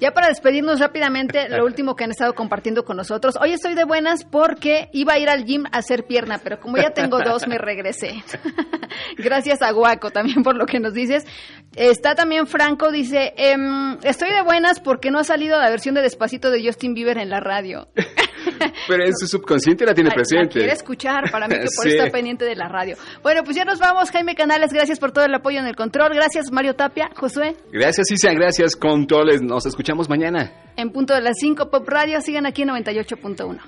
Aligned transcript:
Ya 0.00 0.12
para 0.12 0.28
despedirnos 0.28 0.80
rápidamente, 0.80 1.50
lo 1.50 1.62
último 1.66 1.94
que 1.94 2.04
han 2.04 2.10
estado 2.10 2.34
compartiendo 2.34 2.86
con 2.86 2.96
nosotros. 2.96 3.36
Hoy 3.38 3.52
estoy 3.52 3.74
de 3.74 3.84
buenas 3.84 4.24
porque 4.24 4.88
iba 4.92 5.12
a 5.12 5.18
ir 5.18 5.28
al 5.28 5.44
gym 5.44 5.66
a 5.66 5.78
hacer 5.78 6.06
pierna, 6.06 6.40
pero 6.42 6.58
como 6.58 6.78
ya 6.78 6.90
tengo 6.90 7.18
dos, 7.20 7.46
me 7.46 7.58
regresé. 7.58 8.24
Gracias 9.18 9.60
a 9.60 9.70
Guaco 9.72 10.10
también 10.10 10.42
por 10.42 10.56
lo 10.56 10.64
que 10.64 10.80
nos 10.80 10.94
dices. 10.94 11.26
Está 11.76 12.14
también 12.14 12.46
Franco, 12.46 12.90
dice, 12.90 13.34
em, 13.36 13.98
estoy 14.02 14.30
de 14.30 14.40
buenas 14.40 14.80
porque 14.80 15.10
no 15.10 15.18
ha 15.18 15.24
salido 15.24 15.58
la 15.58 15.68
versión 15.68 15.94
de 15.94 16.00
Despacito 16.00 16.50
de 16.50 16.64
Justin 16.64 16.94
Bieber 16.94 17.18
en 17.18 17.28
la 17.28 17.40
radio. 17.40 17.88
Pero 18.88 19.04
en 19.04 19.16
su 19.16 19.26
subconsciente 19.26 19.84
la 19.84 19.94
tiene 19.94 20.10
presente. 20.10 20.58
quiere 20.58 20.72
escuchar, 20.72 21.30
para 21.30 21.48
mí 21.48 21.54
que 21.54 21.66
por 21.76 21.88
estar 21.92 22.10
pendiente 22.10 22.44
de 22.44 22.56
la 22.56 22.68
radio. 22.68 22.96
Bueno, 23.22 23.42
pues 23.44 23.56
ya 23.56 23.64
nos 23.64 23.78
vamos, 23.78 24.10
Jaime 24.10 24.34
Canales, 24.34 24.72
gracias 24.72 24.98
por 24.98 25.12
todo 25.12 25.24
el 25.24 25.34
apoyo 25.34 25.58
en 25.60 25.66
el 25.66 25.76
control. 25.76 26.12
Gracias, 26.14 26.50
Mario 26.50 26.74
Tapia, 26.74 27.10
Josué. 27.14 27.56
Gracias, 27.72 28.10
Isa, 28.10 28.32
gracias, 28.32 28.76
controles. 28.76 29.42
Nos 29.42 29.66
escuchamos 29.66 30.08
mañana. 30.08 30.52
En 30.76 30.90
punto 30.90 31.14
de 31.14 31.20
las 31.20 31.36
5 31.40 31.70
Pop 31.70 31.88
Radio, 31.88 32.20
sigan 32.20 32.46
aquí 32.46 32.62
en 32.62 32.68
98.1. 32.70 33.60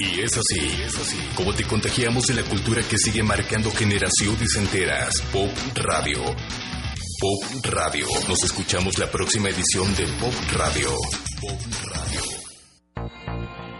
Y 0.00 0.20
es 0.20 0.30
así, 0.36 0.82
es 0.82 0.96
así, 0.96 1.18
como 1.34 1.52
te 1.52 1.64
contagiamos 1.64 2.24
de 2.28 2.34
la 2.34 2.44
cultura 2.44 2.82
que 2.88 2.96
sigue 2.96 3.24
marcando 3.24 3.68
generaciones 3.72 4.54
enteras. 4.56 5.20
Pop 5.32 5.50
Radio. 5.74 6.22
Pop 7.20 7.64
Radio. 7.64 8.06
Nos 8.28 8.44
escuchamos 8.44 8.96
la 8.96 9.10
próxima 9.10 9.48
edición 9.48 9.92
de 9.96 10.04
Pop 10.20 10.34
Radio. 10.56 10.90
Pop 11.40 11.60
Radio. 11.92 12.20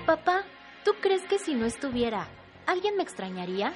Papá, 0.06 0.44
¿tú 0.84 0.90
crees 1.00 1.22
que 1.30 1.38
si 1.38 1.54
no 1.54 1.66
estuviera, 1.66 2.28
alguien 2.66 2.96
me 2.96 3.04
extrañaría? 3.04 3.72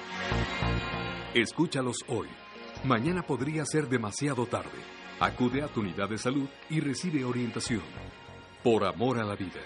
Escúchalos 1.33 1.99
hoy. 2.09 2.27
Mañana 2.83 3.23
podría 3.25 3.63
ser 3.65 3.87
demasiado 3.87 4.47
tarde. 4.47 4.79
Acude 5.21 5.61
a 5.61 5.69
tu 5.69 5.79
unidad 5.79 6.09
de 6.09 6.17
salud 6.17 6.49
y 6.69 6.81
recibe 6.81 7.23
orientación. 7.23 7.83
Por 8.61 8.83
amor 8.83 9.17
a 9.19 9.23
la 9.23 9.37
vida. 9.37 9.61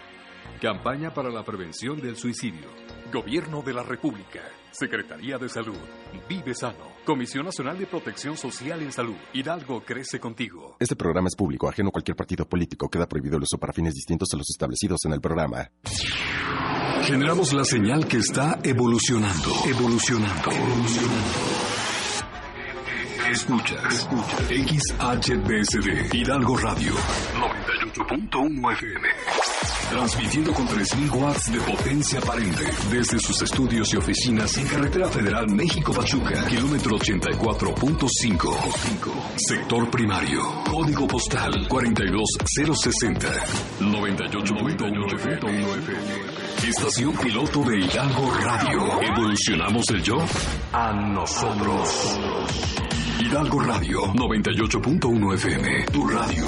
Campaña 0.61 1.13
para 1.13 1.29
la 1.29 1.43
prevención 1.43 2.01
del 2.01 2.15
suicidio. 2.15 2.67
Gobierno 3.13 3.61
de 3.61 3.75
la 3.75 3.83
República. 3.83 4.41
Secretaría 4.71 5.37
de 5.37 5.49
Salud. 5.49 5.77
Vive 6.27 6.55
sano. 6.55 6.93
Comisión 7.05 7.45
Nacional 7.45 7.77
de 7.77 7.85
Protección 7.85 8.35
Social 8.35 8.81
en 8.81 8.91
Salud. 8.91 9.15
Hidalgo 9.33 9.83
crece 9.85 10.19
contigo. 10.19 10.75
Este 10.79 10.95
programa 10.95 11.27
es 11.27 11.35
público, 11.35 11.69
ajeno 11.69 11.89
a 11.89 11.91
cualquier 11.91 12.17
partido 12.17 12.49
político. 12.49 12.89
Queda 12.89 13.07
prohibido 13.07 13.37
el 13.37 13.43
uso 13.43 13.59
para 13.59 13.71
fines 13.71 13.93
distintos 13.93 14.29
a 14.33 14.37
los 14.37 14.49
establecidos 14.49 14.99
en 15.05 15.13
el 15.13 15.21
programa. 15.21 15.69
Generamos 17.03 17.53
la 17.53 17.63
señal 17.63 18.07
que 18.07 18.17
está 18.17 18.59
evolucionando. 18.63 19.51
Evolucionando. 19.67 20.51
Evolucionando. 20.51 21.56
Escucha, 23.31 23.75
escucha. 23.89 24.37
XHBSD. 24.47 26.13
Hidalgo 26.13 26.57
Radio. 26.57 26.93
98.1 27.35 28.71
FM. 28.73 29.07
Transmitiendo 29.89 30.53
con 30.53 30.67
3.000 30.67 31.11
watts 31.11 31.51
de 31.51 31.59
potencia 31.59 32.19
aparente 32.19 32.63
desde 32.89 33.19
sus 33.19 33.41
estudios 33.41 33.93
y 33.93 33.97
oficinas 33.97 34.57
en 34.57 34.67
Carretera 34.67 35.09
Federal 35.09 35.45
México-Pachuca, 35.49 36.45
kilómetro 36.47 36.97
84.5. 36.97 38.55
Sector 39.35 39.89
primario. 39.89 40.41
Código 40.69 41.07
postal 41.07 41.67
42060. 41.67 43.27
98.1 43.79 45.15
FM. 45.15 46.67
Estación 46.67 47.13
piloto 47.17 47.61
de 47.63 47.79
Hidalgo 47.79 48.33
Radio. 48.41 49.01
Evolucionamos 49.01 49.83
el 49.91 50.01
yo 50.01 50.17
a 50.73 50.93
nosotros. 50.93 52.17
Hidalgo 53.27 53.59
Radio 53.59 54.01
98.1 54.13 55.33
FM. 55.33 55.85
Tu 55.91 56.07
radio. 56.07 56.47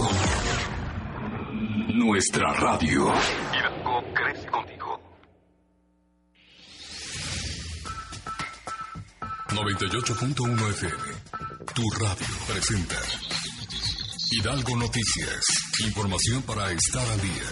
Nuestra 1.94 2.53
radio. 2.53 3.14
Hidalgo 3.52 4.03
crece 4.14 4.48
contigo. 4.48 5.02
98.1 9.49 10.70
FM. 10.70 11.03
Tu 11.76 11.89
radio 11.99 12.36
presenta. 12.48 12.95
Hidalgo 14.32 14.77
Noticias. 14.77 15.45
Información 15.86 16.42
para 16.43 16.71
estar 16.71 17.05
al 17.05 17.20
día. 17.20 17.49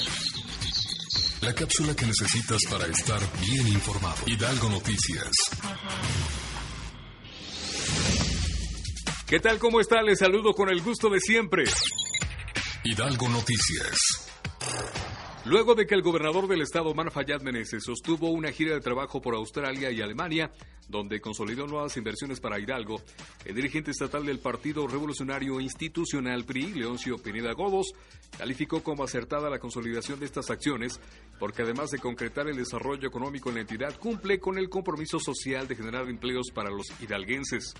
La 1.41 1.53
cápsula 1.53 1.93
que 1.93 2.05
necesitas 2.05 2.61
para 2.71 2.87
estar 2.87 3.19
bien 3.41 3.67
informado. 3.67 4.23
Hidalgo 4.25 4.69
Noticias. 4.69 5.31
¿Qué 9.27 9.41
tal? 9.41 9.59
¿Cómo 9.59 9.81
está? 9.81 10.01
Les 10.03 10.19
saludo 10.19 10.53
con 10.53 10.69
el 10.69 10.81
gusto 10.81 11.09
de 11.09 11.19
siempre. 11.19 11.65
Hidalgo 12.85 13.27
Noticias. 13.27 13.97
Luego 15.43 15.75
de 15.75 15.85
que 15.85 15.95
el 15.95 16.01
gobernador 16.01 16.47
del 16.47 16.61
estado, 16.61 16.91
Omar 16.91 17.11
Fayad 17.11 17.41
Meneses, 17.41 17.83
sostuvo 17.83 18.29
una 18.29 18.53
gira 18.53 18.73
de 18.73 18.79
trabajo 18.79 19.21
por 19.21 19.35
Australia 19.35 19.91
y 19.91 19.99
Alemania, 19.99 20.49
donde 20.87 21.19
consolidó 21.19 21.67
nuevas 21.67 21.97
inversiones 21.97 22.39
para 22.39 22.57
Hidalgo, 22.57 23.01
el 23.43 23.53
dirigente 23.53 23.91
estatal 23.91 24.25
del 24.25 24.39
Partido 24.39 24.87
Revolucionario 24.87 25.59
Institucional 25.59 26.45
PRI, 26.45 26.75
Leoncio 26.75 27.17
Pineda 27.17 27.51
Godos, 27.51 27.91
calificó 28.37 28.81
como 28.81 29.03
acertada 29.03 29.49
la 29.49 29.59
consolidación 29.59 30.21
de 30.21 30.25
estas 30.25 30.49
acciones, 30.49 31.01
porque 31.37 31.63
además 31.63 31.89
de 31.89 31.99
concretar 31.99 32.47
el 32.47 32.55
desarrollo 32.55 33.09
económico 33.09 33.49
en 33.49 33.55
la 33.55 33.61
entidad, 33.61 33.99
cumple 33.99 34.39
con 34.39 34.57
el 34.57 34.69
compromiso 34.69 35.19
social 35.19 35.67
de 35.67 35.75
generar 35.75 36.07
empleos 36.07 36.47
para 36.53 36.69
los 36.69 36.87
hidalguenses. 37.01 37.73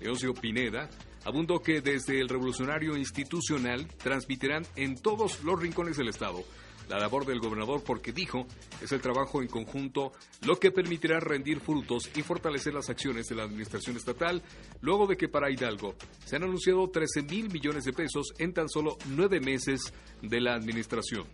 Leoncio 0.00 0.34
Pineda 0.34 0.88
abundó 1.24 1.60
que 1.60 1.80
desde 1.80 2.20
el 2.20 2.28
Revolucionario 2.28 2.96
Institucional 2.96 3.86
transmitirán 3.98 4.64
en 4.76 5.00
todos 5.00 5.42
los 5.44 5.60
rincones 5.60 5.96
del 5.96 6.08
Estado 6.08 6.44
la 6.90 6.98
labor 6.98 7.24
del 7.24 7.38
gobernador 7.38 7.82
porque 7.84 8.12
dijo 8.12 8.46
es 8.82 8.90
el 8.90 9.00
trabajo 9.00 9.40
en 9.40 9.48
conjunto 9.48 10.12
lo 10.44 10.56
que 10.56 10.72
permitirá 10.72 11.20
rendir 11.20 11.60
frutos 11.60 12.10
y 12.16 12.22
fortalecer 12.22 12.74
las 12.74 12.90
acciones 12.90 13.26
de 13.28 13.36
la 13.36 13.44
administración 13.44 13.96
estatal 13.96 14.42
luego 14.80 15.06
de 15.06 15.16
que 15.16 15.28
para 15.28 15.50
Hidalgo 15.50 15.94
se 16.24 16.36
han 16.36 16.42
anunciado 16.42 16.90
13 16.90 17.22
mil 17.22 17.48
millones 17.50 17.84
de 17.84 17.92
pesos 17.92 18.32
en 18.38 18.52
tan 18.52 18.68
solo 18.68 18.98
nueve 19.06 19.40
meses 19.40 19.92
de 20.20 20.40
la 20.40 20.54
administración. 20.54 21.26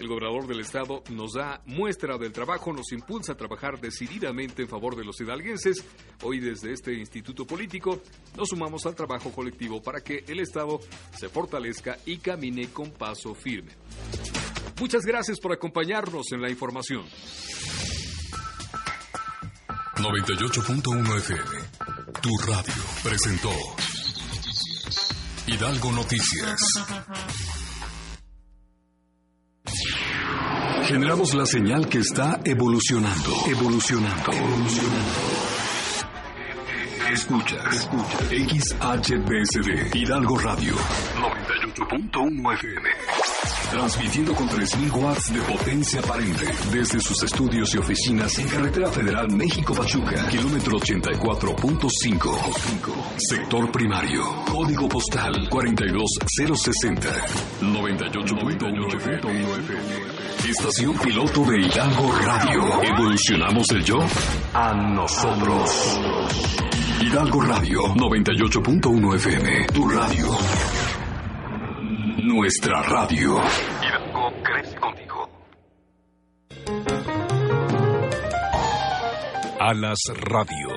El 0.00 0.08
gobernador 0.08 0.46
del 0.46 0.60
estado 0.60 1.02
nos 1.10 1.34
da 1.34 1.60
muestra 1.66 2.16
del 2.16 2.32
trabajo, 2.32 2.72
nos 2.72 2.90
impulsa 2.90 3.32
a 3.32 3.36
trabajar 3.36 3.78
decididamente 3.78 4.62
en 4.62 4.68
favor 4.68 4.96
de 4.96 5.04
los 5.04 5.20
hidalguenses. 5.20 5.84
Hoy 6.22 6.40
desde 6.40 6.72
este 6.72 6.94
instituto 6.94 7.46
político 7.46 8.00
nos 8.34 8.48
sumamos 8.48 8.86
al 8.86 8.94
trabajo 8.94 9.30
colectivo 9.30 9.82
para 9.82 10.00
que 10.00 10.24
el 10.26 10.40
estado 10.40 10.80
se 11.18 11.28
fortalezca 11.28 11.98
y 12.06 12.16
camine 12.16 12.70
con 12.70 12.92
paso 12.92 13.34
firme. 13.34 13.72
Muchas 14.80 15.02
gracias 15.02 15.38
por 15.38 15.52
acompañarnos 15.52 16.32
en 16.32 16.40
la 16.40 16.48
información. 16.48 17.04
98.1 19.96 21.16
FM, 21.18 21.42
tu 22.22 22.30
radio, 22.50 22.72
presentó 23.02 23.52
Hidalgo 25.46 25.92
Noticias. 25.92 26.58
Generamos 30.90 31.34
la 31.34 31.46
señal 31.46 31.88
que 31.88 31.98
está 31.98 32.40
evolucionando, 32.44 33.30
evolucionando, 33.46 34.32
evolucionando. 34.32 35.20
Escucha, 37.12 37.56
escucha. 37.70 38.18
XHBSD, 38.28 39.94
Hidalgo 39.94 40.36
Radio, 40.38 40.74
98.1 40.74 42.54
FM. 42.54 43.19
Transmitiendo 43.70 44.34
con 44.34 44.48
3.000 44.48 44.92
watts 44.92 45.32
de 45.32 45.40
potencia 45.42 46.00
aparente 46.00 46.44
desde 46.72 46.98
sus 47.00 47.22
estudios 47.22 47.72
y 47.74 47.78
oficinas 47.78 48.36
en 48.38 48.48
Carretera 48.48 48.90
Federal 48.90 49.30
México-Pachuca, 49.30 50.28
kilómetro 50.28 50.78
84.5. 50.78 52.38
Sector 53.16 53.70
primario. 53.70 54.22
Código 54.50 54.88
postal 54.88 55.48
42060. 55.48 57.08
98.1 57.62 58.96
FM. 58.96 59.30
Estación 60.48 60.98
piloto 60.98 61.44
de 61.44 61.60
Hidalgo 61.60 62.12
Radio. 62.24 62.82
Evolucionamos 62.82 63.66
el 63.70 63.84
yo 63.84 64.00
a 64.52 64.74
nosotros. 64.74 66.00
Hidalgo 67.00 67.40
Radio 67.42 67.82
98.1 67.94 69.14
FM. 69.14 69.66
Tu 69.72 69.88
radio. 69.88 70.79
Nuestra 72.22 72.82
radio. 72.82 73.38
Hidalgo 73.82 74.32
crece 74.42 74.76
contigo. 74.78 75.28
Alas 79.58 79.98
Radio. 80.16 80.68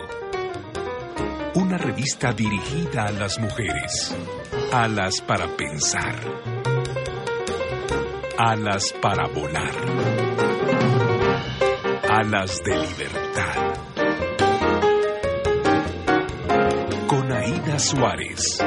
Una 1.55 1.77
revista 1.77 2.33
dirigida 2.33 3.05
a 3.05 3.11
las 3.11 3.39
mujeres. 3.39 4.15
Alas 4.71 5.21
para 5.21 5.47
pensar. 5.47 6.15
Alas 8.37 8.93
para 9.01 9.27
volar. 9.27 9.73
Alas 12.09 12.57
de 12.63 12.77
libertad. 12.77 13.73
Aida 17.43 17.77
Suárez. 17.77 18.57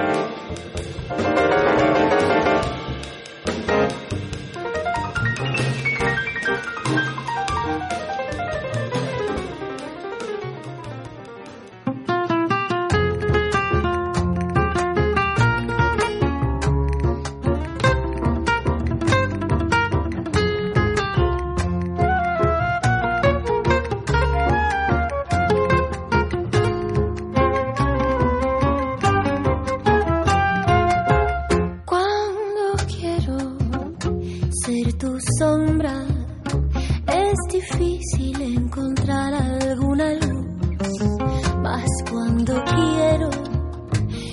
Cuando 42.47 42.65
quiero 42.65 43.31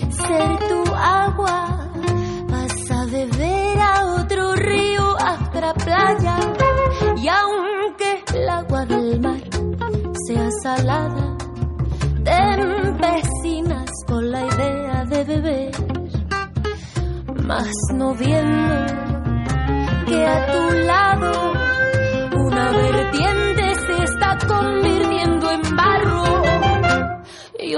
ser 0.10 0.60
tu 0.69 0.94
agua, 0.94 1.92
vas 2.48 2.92
a 2.92 3.06
beber 3.06 3.80
a 3.80 4.06
otro 4.21 4.56
río, 4.56 5.01
a 5.19 5.48
otra 5.48 5.74
playa. 5.74 6.38
Y 7.18 7.27
aunque 7.27 8.24
el 8.36 8.50
agua 8.50 8.86
del 8.86 9.19
mar 9.19 9.42
sea 10.27 10.50
salada, 10.62 11.36
te 12.24 12.31
empecinas 12.31 13.89
con 14.07 14.31
la 14.31 14.45
idea 14.45 15.06
de 15.06 15.24
beber 15.24 15.71
mas 17.45 17.69
no 17.94 18.15
viendo 18.15 18.86
que 20.07 20.25
a 20.25 20.51
tu 20.51 20.71
lado 20.88 21.51
una 22.36 22.71
vertiente 22.71 23.02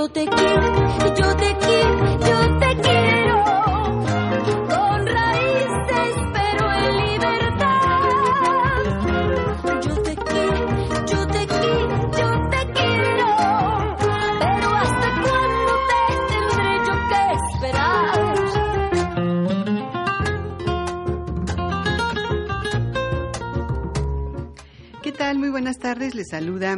Yo 0.05 0.11
te 0.11 0.23
quiero, 0.27 0.69
yo 1.15 1.35
te 1.35 1.57
quiero, 1.57 2.19
yo 2.19 2.59
te 2.59 2.77
quiero. 2.79 3.43
Con 4.69 5.07
raíces 5.07 6.15
pero 6.31 6.63
en 6.73 6.91
libertad. 7.07 8.01
Yo 9.81 9.93
te 10.03 10.15
quiero, 10.15 10.67
yo 11.07 11.25
te 11.25 11.47
quiero, 11.47 12.11
yo 12.19 12.29
te 12.51 12.61
quiero. 12.73 13.29
Pero 14.39 14.67
hasta 14.75 15.07
cuándo 15.23 15.73
te 15.89 16.01
tendré 16.29 16.69
yo 16.85 16.95
que 17.09 17.21
esperar. 17.47 18.13
¿Qué 25.01 25.11
tal? 25.13 25.39
Muy 25.39 25.49
buenas 25.49 25.79
tardes. 25.79 26.13
Les 26.13 26.29
saluda 26.29 26.77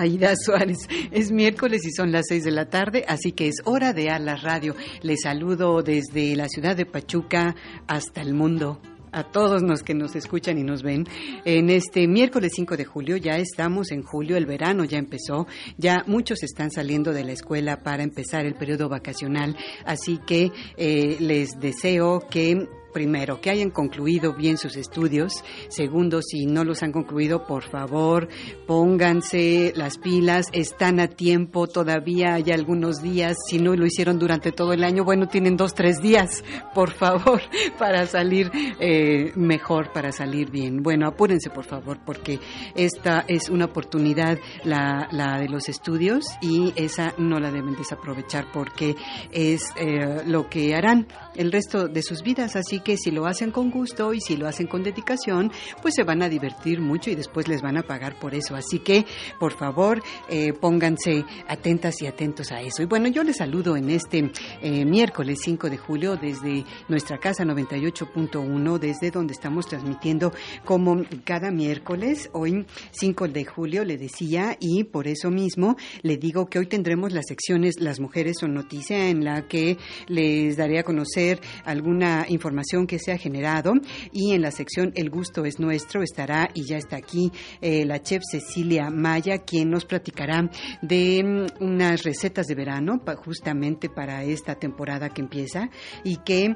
Aida 0.00 0.34
Suárez. 0.34 0.88
Es 1.10 1.30
miércoles 1.30 1.84
y 1.84 1.92
son 1.92 2.10
las 2.10 2.24
seis 2.28 2.44
de 2.44 2.50
la 2.50 2.70
tarde, 2.70 3.04
así 3.06 3.32
que 3.32 3.48
es 3.48 3.56
hora 3.64 3.92
de 3.92 4.08
Alas 4.08 4.42
Radio. 4.42 4.74
Les 5.02 5.20
saludo 5.22 5.82
desde 5.82 6.34
la 6.36 6.48
ciudad 6.48 6.74
de 6.74 6.86
Pachuca 6.86 7.54
hasta 7.86 8.22
el 8.22 8.32
mundo. 8.32 8.80
A 9.12 9.24
todos 9.24 9.60
los 9.62 9.82
que 9.82 9.92
nos 9.92 10.14
escuchan 10.14 10.56
y 10.56 10.62
nos 10.62 10.82
ven, 10.82 11.04
en 11.44 11.68
este 11.68 12.06
miércoles 12.06 12.52
5 12.54 12.76
de 12.76 12.84
julio, 12.84 13.16
ya 13.16 13.38
estamos 13.38 13.90
en 13.90 14.02
julio, 14.02 14.36
el 14.36 14.46
verano 14.46 14.84
ya 14.84 14.98
empezó, 14.98 15.48
ya 15.76 16.04
muchos 16.06 16.44
están 16.44 16.70
saliendo 16.70 17.12
de 17.12 17.24
la 17.24 17.32
escuela 17.32 17.82
para 17.82 18.04
empezar 18.04 18.46
el 18.46 18.54
periodo 18.54 18.88
vacacional, 18.88 19.56
así 19.84 20.18
que 20.24 20.52
eh, 20.76 21.16
les 21.18 21.58
deseo 21.58 22.20
que 22.30 22.68
primero, 22.92 23.40
que 23.40 23.50
hayan 23.50 23.70
concluido 23.70 24.34
bien 24.34 24.58
sus 24.58 24.76
estudios. 24.76 25.32
Segundo, 25.68 26.20
si 26.22 26.46
no 26.46 26.64
los 26.64 26.82
han 26.82 26.92
concluido, 26.92 27.46
por 27.46 27.62
favor, 27.64 28.28
pónganse 28.66 29.72
las 29.76 29.98
pilas. 29.98 30.46
Están 30.52 31.00
a 31.00 31.08
tiempo, 31.08 31.66
todavía 31.66 32.34
hay 32.34 32.50
algunos 32.50 33.02
días. 33.02 33.36
Si 33.48 33.58
no 33.58 33.74
lo 33.74 33.86
hicieron 33.86 34.18
durante 34.18 34.52
todo 34.52 34.72
el 34.72 34.84
año, 34.84 35.04
bueno, 35.04 35.28
tienen 35.28 35.56
dos, 35.56 35.74
tres 35.74 36.00
días, 36.00 36.44
por 36.74 36.90
favor, 36.92 37.40
para 37.78 38.06
salir 38.06 38.50
eh, 38.80 39.32
mejor, 39.36 39.92
para 39.92 40.12
salir 40.12 40.50
bien. 40.50 40.82
Bueno, 40.82 41.06
apúrense, 41.06 41.50
por 41.50 41.64
favor, 41.64 41.98
porque 42.04 42.38
esta 42.74 43.24
es 43.28 43.48
una 43.48 43.66
oportunidad, 43.66 44.38
la, 44.64 45.08
la 45.12 45.38
de 45.38 45.48
los 45.48 45.68
estudios, 45.68 46.24
y 46.40 46.72
esa 46.76 47.14
no 47.18 47.40
la 47.40 47.50
deben 47.50 47.76
desaprovechar 47.76 48.46
porque 48.52 48.96
es 49.32 49.62
eh, 49.76 50.22
lo 50.26 50.48
que 50.48 50.74
harán 50.74 51.06
el 51.36 51.52
resto 51.52 51.88
de 51.88 52.02
sus 52.02 52.22
vidas. 52.22 52.56
Así 52.56 52.79
que 52.80 52.96
si 52.96 53.10
lo 53.10 53.26
hacen 53.26 53.50
con 53.50 53.70
gusto 53.70 54.12
y 54.12 54.20
si 54.20 54.36
lo 54.36 54.46
hacen 54.46 54.66
con 54.66 54.82
dedicación, 54.82 55.52
pues 55.82 55.94
se 55.94 56.04
van 56.04 56.22
a 56.22 56.28
divertir 56.28 56.80
mucho 56.80 57.10
y 57.10 57.14
después 57.14 57.48
les 57.48 57.62
van 57.62 57.76
a 57.76 57.82
pagar 57.82 58.18
por 58.18 58.34
eso. 58.34 58.54
Así 58.54 58.80
que, 58.80 59.06
por 59.38 59.52
favor, 59.52 60.02
eh, 60.28 60.52
pónganse 60.52 61.24
atentas 61.48 62.00
y 62.02 62.06
atentos 62.06 62.52
a 62.52 62.60
eso. 62.60 62.82
Y 62.82 62.86
bueno, 62.86 63.08
yo 63.08 63.22
les 63.22 63.36
saludo 63.36 63.76
en 63.76 63.90
este 63.90 64.30
eh, 64.62 64.84
miércoles 64.84 65.40
5 65.42 65.70
de 65.70 65.76
julio 65.76 66.16
desde 66.16 66.64
nuestra 66.88 67.18
casa 67.18 67.44
98.1, 67.44 68.78
desde 68.78 69.10
donde 69.10 69.32
estamos 69.32 69.66
transmitiendo 69.66 70.32
como 70.64 71.02
cada 71.24 71.50
miércoles. 71.50 72.30
Hoy 72.32 72.66
5 72.92 73.28
de 73.28 73.44
julio 73.44 73.84
le 73.84 73.96
decía 73.96 74.56
y 74.60 74.84
por 74.84 75.08
eso 75.08 75.30
mismo 75.30 75.76
le 76.02 76.16
digo 76.16 76.46
que 76.46 76.58
hoy 76.58 76.66
tendremos 76.66 77.12
las 77.12 77.26
secciones 77.26 77.80
Las 77.80 78.00
mujeres 78.00 78.38
son 78.40 78.54
noticia 78.54 79.08
en 79.08 79.24
la 79.24 79.48
que 79.48 79.78
les 80.06 80.56
daré 80.56 80.78
a 80.78 80.84
conocer 80.84 81.40
alguna 81.64 82.26
información 82.28 82.69
que 82.86 82.98
se 82.98 83.12
ha 83.12 83.18
generado. 83.18 83.72
Y 84.12 84.32
en 84.32 84.42
la 84.42 84.50
sección 84.50 84.92
El 84.94 85.10
gusto 85.10 85.44
es 85.44 85.58
nuestro 85.58 86.02
estará 86.02 86.50
y 86.54 86.66
ya 86.66 86.76
está 86.76 86.96
aquí 86.96 87.32
eh, 87.60 87.84
la 87.84 88.02
chef 88.02 88.22
Cecilia 88.30 88.90
Maya 88.90 89.38
quien 89.38 89.70
nos 89.70 89.84
platicará 89.84 90.48
de 90.82 91.22
mm, 91.24 91.64
unas 91.64 92.02
recetas 92.02 92.46
de 92.46 92.54
verano 92.54 93.00
justamente 93.24 93.88
para 93.88 94.22
esta 94.24 94.54
temporada 94.54 95.10
que 95.10 95.20
empieza 95.20 95.70
y 96.04 96.16
que 96.18 96.54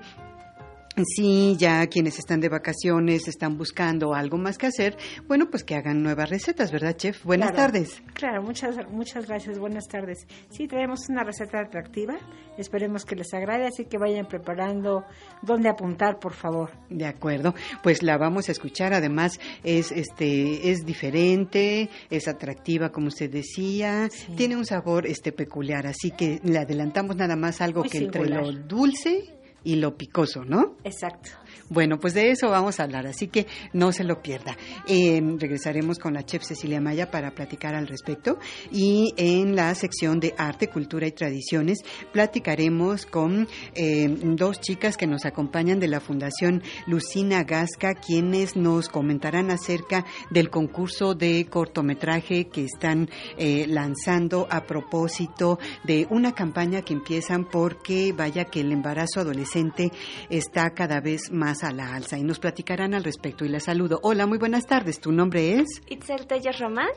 Sí, 1.02 1.56
ya 1.58 1.84
quienes 1.88 2.20
están 2.20 2.40
de 2.40 2.48
vacaciones 2.48 3.26
están 3.26 3.58
buscando 3.58 4.14
algo 4.14 4.38
más 4.38 4.58
que 4.58 4.66
hacer, 4.66 4.96
bueno, 5.26 5.50
pues 5.50 5.64
que 5.64 5.74
hagan 5.74 6.04
nuevas 6.04 6.30
recetas, 6.30 6.70
¿verdad, 6.70 6.96
chef? 6.96 7.24
Buenas 7.24 7.50
Claro, 7.50 7.72
tardes. 7.72 8.02
Claro, 8.12 8.42
muchas, 8.42 8.76
muchas 8.92 9.26
gracias, 9.26 9.58
buenas 9.58 9.88
tardes. 9.88 10.24
Sí, 10.50 10.68
tenemos 10.68 11.08
una 11.08 11.24
receta 11.24 11.58
atractiva, 11.58 12.14
esperemos 12.58 13.04
que 13.04 13.16
les 13.16 13.34
agrade, 13.34 13.66
así 13.66 13.86
que 13.86 13.98
vayan 13.98 14.26
preparando 14.28 15.04
dónde 15.42 15.68
apuntar, 15.68 16.20
por 16.20 16.32
favor. 16.32 16.70
De 16.90 17.06
acuerdo, 17.06 17.54
pues 17.82 18.04
la 18.04 18.16
vamos 18.16 18.48
a 18.48 18.52
escuchar. 18.52 18.94
Además 18.94 19.40
es 19.64 19.90
este 19.90 20.70
es 20.70 20.86
diferente, 20.86 21.90
es 22.08 22.28
atractiva 22.28 22.90
como 22.90 23.08
usted 23.08 23.30
decía, 23.30 24.08
tiene 24.36 24.56
un 24.56 24.64
sabor 24.64 25.06
este 25.08 25.32
peculiar, 25.32 25.88
así 25.88 26.12
que 26.12 26.40
le 26.44 26.58
adelantamos 26.58 27.16
nada 27.16 27.34
más 27.34 27.60
algo 27.60 27.80
Muy 27.80 27.90
que 27.90 27.98
entre 27.98 28.28
lo 28.28 28.52
dulce 28.52 29.34
y 29.64 29.76
lo 29.76 29.96
picoso, 29.96 30.44
¿no? 30.44 30.76
Exacto. 30.84 31.30
Bueno, 31.68 31.98
pues 31.98 32.14
de 32.14 32.30
eso 32.30 32.50
vamos 32.50 32.78
a 32.78 32.84
hablar, 32.84 33.06
así 33.06 33.28
que 33.28 33.46
no 33.72 33.92
se 33.92 34.04
lo 34.04 34.20
pierda. 34.22 34.56
Eh, 34.86 35.20
regresaremos 35.38 35.98
con 35.98 36.14
la 36.14 36.24
chef 36.24 36.44
Cecilia 36.44 36.80
Maya 36.80 37.10
para 37.10 37.34
platicar 37.34 37.74
al 37.74 37.86
respecto 37.86 38.38
y 38.70 39.14
en 39.16 39.56
la 39.56 39.74
sección 39.74 40.20
de 40.20 40.34
arte, 40.36 40.68
cultura 40.68 41.06
y 41.06 41.12
tradiciones 41.12 41.78
platicaremos 42.12 43.06
con 43.06 43.48
eh, 43.74 44.08
dos 44.08 44.60
chicas 44.60 44.96
que 44.96 45.06
nos 45.06 45.24
acompañan 45.24 45.80
de 45.80 45.88
la 45.88 46.00
Fundación 46.00 46.62
Lucina 46.86 47.44
Gasca, 47.44 47.94
quienes 47.94 48.56
nos 48.56 48.88
comentarán 48.88 49.50
acerca 49.50 50.04
del 50.30 50.50
concurso 50.50 51.14
de 51.14 51.46
cortometraje 51.46 52.48
que 52.48 52.64
están 52.64 53.08
eh, 53.36 53.66
lanzando 53.68 54.46
a 54.50 54.64
propósito 54.64 55.58
de 55.84 56.06
una 56.10 56.32
campaña 56.32 56.82
que 56.82 56.94
empiezan 56.94 57.44
porque 57.44 58.12
vaya 58.12 58.44
que 58.44 58.60
el 58.60 58.72
embarazo 58.72 59.20
adolescente 59.20 59.90
está 60.28 60.70
cada 60.70 61.00
vez 61.00 61.30
más 61.30 61.43
a 61.44 61.72
la 61.72 61.94
alza 61.94 62.16
y 62.16 62.24
nos 62.24 62.38
platicarán 62.38 62.94
al 62.94 63.04
respecto 63.04 63.44
y 63.44 63.48
la 63.48 63.60
saludo. 63.60 64.00
Hola, 64.02 64.26
muy 64.26 64.38
buenas 64.38 64.66
tardes. 64.66 64.98
¿Tu 65.00 65.12
nombre 65.12 65.60
es? 65.60 65.82
Itzel 65.88 66.26
Telles 66.26 66.58
Román. 66.58 66.88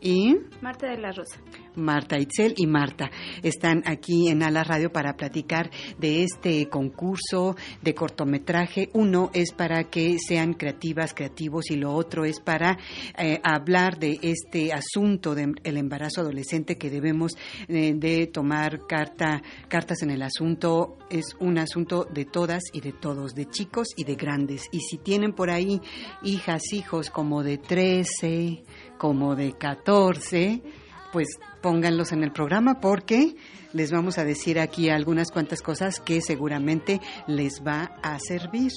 Y 0.00 0.36
Marta 0.60 0.88
de 0.88 0.98
la 0.98 1.12
Rosa. 1.12 1.38
Marta 1.76 2.18
Itzel 2.18 2.54
y 2.56 2.66
Marta 2.66 3.10
están 3.42 3.82
aquí 3.86 4.28
en 4.28 4.42
Ala 4.42 4.64
Radio 4.64 4.92
para 4.92 5.16
platicar 5.16 5.70
de 5.98 6.22
este 6.22 6.68
concurso 6.68 7.56
de 7.82 7.94
cortometraje. 7.94 8.90
Uno 8.92 9.30
es 9.32 9.52
para 9.52 9.84
que 9.84 10.16
sean 10.18 10.54
creativas, 10.54 11.14
creativos 11.14 11.70
y 11.70 11.76
lo 11.76 11.92
otro 11.92 12.24
es 12.24 12.40
para 12.40 12.78
eh, 13.18 13.40
hablar 13.42 13.98
de 13.98 14.18
este 14.22 14.72
asunto 14.72 15.34
del 15.34 15.76
embarazo 15.76 16.20
adolescente 16.20 16.76
que 16.76 16.90
debemos 16.90 17.32
eh, 17.68 17.94
de 17.94 18.26
tomar 18.26 18.86
carta, 18.86 19.42
cartas 19.68 20.02
en 20.02 20.10
el 20.10 20.22
asunto. 20.22 20.98
Es 21.10 21.36
un 21.40 21.58
asunto 21.58 22.04
de 22.04 22.24
todas 22.24 22.62
y 22.72 22.80
de 22.80 22.92
todos, 22.92 23.34
de 23.34 23.46
chicos 23.46 23.88
y 23.96 24.04
de 24.04 24.14
grandes. 24.14 24.68
Y 24.72 24.80
si 24.80 24.98
tienen 24.98 25.32
por 25.32 25.50
ahí 25.50 25.80
hijas, 26.22 26.72
hijos 26.72 27.10
como 27.10 27.42
de 27.42 27.58
13, 27.58 28.62
como 28.98 29.36
de 29.36 29.52
14, 29.52 30.62
pues 31.14 31.38
pónganlos 31.62 32.10
en 32.10 32.24
el 32.24 32.32
programa 32.32 32.80
porque 32.80 33.36
les 33.72 33.92
vamos 33.92 34.18
a 34.18 34.24
decir 34.24 34.58
aquí 34.58 34.90
algunas 34.90 35.30
cuantas 35.30 35.62
cosas 35.62 36.00
que 36.00 36.20
seguramente 36.20 37.00
les 37.28 37.62
va 37.64 37.92
a 38.02 38.18
servir. 38.18 38.72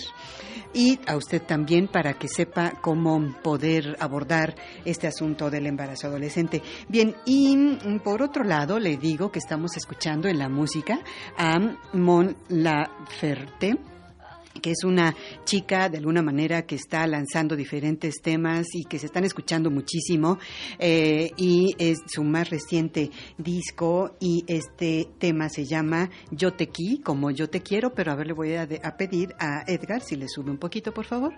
Y 0.71 0.99
a 1.07 1.17
usted 1.17 1.41
también 1.41 1.87
para 1.87 2.13
que 2.13 2.27
sepa 2.27 2.73
cómo 2.79 3.35
poder 3.41 3.97
abordar 3.99 4.53
este 4.85 5.07
asunto 5.07 5.49
del 5.49 5.65
embarazo 5.65 6.05
adolescente. 6.05 6.61
Bien, 6.87 7.15
y 7.25 7.57
por 8.03 8.21
otro 8.21 8.43
lado 8.43 8.77
le 8.77 8.97
digo 8.97 9.31
que 9.31 9.39
estamos 9.39 9.75
escuchando 9.75 10.27
en 10.27 10.37
la 10.37 10.47
música 10.47 10.99
a 11.39 11.57
Mon 11.93 12.37
Laferte 12.49 13.96
que 14.59 14.71
es 14.71 14.83
una 14.83 15.15
chica 15.43 15.89
de 15.89 15.97
alguna 15.97 16.21
manera 16.21 16.63
que 16.63 16.75
está 16.75 17.05
lanzando 17.07 17.55
diferentes 17.55 18.21
temas 18.21 18.67
y 18.73 18.83
que 18.85 18.99
se 18.99 19.07
están 19.07 19.23
escuchando 19.23 19.69
muchísimo 19.69 20.37
eh, 20.79 21.31
y 21.37 21.75
es 21.77 21.99
su 22.07 22.23
más 22.23 22.49
reciente 22.49 23.11
disco 23.37 24.15
y 24.19 24.43
este 24.47 25.07
tema 25.17 25.49
se 25.49 25.65
llama 25.65 26.09
Yo 26.31 26.53
te 26.53 26.67
qui, 26.67 26.99
como 26.99 27.31
yo 27.31 27.49
te 27.49 27.61
quiero, 27.61 27.93
pero 27.93 28.11
a 28.11 28.15
ver 28.15 28.27
le 28.27 28.33
voy 28.33 28.53
a, 28.55 28.67
a 28.83 28.97
pedir 28.97 29.33
a 29.39 29.63
Edgar 29.67 30.01
si 30.01 30.15
le 30.15 30.27
sube 30.27 30.51
un 30.51 30.57
poquito 30.57 30.93
por 30.93 31.05
favor. 31.05 31.33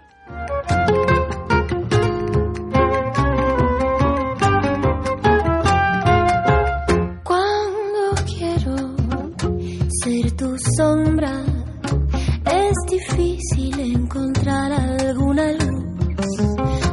Cuando 7.23 8.15
quiero 8.25 8.95
ser 10.03 10.31
tu 10.31 10.57
sombra 10.77 11.49
encontrar 13.93 14.72
alguna 14.72 15.51
luz, 15.53 16.46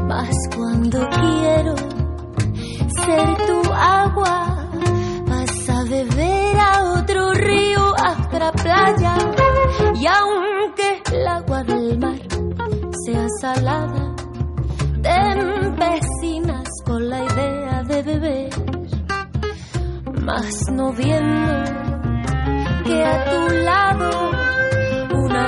mas 0.07 0.35
cuando 0.55 0.99
quiero 1.09 1.75
ser 3.05 3.37
tu 3.47 3.73
agua, 3.73 4.69
vas 5.27 5.69
a 5.69 5.85
beber 5.85 6.57
a 6.59 6.93
otro 6.99 7.33
río, 7.35 7.95
a 7.99 8.13
otra 8.25 8.53
playa, 8.53 9.15
y 9.95 10.07
aunque 10.07 11.03
el 11.13 11.29
agua 11.29 11.63
del 11.65 11.99
mar 11.99 12.19
sea 13.05 13.27
salada, 13.41 14.15
te 15.03 15.11
empecinas 15.11 16.69
con 16.85 17.09
la 17.09 17.25
idea 17.25 17.83
de 17.83 18.03
beber, 18.03 18.51
mas 20.23 20.71
no 20.73 20.93
viendo 20.93 21.87
que 22.85 23.05
a 23.05 23.25
tu 23.31 23.55
lado 23.57 24.31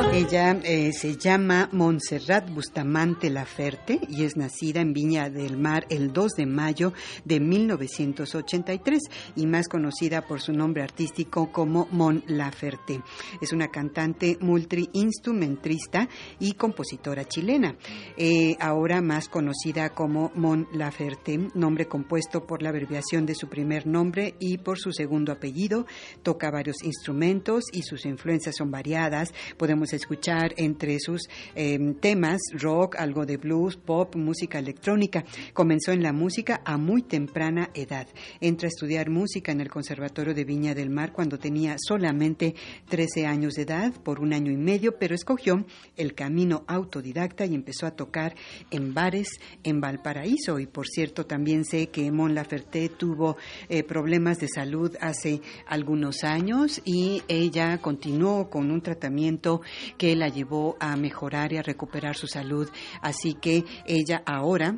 ella 0.06 0.60
eh, 0.62 0.92
se 0.92 1.16
llama 1.16 1.68
Montserrat 1.72 2.48
Bustamante 2.50 3.30
Laferte 3.30 3.98
y 4.08 4.22
es 4.22 4.36
nacida 4.36 4.80
en 4.80 4.92
Viña 4.92 5.28
del 5.28 5.56
Mar 5.56 5.86
el 5.90 6.12
2 6.12 6.32
de 6.36 6.46
mayo 6.46 6.92
de 7.24 7.40
1983 7.40 9.02
y 9.34 9.46
más 9.46 9.66
conocida 9.66 10.22
por 10.22 10.40
su 10.40 10.52
nombre 10.52 10.82
artístico 10.82 11.50
como 11.50 11.88
Mon 11.90 12.22
Laferte. 12.28 13.02
Es 13.40 13.52
una 13.52 13.68
cantante 13.68 14.38
multiinstrumentista 14.40 16.08
y 16.38 16.52
compositora 16.52 17.24
chilena, 17.24 17.76
eh, 18.16 18.56
ahora 18.60 19.00
más 19.00 19.28
conocida 19.28 19.90
como 19.90 20.30
Mon 20.36 20.68
Laferte, 20.72 21.38
nombre 21.54 21.86
compuesto 21.86 22.46
por 22.46 22.62
la 22.62 22.68
abreviación 22.68 23.26
de 23.26 23.34
su 23.34 23.48
primer 23.48 23.86
nombre 23.86 24.36
y 24.38 24.58
por 24.58 24.78
su 24.78 24.92
segundo 24.92 25.32
apellido. 25.32 25.86
Toca 26.22 26.50
varios 26.50 26.84
instrumentos 26.84 27.64
y 27.72 27.82
sus 27.82 28.06
influencias 28.06 28.54
son 28.56 28.70
variadas. 28.70 29.32
Podemos 29.56 29.87
escuchar 29.96 30.54
entre 30.56 30.98
sus 31.00 31.28
em, 31.54 31.94
temas 31.94 32.40
rock, 32.52 32.96
algo 32.96 33.26
de 33.26 33.36
blues, 33.36 33.76
pop, 33.76 34.14
música 34.16 34.58
electrónica. 34.58 35.24
Comenzó 35.52 35.92
en 35.92 36.02
la 36.02 36.12
música 36.12 36.60
a 36.64 36.76
muy 36.76 37.02
temprana 37.02 37.70
edad. 37.74 38.06
Entra 38.40 38.66
a 38.66 38.68
estudiar 38.68 39.10
música 39.10 39.52
en 39.52 39.60
el 39.60 39.70
Conservatorio 39.70 40.34
de 40.34 40.44
Viña 40.44 40.74
del 40.74 40.90
Mar 40.90 41.12
cuando 41.12 41.38
tenía 41.38 41.76
solamente 41.78 42.54
13 42.88 43.26
años 43.26 43.54
de 43.54 43.62
edad, 43.62 43.92
por 44.02 44.20
un 44.20 44.32
año 44.32 44.50
y 44.50 44.56
medio, 44.56 44.98
pero 44.98 45.14
escogió 45.14 45.64
el 45.96 46.14
camino 46.14 46.64
autodidacta 46.66 47.46
y 47.46 47.54
empezó 47.54 47.86
a 47.86 47.92
tocar 47.92 48.34
en 48.70 48.94
bares 48.94 49.28
en 49.64 49.80
Valparaíso. 49.80 50.58
Y 50.58 50.66
por 50.66 50.86
cierto, 50.86 51.26
también 51.26 51.64
sé 51.64 51.88
que 51.88 52.10
Mon 52.10 52.34
Laferte 52.34 52.88
tuvo 52.88 53.36
eh, 53.68 53.82
problemas 53.82 54.38
de 54.38 54.48
salud 54.48 54.94
hace 55.00 55.40
algunos 55.66 56.24
años 56.24 56.80
y 56.84 57.22
ella 57.28 57.78
continuó 57.78 58.50
con 58.50 58.70
un 58.70 58.80
tratamiento 58.80 59.60
que 59.96 60.14
la 60.16 60.28
llevó 60.28 60.76
a 60.80 60.96
mejorar 60.96 61.52
y 61.52 61.56
a 61.56 61.62
recuperar 61.62 62.16
su 62.16 62.26
salud. 62.26 62.68
Así 63.02 63.34
que 63.34 63.64
ella 63.86 64.22
ahora 64.26 64.76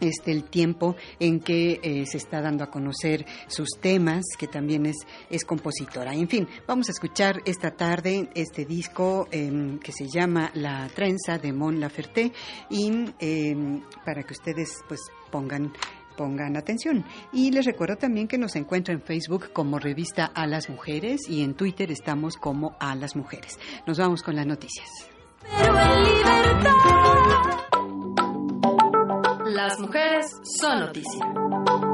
este 0.00 0.32
el 0.32 0.44
tiempo 0.44 0.96
en 1.18 1.40
que 1.40 1.80
eh, 1.82 2.06
se 2.06 2.16
está 2.16 2.40
dando 2.40 2.64
a 2.64 2.70
conocer 2.70 3.26
sus 3.46 3.68
temas, 3.80 4.24
que 4.38 4.46
también 4.46 4.86
es, 4.86 4.96
es 5.28 5.44
compositora. 5.44 6.14
En 6.14 6.28
fin, 6.28 6.48
vamos 6.66 6.88
a 6.88 6.92
escuchar 6.92 7.42
esta 7.44 7.72
tarde 7.72 8.30
este 8.34 8.64
disco 8.64 9.28
em, 9.30 9.78
que 9.78 9.92
se 9.92 10.08
llama 10.08 10.50
La 10.54 10.88
trenza 10.88 11.38
de 11.38 11.52
Mon 11.52 11.80
Laferte 11.80 12.32
y 12.70 13.12
em, 13.18 13.82
para 14.04 14.22
que 14.22 14.32
ustedes 14.32 14.78
pues 14.88 15.00
pongan 15.30 15.72
pongan 16.16 16.56
atención. 16.56 17.04
Y 17.32 17.50
les 17.50 17.64
recuerdo 17.64 17.96
también 17.96 18.28
que 18.28 18.38
nos 18.38 18.56
encuentra 18.56 18.94
en 18.94 19.02
Facebook 19.02 19.52
como 19.52 19.78
revista 19.78 20.26
A 20.26 20.46
las 20.46 20.68
Mujeres 20.68 21.28
y 21.28 21.42
en 21.42 21.54
Twitter 21.54 21.90
estamos 21.90 22.36
como 22.36 22.76
A 22.78 22.94
las 22.94 23.16
Mujeres. 23.16 23.58
Nos 23.86 23.98
vamos 23.98 24.22
con 24.22 24.36
las 24.36 24.46
noticias. 24.46 24.88
Las 29.46 29.78
mujeres 29.78 30.26
son 30.60 30.80
noticia. 30.80 31.89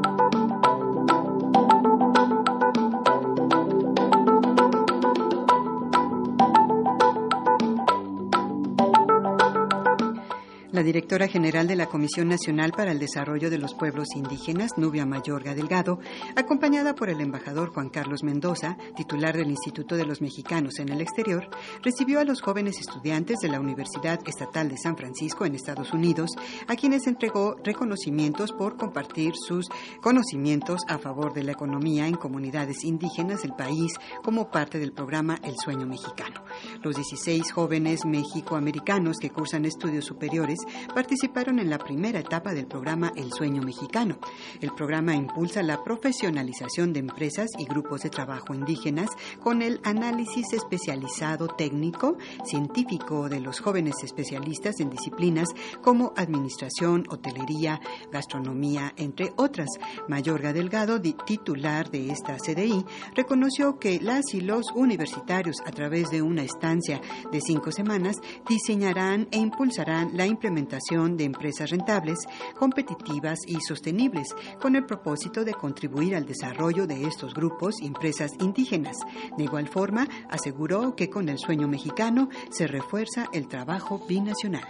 La 10.76 10.82
directora 10.82 11.26
general 11.26 11.66
de 11.66 11.74
la 11.74 11.86
Comisión 11.86 12.28
Nacional 12.28 12.70
para 12.72 12.92
el 12.92 12.98
Desarrollo 12.98 13.48
de 13.48 13.56
los 13.56 13.72
Pueblos 13.72 14.08
Indígenas, 14.14 14.72
Nubia 14.76 15.06
Mayorga 15.06 15.54
Delgado, 15.54 16.00
acompañada 16.36 16.94
por 16.94 17.08
el 17.08 17.22
embajador 17.22 17.70
Juan 17.70 17.88
Carlos 17.88 18.22
Mendoza, 18.22 18.76
titular 18.94 19.34
del 19.34 19.48
Instituto 19.48 19.96
de 19.96 20.04
los 20.04 20.20
Mexicanos 20.20 20.78
en 20.78 20.90
el 20.90 21.00
Exterior, 21.00 21.48
recibió 21.82 22.20
a 22.20 22.24
los 22.24 22.42
jóvenes 22.42 22.78
estudiantes 22.78 23.38
de 23.38 23.48
la 23.48 23.58
Universidad 23.58 24.20
Estatal 24.26 24.68
de 24.68 24.76
San 24.76 24.98
Francisco 24.98 25.46
en 25.46 25.54
Estados 25.54 25.94
Unidos, 25.94 26.32
a 26.68 26.76
quienes 26.76 27.06
entregó 27.06 27.56
reconocimientos 27.64 28.52
por 28.52 28.76
compartir 28.76 29.32
sus 29.34 29.70
conocimientos 30.02 30.82
a 30.88 30.98
favor 30.98 31.32
de 31.32 31.44
la 31.44 31.52
economía 31.52 32.06
en 32.06 32.16
comunidades 32.16 32.84
indígenas 32.84 33.40
del 33.40 33.54
país 33.54 33.94
como 34.22 34.50
parte 34.50 34.78
del 34.78 34.92
programa 34.92 35.38
El 35.42 35.54
Sueño 35.56 35.86
Mexicano. 35.86 36.44
Los 36.82 36.96
16 36.96 37.50
jóvenes 37.50 38.04
mexicoamericanos 38.04 39.16
que 39.16 39.30
cursan 39.30 39.64
estudios 39.64 40.04
superiores 40.04 40.65
participaron 40.94 41.58
en 41.58 41.70
la 41.70 41.78
primera 41.78 42.20
etapa 42.20 42.52
del 42.52 42.66
programa 42.66 43.12
El 43.16 43.32
Sueño 43.32 43.62
Mexicano. 43.62 44.18
El 44.60 44.72
programa 44.72 45.14
impulsa 45.14 45.62
la 45.62 45.82
profesionalización 45.82 46.92
de 46.92 47.00
empresas 47.00 47.48
y 47.58 47.64
grupos 47.64 48.02
de 48.02 48.10
trabajo 48.10 48.54
indígenas 48.54 49.10
con 49.42 49.62
el 49.62 49.80
análisis 49.84 50.52
especializado 50.52 51.48
técnico, 51.48 52.16
científico 52.44 53.28
de 53.28 53.40
los 53.40 53.60
jóvenes 53.60 53.94
especialistas 54.02 54.80
en 54.80 54.90
disciplinas 54.90 55.48
como 55.82 56.12
administración, 56.16 57.04
hotelería, 57.08 57.80
gastronomía, 58.10 58.92
entre 58.96 59.32
otras. 59.36 59.68
Mayorga 60.08 60.52
Delgado, 60.52 61.00
titular 61.00 61.90
de 61.90 62.10
esta 62.10 62.36
CDI, 62.36 62.84
reconoció 63.14 63.78
que 63.78 64.00
las 64.00 64.34
y 64.34 64.40
los 64.40 64.66
universitarios, 64.74 65.56
a 65.64 65.70
través 65.70 66.10
de 66.10 66.22
una 66.22 66.42
estancia 66.42 67.00
de 67.30 67.40
cinco 67.40 67.70
semanas, 67.70 68.16
diseñarán 68.48 69.28
e 69.30 69.38
impulsarán 69.38 70.16
la 70.16 70.26
implementación 70.26 70.55
de 70.56 71.24
empresas 71.24 71.70
rentables, 71.70 72.18
competitivas 72.58 73.40
y 73.46 73.60
sostenibles, 73.60 74.34
con 74.60 74.74
el 74.74 74.86
propósito 74.86 75.44
de 75.44 75.52
contribuir 75.52 76.16
al 76.16 76.24
desarrollo 76.24 76.86
de 76.86 77.04
estos 77.04 77.34
grupos 77.34 77.80
y 77.80 77.86
empresas 77.86 78.32
indígenas. 78.40 78.96
De 79.36 79.44
igual 79.44 79.68
forma, 79.68 80.08
aseguró 80.30 80.96
que 80.96 81.10
con 81.10 81.28
el 81.28 81.38
sueño 81.38 81.68
mexicano 81.68 82.30
se 82.50 82.66
refuerza 82.66 83.26
el 83.32 83.48
trabajo 83.48 84.00
binacional. 84.08 84.64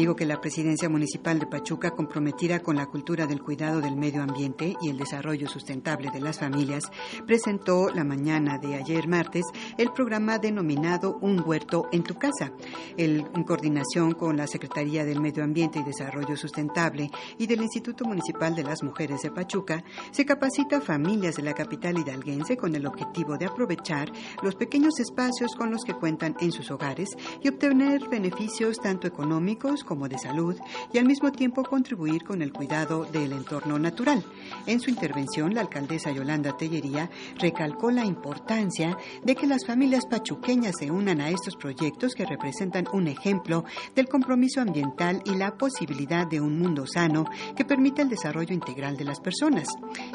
Digo 0.00 0.16
que 0.16 0.24
la 0.24 0.40
Presidencia 0.40 0.88
Municipal 0.88 1.38
de 1.38 1.46
Pachuca, 1.46 1.90
comprometida 1.90 2.60
con 2.60 2.76
la 2.76 2.86
cultura 2.86 3.26
del 3.26 3.42
cuidado 3.42 3.82
del 3.82 3.96
medio 3.96 4.22
ambiente 4.22 4.74
y 4.80 4.88
el 4.88 4.96
desarrollo 4.96 5.46
sustentable 5.46 6.10
de 6.10 6.20
las 6.20 6.38
familias, 6.38 6.84
presentó 7.26 7.90
la 7.90 8.02
mañana 8.02 8.56
de 8.56 8.76
ayer 8.76 9.06
martes 9.06 9.44
el 9.76 9.92
programa 9.92 10.38
denominado 10.38 11.18
Un 11.20 11.46
huerto 11.46 11.86
en 11.92 12.02
tu 12.02 12.14
casa. 12.14 12.50
El, 12.96 13.26
en 13.34 13.44
coordinación 13.44 14.12
con 14.12 14.38
la 14.38 14.46
Secretaría 14.46 15.04
del 15.04 15.20
Medio 15.20 15.44
Ambiente 15.44 15.80
y 15.80 15.82
Desarrollo 15.82 16.34
Sustentable 16.34 17.10
y 17.36 17.46
del 17.46 17.60
Instituto 17.60 18.06
Municipal 18.06 18.54
de 18.54 18.62
las 18.62 18.82
Mujeres 18.82 19.20
de 19.20 19.30
Pachuca, 19.30 19.84
se 20.12 20.24
capacita 20.24 20.78
a 20.78 20.80
familias 20.80 21.36
de 21.36 21.42
la 21.42 21.52
capital 21.52 21.98
hidalguense 21.98 22.56
con 22.56 22.74
el 22.74 22.86
objetivo 22.86 23.36
de 23.36 23.44
aprovechar 23.44 24.10
los 24.42 24.54
pequeños 24.54 24.98
espacios 24.98 25.54
con 25.54 25.70
los 25.70 25.84
que 25.84 25.92
cuentan 25.92 26.36
en 26.40 26.52
sus 26.52 26.70
hogares 26.70 27.10
y 27.42 27.48
obtener 27.48 28.08
beneficios 28.08 28.78
tanto 28.80 29.06
económicos 29.06 29.84
como 29.90 30.08
de 30.08 30.20
salud 30.20 30.54
y 30.92 30.98
al 30.98 31.04
mismo 31.04 31.32
tiempo 31.32 31.64
contribuir 31.64 32.22
con 32.22 32.42
el 32.42 32.52
cuidado 32.52 33.06
del 33.06 33.32
entorno 33.32 33.76
natural. 33.76 34.24
En 34.66 34.78
su 34.78 34.88
intervención, 34.88 35.52
la 35.52 35.62
alcaldesa 35.62 36.12
Yolanda 36.12 36.56
Tellería 36.56 37.10
recalcó 37.40 37.90
la 37.90 38.04
importancia 38.04 38.96
de 39.24 39.34
que 39.34 39.48
las 39.48 39.66
familias 39.66 40.06
pachuqueñas 40.06 40.76
se 40.78 40.92
unan 40.92 41.20
a 41.20 41.30
estos 41.30 41.56
proyectos 41.56 42.14
que 42.14 42.24
representan 42.24 42.86
un 42.92 43.08
ejemplo 43.08 43.64
del 43.96 44.06
compromiso 44.08 44.60
ambiental 44.60 45.22
y 45.24 45.34
la 45.34 45.56
posibilidad 45.58 46.24
de 46.24 46.40
un 46.40 46.56
mundo 46.56 46.86
sano 46.86 47.24
que 47.56 47.64
permite 47.64 48.02
el 48.02 48.10
desarrollo 48.10 48.54
integral 48.54 48.96
de 48.96 49.06
las 49.06 49.18
personas. 49.18 49.66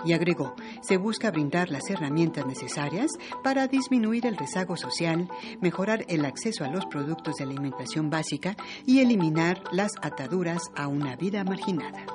Y 0.05 0.13
agregó, 0.13 0.55
se 0.83 0.95
busca 0.95 1.31
brindar 1.31 1.69
las 1.69 1.89
herramientas 1.89 2.45
necesarias 2.45 3.11
para 3.43 3.67
disminuir 3.67 4.25
el 4.25 4.37
rezago 4.37 4.77
social, 4.77 5.27
mejorar 5.59 6.05
el 6.07 6.23
acceso 6.23 6.63
a 6.63 6.69
los 6.69 6.85
productos 6.85 7.35
de 7.35 7.43
alimentación 7.43 8.09
básica 8.09 8.55
y 8.85 8.99
eliminar 8.99 9.64
las 9.71 9.93
ataduras 10.01 10.71
a 10.75 10.87
una 10.87 11.15
vida 11.15 11.43
marginada. 11.43 12.05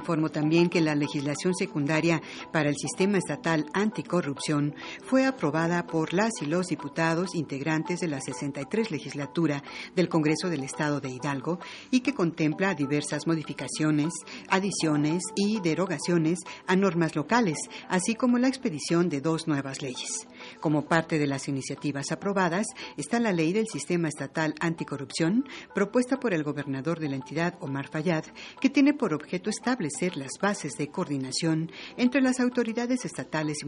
Informo 0.00 0.30
también 0.30 0.70
que 0.70 0.80
la 0.80 0.94
legislación 0.94 1.54
secundaria 1.54 2.22
para 2.52 2.70
el 2.70 2.76
sistema 2.76 3.18
estatal 3.18 3.66
anticorrupción 3.74 4.74
fue 5.04 5.26
aprobada 5.26 5.86
por 5.86 6.14
las 6.14 6.32
y 6.40 6.46
los 6.46 6.68
diputados 6.68 7.34
integrantes 7.34 8.00
de 8.00 8.08
la 8.08 8.20
63 8.20 8.90
legislatura 8.90 9.62
del 9.94 10.08
Congreso 10.08 10.48
del 10.48 10.64
Estado 10.64 11.00
de 11.00 11.10
Hidalgo 11.10 11.60
y 11.90 12.00
que 12.00 12.14
contempla 12.14 12.74
diversas 12.74 13.26
modificaciones, 13.26 14.14
adiciones 14.48 15.22
y 15.36 15.60
derogaciones 15.60 16.38
a 16.66 16.76
normas 16.76 17.14
locales, 17.14 17.58
así 17.88 18.14
como 18.14 18.38
la 18.38 18.48
expedición 18.48 19.08
de 19.10 19.20
dos 19.20 19.46
nuevas 19.46 19.82
leyes. 19.82 20.26
Como 20.58 20.86
parte 20.86 21.18
de 21.18 21.26
las 21.26 21.48
iniciativas 21.48 22.10
aprobadas 22.12 22.66
está 22.96 23.20
la 23.20 23.32
ley 23.32 23.52
del 23.52 23.68
sistema 23.68 24.08
estatal 24.08 24.54
anticorrupción 24.60 25.44
propuesta 25.74 26.18
por 26.18 26.34
el 26.34 26.42
gobernador 26.42 26.98
de 26.98 27.08
la 27.08 27.16
entidad, 27.16 27.54
Omar 27.60 27.88
Fayad, 27.88 28.24
que 28.60 28.70
tiene 28.70 28.94
por 28.94 29.14
objeto 29.14 29.50
establecer 29.50 30.16
las 30.16 30.32
bases 30.40 30.72
de 30.74 30.88
coordinación 30.88 31.70
entre 31.96 32.20
las 32.20 32.40
autoridades 32.40 33.04
estatales 33.04 33.58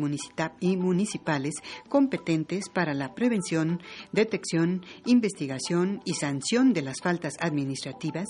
y 0.61 0.77
municipales 0.77 1.55
competentes 1.89 2.69
para 2.69 2.95
la 2.95 3.15
prevención, 3.15 3.81
detección, 4.13 4.85
investigación 5.05 6.01
y 6.05 6.15
sanción 6.15 6.73
de 6.73 6.83
las 6.83 7.01
faltas 7.03 7.35
administrativas 7.41 8.27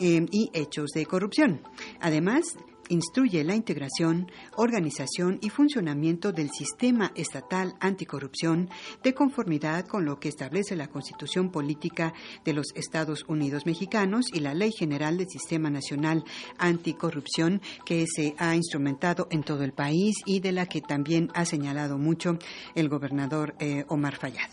eh, 0.00 0.26
y 0.30 0.50
hechos 0.52 0.90
de 0.94 1.06
corrupción. 1.06 1.62
Además, 2.00 2.56
instruye 2.88 3.44
la 3.44 3.54
integración, 3.54 4.30
organización 4.56 5.38
y 5.40 5.50
funcionamiento 5.50 6.32
del 6.32 6.50
sistema 6.50 7.12
estatal 7.14 7.74
anticorrupción 7.80 8.68
de 9.02 9.14
conformidad 9.14 9.86
con 9.86 10.04
lo 10.04 10.18
que 10.18 10.28
establece 10.28 10.76
la 10.76 10.88
Constitución 10.88 11.50
Política 11.50 12.14
de 12.44 12.52
los 12.52 12.66
Estados 12.74 13.24
Unidos 13.28 13.66
Mexicanos 13.66 14.26
y 14.32 14.40
la 14.40 14.54
Ley 14.54 14.72
General 14.72 15.16
del 15.16 15.28
Sistema 15.28 15.70
Nacional 15.70 16.24
Anticorrupción 16.58 17.60
que 17.84 18.04
se 18.06 18.34
ha 18.38 18.54
instrumentado 18.54 19.28
en 19.30 19.42
todo 19.42 19.64
el 19.64 19.72
país 19.72 20.16
y 20.24 20.40
de 20.40 20.52
la 20.52 20.66
que 20.66 20.80
también 20.80 21.28
ha 21.34 21.44
señalado 21.44 21.98
mucho 21.98 22.38
el 22.74 22.88
gobernador 22.88 23.54
eh, 23.58 23.84
Omar 23.88 24.16
Fayad. 24.16 24.50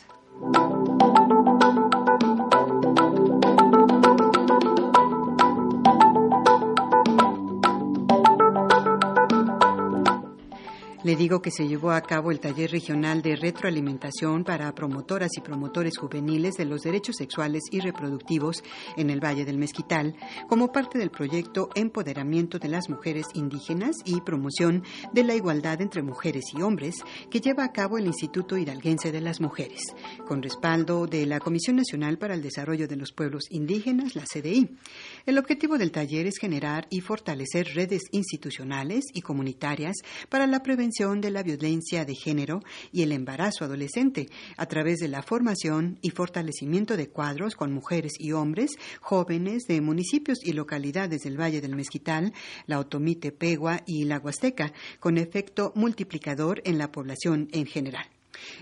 Le 11.04 11.18
digo 11.18 11.42
que 11.42 11.52
se 11.52 11.68
llevó 11.68 11.92
a 11.92 12.00
cabo 12.00 12.32
el 12.32 12.40
taller 12.40 12.72
regional 12.72 13.22
de 13.22 13.36
retroalimentación 13.36 14.46
para 14.46 14.74
promotoras 14.74 15.32
y 15.38 15.42
promotores 15.42 15.98
juveniles 15.98 16.56
de 16.56 16.64
los 16.64 16.80
derechos 16.80 17.18
sexuales 17.18 17.64
y 17.72 17.82
reproductivos 17.82 18.64
en 18.96 19.10
el 19.10 19.22
Valle 19.22 19.44
del 19.44 19.58
Mezquital, 19.58 20.16
como 20.48 20.72
parte 20.72 20.98
del 20.98 21.12
proyecto 21.12 21.68
Empoderamiento 21.76 22.58
de 22.58 22.70
las 22.70 22.90
Mujeres 22.90 23.26
Indígenas 23.34 23.98
y 24.06 24.22
Promoción 24.22 24.84
de 25.12 25.26
la 25.26 25.36
Igualdad 25.36 25.82
entre 25.82 26.04
Mujeres 26.04 26.46
y 26.58 26.62
Hombres, 26.62 26.96
que 27.30 27.42
lleva 27.42 27.66
a 27.66 27.74
cabo 27.74 27.98
el 27.98 28.08
Instituto 28.08 28.56
Hidalguense 28.56 29.12
de 29.12 29.20
las 29.20 29.42
Mujeres, 29.42 29.82
con 30.26 30.42
respaldo 30.42 31.06
de 31.06 31.26
la 31.26 31.42
Comisión 31.42 31.76
Nacional 31.76 32.18
para 32.18 32.34
el 32.34 32.42
Desarrollo 32.42 32.88
de 32.88 32.96
los 32.96 33.12
Pueblos 33.12 33.48
Indígenas, 33.50 34.16
la 34.16 34.24
CDI. 34.24 34.78
El 35.26 35.38
objetivo 35.38 35.78
del 35.78 35.92
taller 35.92 36.28
es 36.28 36.38
generar 36.38 36.88
y 36.90 37.02
fortalecer 37.02 37.68
redes 37.76 38.04
institucionales 38.12 39.04
y 39.14 39.20
comunitarias 39.20 39.98
para 40.30 40.48
la 40.48 40.64
prevención 40.64 40.93
de 40.94 41.32
la 41.32 41.42
violencia 41.42 42.06
de 42.06 42.14
género 42.14 42.62
y 42.92 43.02
el 43.02 43.12
embarazo 43.12 43.66
adolescente 43.66 44.30
a 44.58 44.68
través 44.68 45.00
de 45.00 45.08
la 45.08 45.24
formación 45.24 45.98
y 46.04 46.12
fortalecimiento 46.12 46.96
de 46.96 47.10
cuadros 47.10 47.56
con 47.56 47.74
mujeres 47.74 48.14
y 48.20 48.32
hombres 48.34 48.78
jóvenes 49.02 49.64
de 49.68 49.82
municipios 49.82 50.38
y 50.44 50.54
localidades 50.54 51.22
del 51.24 51.40
Valle 51.40 51.62
del 51.62 51.76
Mezquital, 51.76 52.32
la 52.68 52.80
Otomite 52.80 53.32
Pegua 53.32 53.82
y 53.88 54.06
la 54.06 54.20
Huasteca, 54.20 54.72
con 55.00 55.18
efecto 55.18 55.72
multiplicador 55.76 56.62
en 56.64 56.78
la 56.78 56.92
población 56.92 57.48
en 57.54 57.66
general. 57.66 58.13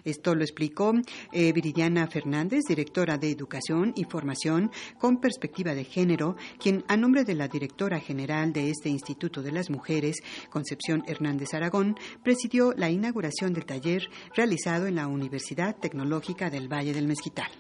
Esto 0.04 0.36
lo 0.36 0.44
explicó 0.44 0.94
eh, 1.32 1.52
Viridiana 1.54 2.08
Fernández, 2.08 2.62
directora 2.68 3.18
de 3.18 3.32
Educación 3.32 3.94
y 3.96 4.06
Formación 4.06 4.72
con 5.00 5.20
Perspectiva 5.20 5.74
de 5.74 5.84
Género, 5.84 6.36
quien 6.60 6.84
a 6.88 6.98
nombre 6.98 7.24
de 7.24 7.36
la 7.36 7.48
directora 7.48 8.00
general 8.00 8.54
de 8.54 8.70
este 8.70 8.90
Instituto 8.90 9.42
de 9.42 9.52
las 9.52 9.70
Mujeres, 9.70 10.18
Concepción 10.50 11.04
Hernández 11.08 11.54
Aragón, 11.54 11.96
presidió 12.24 12.74
la 12.76 12.90
inauguración 12.90 13.54
del 13.54 13.66
taller 13.66 14.10
realizado 14.36 14.88
en 14.88 14.96
la 14.96 15.08
Universidad 15.08 15.76
Tecnológica 15.76 16.50
del 16.50 16.72
Valle 16.72 16.94
del 16.94 17.08
Mezquital. 17.08 17.52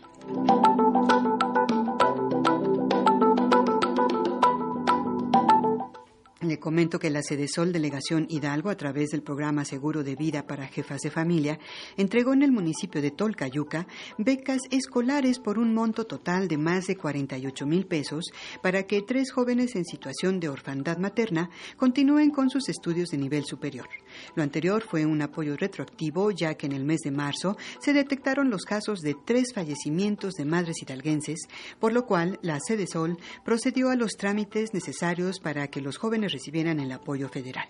Le 6.52 6.60
comento 6.60 7.00
que 7.00 7.10
la 7.10 7.22
Sol 7.24 7.72
Delegación 7.72 8.28
Hidalgo, 8.30 8.70
a 8.70 8.76
través 8.76 9.12
del 9.12 9.22
programa 9.22 9.64
Seguro 9.64 10.04
de 10.04 10.18
Vida 10.18 10.46
para 10.46 10.68
Jefas 10.68 11.00
de 11.00 11.10
Familia, 11.10 11.58
entregó 11.96 12.34
en 12.34 12.44
el 12.44 12.52
municipio 12.52 13.02
de 13.02 13.12
Tolcayuca 13.12 13.88
becas 14.18 14.60
escolares 14.70 15.40
por 15.40 15.58
un 15.58 15.74
monto 15.74 16.06
total 16.06 16.50
de 16.50 16.58
más 16.58 16.88
de 16.88 16.98
48 16.98 17.66
mil 17.66 17.88
pesos 17.88 18.34
para 18.62 18.84
que 18.84 19.02
tres 19.02 19.32
jóvenes 19.32 19.78
en 19.78 19.86
situación 19.86 20.42
de 20.42 20.50
orfandad 20.50 20.98
materna 20.98 21.50
continúen 21.78 22.32
con 22.32 22.50
sus 22.50 22.68
estudios 22.68 23.08
de 23.12 23.20
nivel 23.20 23.46
superior. 23.46 23.88
Lo 24.36 24.43
anterior 24.43 24.84
fue 24.84 25.05
un 25.05 25.21
apoyo 25.21 25.55
retroactivo, 25.57 26.31
ya 26.31 26.55
que 26.55 26.65
en 26.65 26.71
el 26.73 26.86
mes 26.86 27.01
de 27.01 27.12
marzo 27.12 27.57
se 27.79 27.93
detectaron 27.93 28.49
los 28.49 28.63
casos 28.63 29.01
de 29.01 29.15
tres 29.25 29.53
fallecimientos 29.53 30.34
de 30.34 30.45
madres 30.45 30.81
hidalguenses, 30.81 31.47
por 31.79 31.93
lo 31.93 32.05
cual 32.05 32.39
la 32.41 32.60
Sol 32.60 33.17
procedió 33.43 33.89
a 33.89 33.95
los 33.95 34.13
trámites 34.13 34.73
necesarios 34.73 35.39
para 35.39 35.67
que 35.67 35.81
los 35.81 35.97
jóvenes 35.97 36.31
recibieran 36.31 36.79
el 36.79 36.91
apoyo 36.91 37.29
federal. 37.29 37.67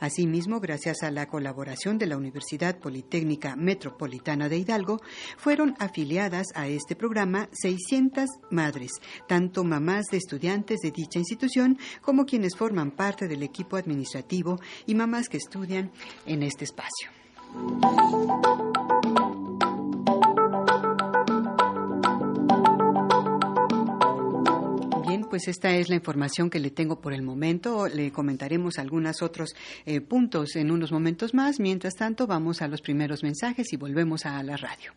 Asimismo, 0.00 0.60
gracias 0.60 1.02
a 1.02 1.10
la 1.10 1.26
colaboración 1.26 1.98
de 1.98 2.06
la 2.06 2.16
Universidad 2.16 2.78
Politécnica 2.78 3.56
Metropolitana 3.56 4.48
de 4.48 4.58
Hidalgo, 4.58 5.00
fueron 5.36 5.74
afiliadas 5.78 6.48
a 6.54 6.68
este 6.68 6.96
programa 6.96 7.48
600 7.52 8.28
madres, 8.50 8.92
tanto 9.28 9.64
mamás 9.64 10.06
de 10.10 10.18
estudiantes 10.18 10.80
de 10.80 10.90
dicha 10.90 11.18
institución 11.18 11.78
como 12.00 12.26
quienes 12.26 12.56
forman 12.56 12.90
parte 12.90 13.28
del 13.28 13.42
equipo 13.42 13.76
administrativo 13.76 14.60
y 14.86 14.94
mamás 14.94 15.28
que 15.28 15.36
estudian 15.36 15.89
en 16.26 16.42
este 16.42 16.64
espacio. 16.64 17.10
pues 25.30 25.46
esta 25.46 25.70
es 25.76 25.88
la 25.88 25.94
información 25.94 26.50
que 26.50 26.58
le 26.58 26.70
tengo 26.70 27.00
por 27.00 27.14
el 27.14 27.22
momento. 27.22 27.86
Le 27.86 28.10
comentaremos 28.10 28.78
algunos 28.78 29.22
otros 29.22 29.54
eh, 29.86 30.00
puntos 30.00 30.56
en 30.56 30.70
unos 30.72 30.92
momentos 30.92 31.32
más. 31.32 31.60
Mientras 31.60 31.94
tanto, 31.94 32.26
vamos 32.26 32.60
a 32.60 32.68
los 32.68 32.82
primeros 32.82 33.22
mensajes 33.22 33.72
y 33.72 33.76
volvemos 33.76 34.26
a 34.26 34.42
la 34.42 34.56
radio. 34.56 34.92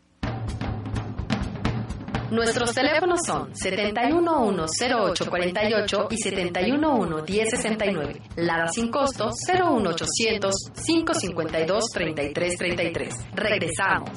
Nuestros 2.32 2.74
teléfonos 2.74 3.20
son 3.26 3.54
7110848 3.54 6.08
y 6.10 6.18
7111069. 6.18 8.20
Lada 8.38 8.68
sin 8.68 8.90
costo 8.90 9.30
01800 9.48 10.56
552 10.86 11.84
3333. 11.94 13.14
Regresamos. 13.36 14.10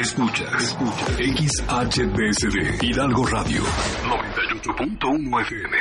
Escucha, 0.00 0.44
escucha. 0.58 1.06
XHDSD, 1.16 2.82
Hidalgo 2.82 3.26
Radio, 3.26 3.62
98.1 4.64 5.40
FM. 5.42 5.76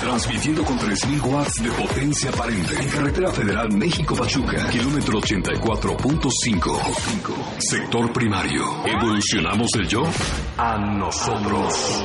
Transmitiendo 0.00 0.64
con 0.64 0.78
3.000 0.78 1.22
watts 1.24 1.54
de 1.62 1.70
potencia 1.72 2.30
aparente 2.30 2.74
en 2.80 2.88
carretera 2.88 3.32
federal 3.32 3.72
México-Pachuca, 3.72 4.68
kilómetro 4.68 5.18
84.5. 5.20 7.58
Sector 7.58 8.12
primario. 8.12 8.62
¿Evolucionamos 8.86 9.68
el 9.74 9.88
yo? 9.88 10.04
A 10.56 10.78
nosotros. 10.78 12.04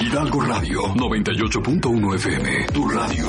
Hidalgo 0.00 0.40
Radio, 0.42 0.82
98.1 0.94 2.14
FM. 2.14 2.66
Tu 2.72 2.88
radio. 2.88 3.28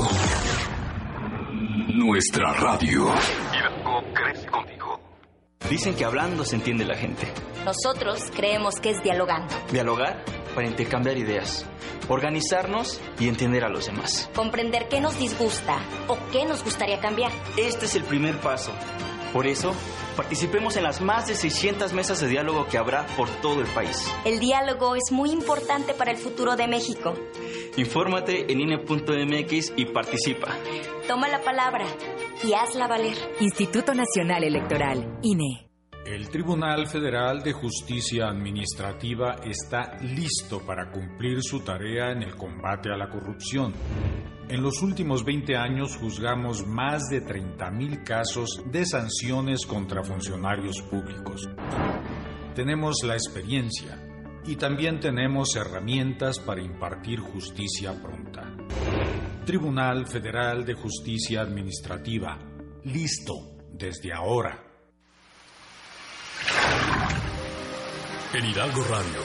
Nuestra 1.95 2.53
radio. 2.53 3.07
Hidalgo 3.51 4.03
crece 4.13 4.45
contigo. 4.47 4.99
Dicen 5.69 5.95
que 5.95 6.05
hablando 6.05 6.45
se 6.45 6.57
entiende 6.57 6.85
la 6.85 6.95
gente. 6.95 7.33
Nosotros 7.65 8.29
creemos 8.35 8.75
que 8.75 8.91
es 8.91 9.01
dialogando. 9.01 9.55
Dialogar 9.71 10.23
para 10.53 10.67
intercambiar 10.67 11.17
ideas, 11.17 11.65
organizarnos 12.07 12.99
y 13.19 13.27
entender 13.27 13.63
a 13.63 13.69
los 13.69 13.85
demás. 13.85 14.29
Comprender 14.35 14.87
qué 14.89 15.01
nos 15.01 15.17
disgusta 15.19 15.79
o 16.07 16.17
qué 16.31 16.45
nos 16.45 16.63
gustaría 16.63 16.99
cambiar. 16.99 17.31
Este 17.57 17.85
es 17.85 17.95
el 17.95 18.03
primer 18.03 18.37
paso. 18.37 18.71
Por 19.33 19.47
eso, 19.47 19.73
participemos 20.15 20.77
en 20.77 20.83
las 20.83 21.01
más 21.01 21.27
de 21.27 21.35
600 21.35 21.91
mesas 21.93 22.21
de 22.21 22.27
diálogo 22.27 22.67
que 22.67 22.77
habrá 22.77 23.07
por 23.17 23.27
todo 23.41 23.61
el 23.61 23.67
país. 23.67 24.07
El 24.25 24.39
diálogo 24.39 24.95
es 24.95 25.11
muy 25.11 25.31
importante 25.31 25.95
para 25.95 26.11
el 26.11 26.17
futuro 26.17 26.55
de 26.55 26.67
México. 26.67 27.15
Infórmate 27.75 28.51
en 28.51 28.61
INE.mx 28.61 29.73
y 29.75 29.85
participa. 29.85 30.55
Toma 31.07 31.27
la 31.27 31.41
palabra 31.41 31.85
y 32.43 32.53
hazla 32.53 32.87
valer. 32.87 33.17
Instituto 33.39 33.95
Nacional 33.95 34.43
Electoral, 34.43 35.17
INE. 35.23 35.72
El 36.05 36.27
Tribunal 36.27 36.85
Federal 36.87 37.41
de 37.43 37.53
Justicia 37.53 38.27
Administrativa 38.27 39.37
está 39.45 39.97
listo 40.01 40.59
para 40.59 40.91
cumplir 40.91 41.41
su 41.41 41.61
tarea 41.61 42.11
en 42.11 42.23
el 42.23 42.35
combate 42.35 42.89
a 42.89 42.97
la 42.97 43.09
corrupción. 43.09 43.73
En 44.49 44.61
los 44.61 44.81
últimos 44.81 45.23
20 45.23 45.55
años 45.55 45.95
juzgamos 45.95 46.67
más 46.67 47.03
de 47.09 47.25
30.000 47.25 48.03
casos 48.03 48.63
de 48.69 48.85
sanciones 48.85 49.65
contra 49.65 50.03
funcionarios 50.03 50.81
públicos. 50.81 51.49
Tenemos 52.53 52.97
la 53.05 53.13
experiencia 53.13 53.97
y 54.45 54.57
también 54.57 54.99
tenemos 54.99 55.55
herramientas 55.55 56.37
para 56.37 56.61
impartir 56.61 57.21
justicia 57.21 57.93
pronta. 57.93 58.53
Tribunal 59.45 60.05
Federal 60.05 60.65
de 60.65 60.73
Justicia 60.73 61.41
Administrativa, 61.41 62.37
listo 62.83 63.55
desde 63.71 64.11
ahora. 64.11 64.72
En 68.33 68.45
Hidalgo 68.45 68.83
Radio, 68.85 69.21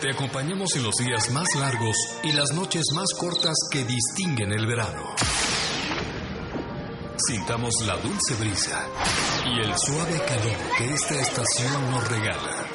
te 0.00 0.10
acompañamos 0.10 0.74
en 0.76 0.84
los 0.84 0.94
días 0.94 1.30
más 1.30 1.48
largos 1.58 1.96
y 2.22 2.32
las 2.32 2.52
noches 2.52 2.84
más 2.94 3.08
cortas 3.18 3.56
que 3.70 3.84
distinguen 3.84 4.52
el 4.52 4.66
verano. 4.66 5.14
Sintamos 7.16 7.74
la 7.84 7.96
dulce 7.96 8.34
brisa 8.38 8.86
y 9.46 9.60
el 9.60 9.76
suave 9.76 10.18
calor 10.26 10.56
que 10.78 10.94
esta 10.94 11.20
estación 11.20 11.90
nos 11.90 12.08
regala. 12.08 12.66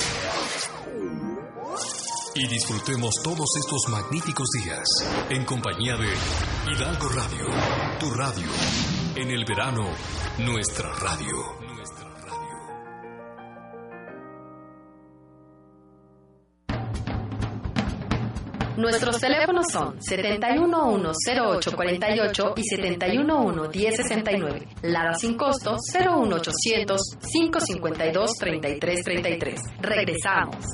Y 2.35 2.47
disfrutemos 2.47 3.15
todos 3.23 3.47
estos 3.57 3.89
magníficos 3.89 4.49
días 4.61 4.83
en 5.29 5.45
compañía 5.45 5.95
de 5.95 6.13
Hidalgo 6.71 7.09
Radio, 7.09 7.45
tu 7.99 8.11
radio. 8.11 8.47
En 9.15 9.31
el 9.31 9.45
verano, 9.45 9.89
nuestra 10.39 10.91
radio. 10.93 11.64
Nuestros 18.77 19.19
teléfonos 19.19 19.65
son 19.71 19.99
7110848 19.99 22.53
y 22.57 22.63
7111069. 22.63 24.67
Lada 24.83 25.13
sin 25.15 25.35
costo 25.37 25.77
01800 25.93 27.01
552 27.21 28.31
3333. 28.37 29.61
Regresamos. 29.81 30.65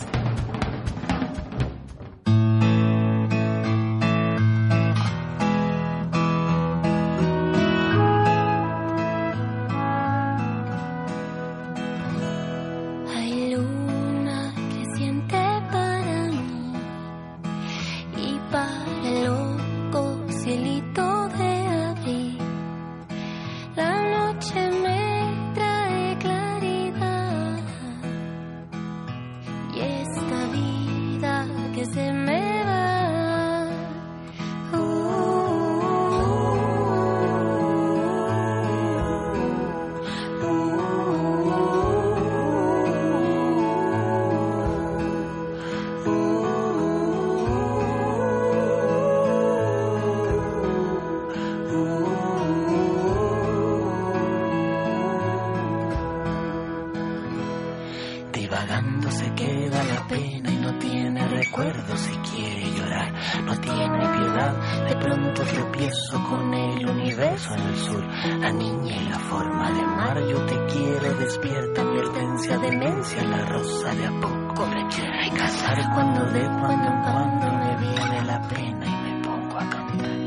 Advertencia, 72.50 72.58
demencia, 72.58 73.24
la 73.24 73.46
rosa 73.46 73.94
de 73.94 74.06
a 74.06 74.12
poco 74.20 74.66
me 74.68 74.88
quiere 74.88 75.30
casar. 75.38 75.94
Cuando 75.94 76.26
de 76.26 76.42
cuando 76.42 76.88
en 76.88 77.02
cuando 77.04 77.48
me 77.58 77.78
viene 77.78 78.24
la 78.26 78.42
pena 78.48 78.86
y 78.86 78.96
me 79.04 79.24
pongo 79.24 79.58
a 79.58 79.70
cantar. 79.70 80.22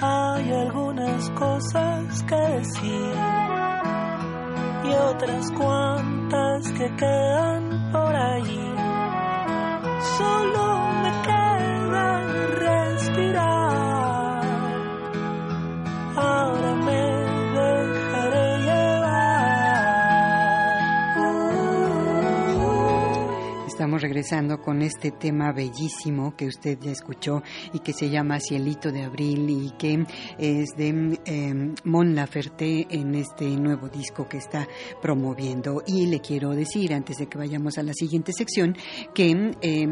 Hay 0.00 0.52
algunas 0.52 1.30
cosas 1.30 2.22
que 2.24 2.36
decir 2.36 3.14
y 4.84 4.92
otras 4.92 5.50
cuantas 5.52 6.72
que 6.72 6.96
quedan 6.96 7.63
regresando 24.04 24.60
con 24.60 24.82
este 24.82 25.12
tema 25.12 25.50
bellísimo 25.50 26.36
que 26.36 26.46
usted 26.46 26.78
ya 26.78 26.90
escuchó 26.90 27.42
y 27.72 27.78
que 27.78 27.94
se 27.94 28.10
llama 28.10 28.38
Cielito 28.38 28.92
de 28.92 29.02
Abril 29.02 29.48
y 29.48 29.70
que 29.78 30.04
es 30.38 30.76
de 30.76 31.18
eh, 31.24 31.74
Mon 31.84 32.14
Laferte 32.14 32.86
en 32.90 33.14
este 33.14 33.46
nuevo 33.56 33.88
disco 33.88 34.28
que 34.28 34.36
está 34.36 34.68
promoviendo. 35.00 35.82
Y 35.86 36.04
le 36.08 36.20
quiero 36.20 36.50
decir, 36.50 36.92
antes 36.92 37.16
de 37.16 37.28
que 37.28 37.38
vayamos 37.38 37.78
a 37.78 37.82
la 37.82 37.94
siguiente 37.94 38.34
sección, 38.34 38.76
que 39.14 39.54
eh, 39.62 39.88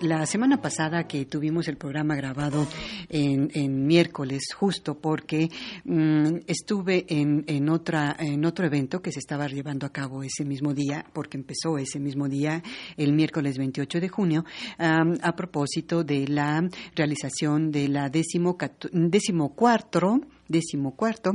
la 0.00 0.24
semana 0.26 0.60
pasada 0.60 1.08
que 1.08 1.24
tuvimos 1.24 1.66
el 1.66 1.76
programa 1.76 2.14
grabado 2.14 2.68
en, 3.08 3.50
en 3.52 3.84
miércoles, 3.84 4.44
justo 4.56 5.00
porque 5.00 5.48
mm, 5.84 6.36
estuve 6.46 7.04
en, 7.08 7.42
en, 7.48 7.68
otra, 7.68 8.14
en 8.16 8.44
otro 8.44 8.64
evento 8.64 9.02
que 9.02 9.10
se 9.10 9.18
estaba 9.18 9.48
llevando 9.48 9.86
a 9.86 9.92
cabo 9.92 10.22
ese 10.22 10.44
mismo 10.44 10.72
día, 10.72 11.04
porque 11.12 11.36
empezó 11.36 11.78
ese 11.78 11.98
mismo 11.98 12.28
día, 12.28 12.62
el 12.96 13.12
miércoles 13.12 13.55
28 13.58 14.00
de 14.00 14.08
junio, 14.08 14.44
a 14.78 15.36
propósito 15.36 16.04
de 16.04 16.28
la 16.28 16.68
realización 16.94 17.70
de 17.70 17.88
la 17.88 18.08
décimo, 18.08 18.56
décimo 18.92 19.54
cuarto, 19.54 20.20
décimo 20.48 20.94
cuarto 20.96 21.32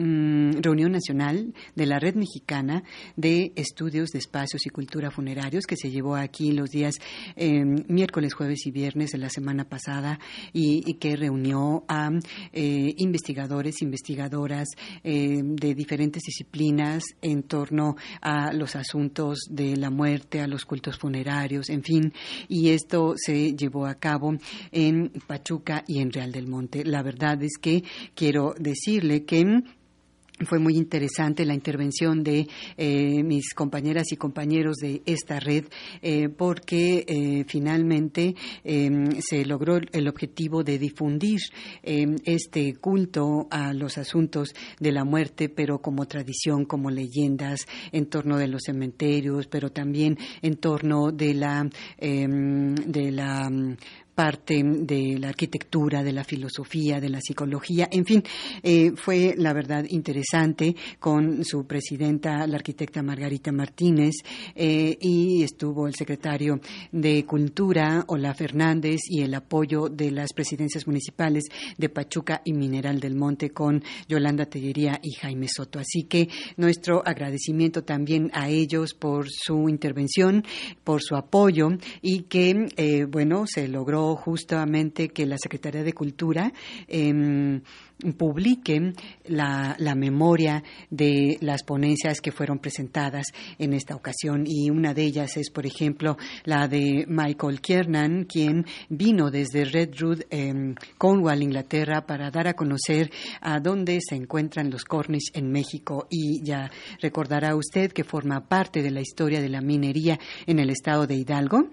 mm, 0.00 0.62
reunión 0.62 0.92
nacional 0.92 1.54
de 1.74 1.86
la 1.86 1.98
Red 1.98 2.14
Mexicana 2.14 2.82
de 3.16 3.52
Estudios 3.56 4.10
de 4.10 4.18
Espacios 4.18 4.66
y 4.66 4.70
Cultura 4.70 5.10
Funerarios 5.10 5.66
que 5.66 5.76
se 5.76 5.90
llevó 5.90 6.16
aquí 6.16 6.52
los 6.52 6.70
días 6.70 6.94
eh, 7.36 7.64
miércoles, 7.64 8.34
jueves 8.34 8.66
y 8.66 8.70
viernes 8.70 9.10
de 9.10 9.18
la 9.18 9.30
semana 9.30 9.68
pasada 9.68 10.18
y, 10.52 10.94
que 10.94 11.16
reunió 11.16 11.84
a 11.88 12.10
eh, 12.52 12.94
investigadores, 12.96 13.82
investigadoras 13.82 14.68
eh, 15.04 15.40
de 15.42 15.74
diferentes 15.74 16.22
disciplinas 16.22 17.04
en 17.22 17.44
torno 17.44 17.96
a 18.20 18.52
los 18.52 18.76
asuntos 18.76 19.40
de 19.48 19.76
la 19.76 19.90
muerte, 19.90 20.40
a 20.40 20.46
los 20.46 20.64
cultos 20.64 20.98
funerarios, 20.98 21.70
en 21.70 21.82
fin, 21.82 22.12
y 22.48 22.70
esto 22.70 23.14
se 23.16 23.54
llevó 23.54 23.86
a 23.86 23.94
cabo 23.94 24.34
en 24.72 25.10
Pachuca 25.26 25.84
y 25.86 26.00
en 26.00 26.12
Real 26.12 26.32
del 26.32 26.48
Monte. 26.48 26.84
La 26.84 27.02
verdad 27.02 27.42
es 27.42 27.58
que 27.60 27.84
quiero 28.14 28.54
decirle 28.58 29.24
que 29.24 29.62
fue 30.46 30.58
muy 30.58 30.76
interesante 30.76 31.44
la 31.44 31.54
intervención 31.54 32.22
de 32.22 32.46
eh, 32.76 33.22
mis 33.22 33.54
compañeras 33.54 34.12
y 34.12 34.16
compañeros 34.16 34.76
de 34.76 35.02
esta 35.06 35.40
red 35.40 35.64
eh, 36.02 36.28
porque 36.28 37.04
eh, 37.06 37.44
finalmente 37.46 38.34
em, 38.64 39.10
se 39.20 39.44
logró 39.44 39.78
el 39.92 40.08
objetivo 40.08 40.62
de 40.62 40.78
difundir 40.78 41.40
em, 41.82 42.16
este 42.24 42.74
culto 42.74 43.48
a 43.50 43.72
los 43.72 43.98
asuntos 43.98 44.54
de 44.78 44.92
la 44.92 45.04
muerte, 45.04 45.48
pero 45.48 45.80
como 45.80 46.06
tradición, 46.06 46.64
como 46.64 46.90
leyendas 46.90 47.66
en 47.92 48.06
torno 48.06 48.38
de 48.38 48.48
los 48.48 48.62
cementerios, 48.64 49.46
pero 49.46 49.70
también 49.70 50.18
en 50.42 50.56
torno 50.56 51.12
de 51.12 51.34
la 51.34 51.68
em, 51.98 52.74
de 52.74 53.10
la 53.10 53.50
parte 54.20 54.62
de 54.62 55.18
la 55.18 55.28
arquitectura, 55.30 56.02
de 56.02 56.12
la 56.12 56.24
filosofía, 56.24 57.00
de 57.00 57.08
la 57.08 57.22
psicología, 57.22 57.88
en 57.90 58.04
fin, 58.04 58.22
eh, 58.62 58.92
fue 58.94 59.32
la 59.38 59.54
verdad 59.54 59.86
interesante 59.88 60.76
con 60.98 61.42
su 61.42 61.64
presidenta, 61.66 62.46
la 62.46 62.56
arquitecta 62.56 63.02
Margarita 63.02 63.50
Martínez, 63.50 64.16
eh, 64.54 64.94
y 65.00 65.42
estuvo 65.42 65.86
el 65.86 65.94
secretario 65.94 66.60
de 66.92 67.24
Cultura, 67.24 68.04
Ola 68.08 68.34
Fernández, 68.34 69.00
y 69.08 69.22
el 69.22 69.32
apoyo 69.32 69.88
de 69.88 70.10
las 70.10 70.34
presidencias 70.34 70.86
municipales 70.86 71.44
de 71.78 71.88
Pachuca 71.88 72.42
y 72.44 72.52
Mineral 72.52 73.00
del 73.00 73.14
Monte 73.14 73.52
con 73.52 73.82
Yolanda 74.06 74.44
Tellería 74.44 75.00
y 75.02 75.12
Jaime 75.12 75.46
Soto. 75.48 75.78
Así 75.78 76.02
que 76.02 76.28
nuestro 76.58 77.02
agradecimiento 77.06 77.84
también 77.84 78.30
a 78.34 78.50
ellos 78.50 78.92
por 78.92 79.30
su 79.30 79.70
intervención, 79.70 80.44
por 80.84 81.00
su 81.00 81.16
apoyo 81.16 81.70
y 82.02 82.24
que, 82.24 82.66
eh, 82.76 83.06
bueno, 83.06 83.46
se 83.46 83.66
logró 83.66 84.09
justamente 84.16 85.08
que 85.08 85.26
la 85.26 85.38
Secretaría 85.38 85.82
de 85.82 85.92
Cultura 85.92 86.52
eh, 86.88 87.60
publique 88.16 88.92
la, 89.26 89.76
memoria 89.94 90.62
de 90.88 91.36
las 91.40 91.62
ponencias 91.62 92.20
que 92.20 92.32
fueron 92.32 92.58
presentadas 92.58 93.26
en 93.58 93.72
esta 93.72 93.94
ocasión. 93.94 94.44
Y 94.46 94.70
una 94.70 94.94
de 94.94 95.02
ellas 95.02 95.36
es, 95.36 95.50
por 95.50 95.66
ejemplo, 95.66 96.16
la 96.44 96.68
de 96.68 97.04
Michael 97.08 97.60
Kiernan, 97.60 98.24
quien 98.24 98.64
vino 98.88 99.30
desde 99.30 99.64
Redwood, 99.64 100.22
eh, 100.30 100.74
Cornwall, 100.96 101.42
Inglaterra, 101.42 102.06
para 102.06 102.30
dar 102.30 102.48
a 102.48 102.54
conocer 102.54 103.10
a 103.40 103.60
dónde 103.60 103.98
se 104.00 104.14
encuentran 104.14 104.70
los 104.70 104.84
Cornish 104.84 105.30
en 105.34 105.50
México. 105.50 106.06
Y 106.10 106.42
ya 106.42 106.70
recordará 107.00 107.54
usted 107.56 107.92
que 107.92 108.04
forma 108.04 108.48
parte 108.48 108.82
de 108.82 108.90
la 108.90 109.00
historia 109.00 109.40
de 109.40 109.48
la 109.48 109.60
minería 109.60 110.18
en 110.46 110.58
el 110.58 110.70
estado 110.70 111.06
de 111.06 111.16
Hidalgo 111.16 111.70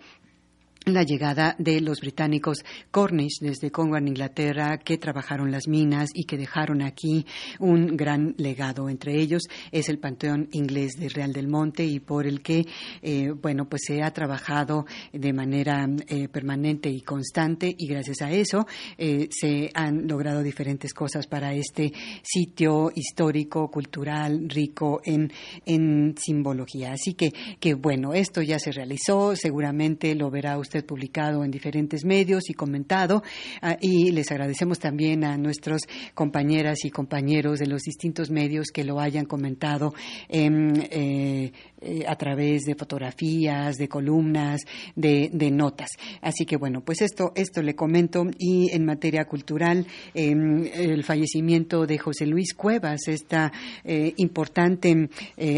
la 0.87 1.03
llegada 1.03 1.55
de 1.59 1.81
los 1.81 1.99
británicos 1.99 2.63
Cornish 2.91 3.39
desde 3.41 3.71
Cornwall, 3.71 4.07
Inglaterra, 4.07 4.77
que 4.77 4.97
trabajaron 4.97 5.51
las 5.51 5.67
minas 5.67 6.09
y 6.13 6.23
que 6.23 6.37
dejaron 6.37 6.81
aquí 6.81 7.25
un 7.59 7.97
gran 7.97 8.35
legado. 8.37 8.89
Entre 8.89 9.19
ellos 9.19 9.43
es 9.71 9.89
el 9.89 9.99
Panteón 9.99 10.49
Inglés 10.51 10.93
de 10.97 11.09
Real 11.09 11.33
del 11.33 11.47
Monte 11.47 11.85
y 11.85 11.99
por 11.99 12.25
el 12.25 12.41
que, 12.41 12.65
eh, 13.01 13.31
bueno, 13.31 13.67
pues 13.67 13.83
se 13.85 14.01
ha 14.01 14.11
trabajado 14.11 14.85
de 15.11 15.33
manera 15.33 15.87
eh, 16.07 16.27
permanente 16.29 16.89
y 16.89 17.01
constante 17.01 17.73
y 17.77 17.87
gracias 17.87 18.21
a 18.21 18.31
eso 18.31 18.65
eh, 18.97 19.27
se 19.31 19.69
han 19.73 20.07
logrado 20.07 20.41
diferentes 20.41 20.93
cosas 20.93 21.27
para 21.27 21.53
este 21.53 21.91
sitio 22.23 22.91
histórico, 22.95 23.69
cultural, 23.69 24.47
rico 24.49 25.01
en, 25.03 25.31
en 25.65 26.15
simbología. 26.17 26.93
Así 26.93 27.13
que, 27.13 27.33
que, 27.59 27.73
bueno, 27.73 28.13
esto 28.13 28.41
ya 28.41 28.59
se 28.59 28.71
realizó, 28.71 29.35
seguramente 29.35 30.15
lo 30.15 30.29
verá 30.29 30.57
usted 30.57 30.76
publicado 30.83 31.43
en 31.43 31.51
diferentes 31.51 32.05
medios 32.05 32.49
y 32.49 32.53
comentado. 32.53 33.23
Uh, 33.61 33.75
y 33.81 34.11
les 34.11 34.31
agradecemos 34.31 34.79
también 34.79 35.23
a 35.23 35.37
nuestros 35.37 35.81
compañeras 36.13 36.85
y 36.85 36.89
compañeros 36.89 37.59
de 37.59 37.67
los 37.67 37.81
distintos 37.81 38.29
medios 38.29 38.67
que 38.73 38.83
lo 38.83 38.99
hayan 38.99 39.25
comentado 39.25 39.93
en, 40.29 40.87
eh, 40.91 41.51
eh, 41.79 42.03
a 42.07 42.15
través 42.15 42.63
de 42.63 42.73
fotografías, 42.73 43.75
de 43.75 43.87
columnas, 43.87 44.61
de, 44.95 45.29
notas. 45.51 45.89
Así 46.21 46.43
que 46.43 46.57
bueno, 46.57 46.81
pues 46.81 47.03
esto, 47.03 47.33
esto 47.35 47.61
le 47.61 47.75
comento. 47.75 48.25
Y 48.39 48.71
en 48.71 48.83
materia 48.83 49.25
cultural, 49.25 49.85
eh, 50.15 50.31
el 50.73 51.03
fallecimiento 51.03 51.85
de 51.85 51.99
José 51.99 52.25
Luis 52.25 52.55
Cuevas, 52.55 53.07
esta 53.07 53.51
eh, 53.83 54.11
importante 54.17 55.07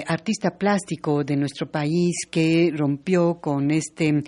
artista 0.08 0.58
plástico 0.58 1.24
de 1.24 1.38
nuestro 1.38 1.72
país 1.72 2.26
que 2.30 2.70
rompió 2.76 3.40
con 3.40 3.72
este 3.72 4.22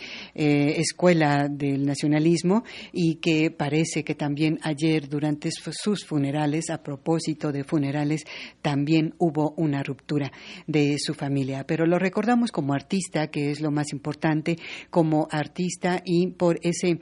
escuela 0.82 1.48
del 1.50 1.86
nacionalismo 1.86 2.64
y 2.92 3.16
que 3.16 3.52
parece 3.52 4.04
que 4.04 4.16
también 4.16 4.60
ayer 4.64 5.08
durante 5.08 5.50
sus 5.52 6.06
funerales, 6.06 6.70
a 6.70 6.84
propósito 6.84 7.52
de 7.52 7.64
funerales, 7.64 8.24
también 8.62 9.14
hubo 9.18 9.54
una 9.58 9.84
ruptura 9.84 10.32
de 10.68 10.98
su 11.00 11.14
familia. 11.14 11.66
Pero 11.66 11.86
lo 11.86 11.98
recordamos 12.00 12.52
como 12.52 12.74
artista, 12.74 13.28
que 13.28 13.52
es 13.52 13.62
lo 13.62 13.72
más 13.72 13.94
importante, 13.94 14.58
como 14.90 15.28
artista 15.32 16.02
y 16.06 16.28
por 16.28 16.60
ese 16.62 17.00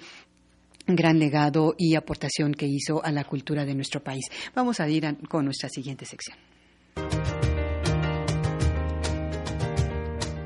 gran 0.86 1.20
legado 1.20 1.76
y 1.78 1.96
aportación 1.96 2.54
que 2.54 2.66
hizo 2.68 3.04
a 3.04 3.12
la 3.12 3.24
cultura 3.24 3.66
de 3.66 3.76
nuestro 3.76 4.04
país. 4.04 4.26
Vamos 4.56 4.80
a 4.80 4.90
ir 4.90 5.06
con 5.28 5.46
nuestra 5.46 5.70
siguiente 5.70 6.06
sección. 6.06 6.38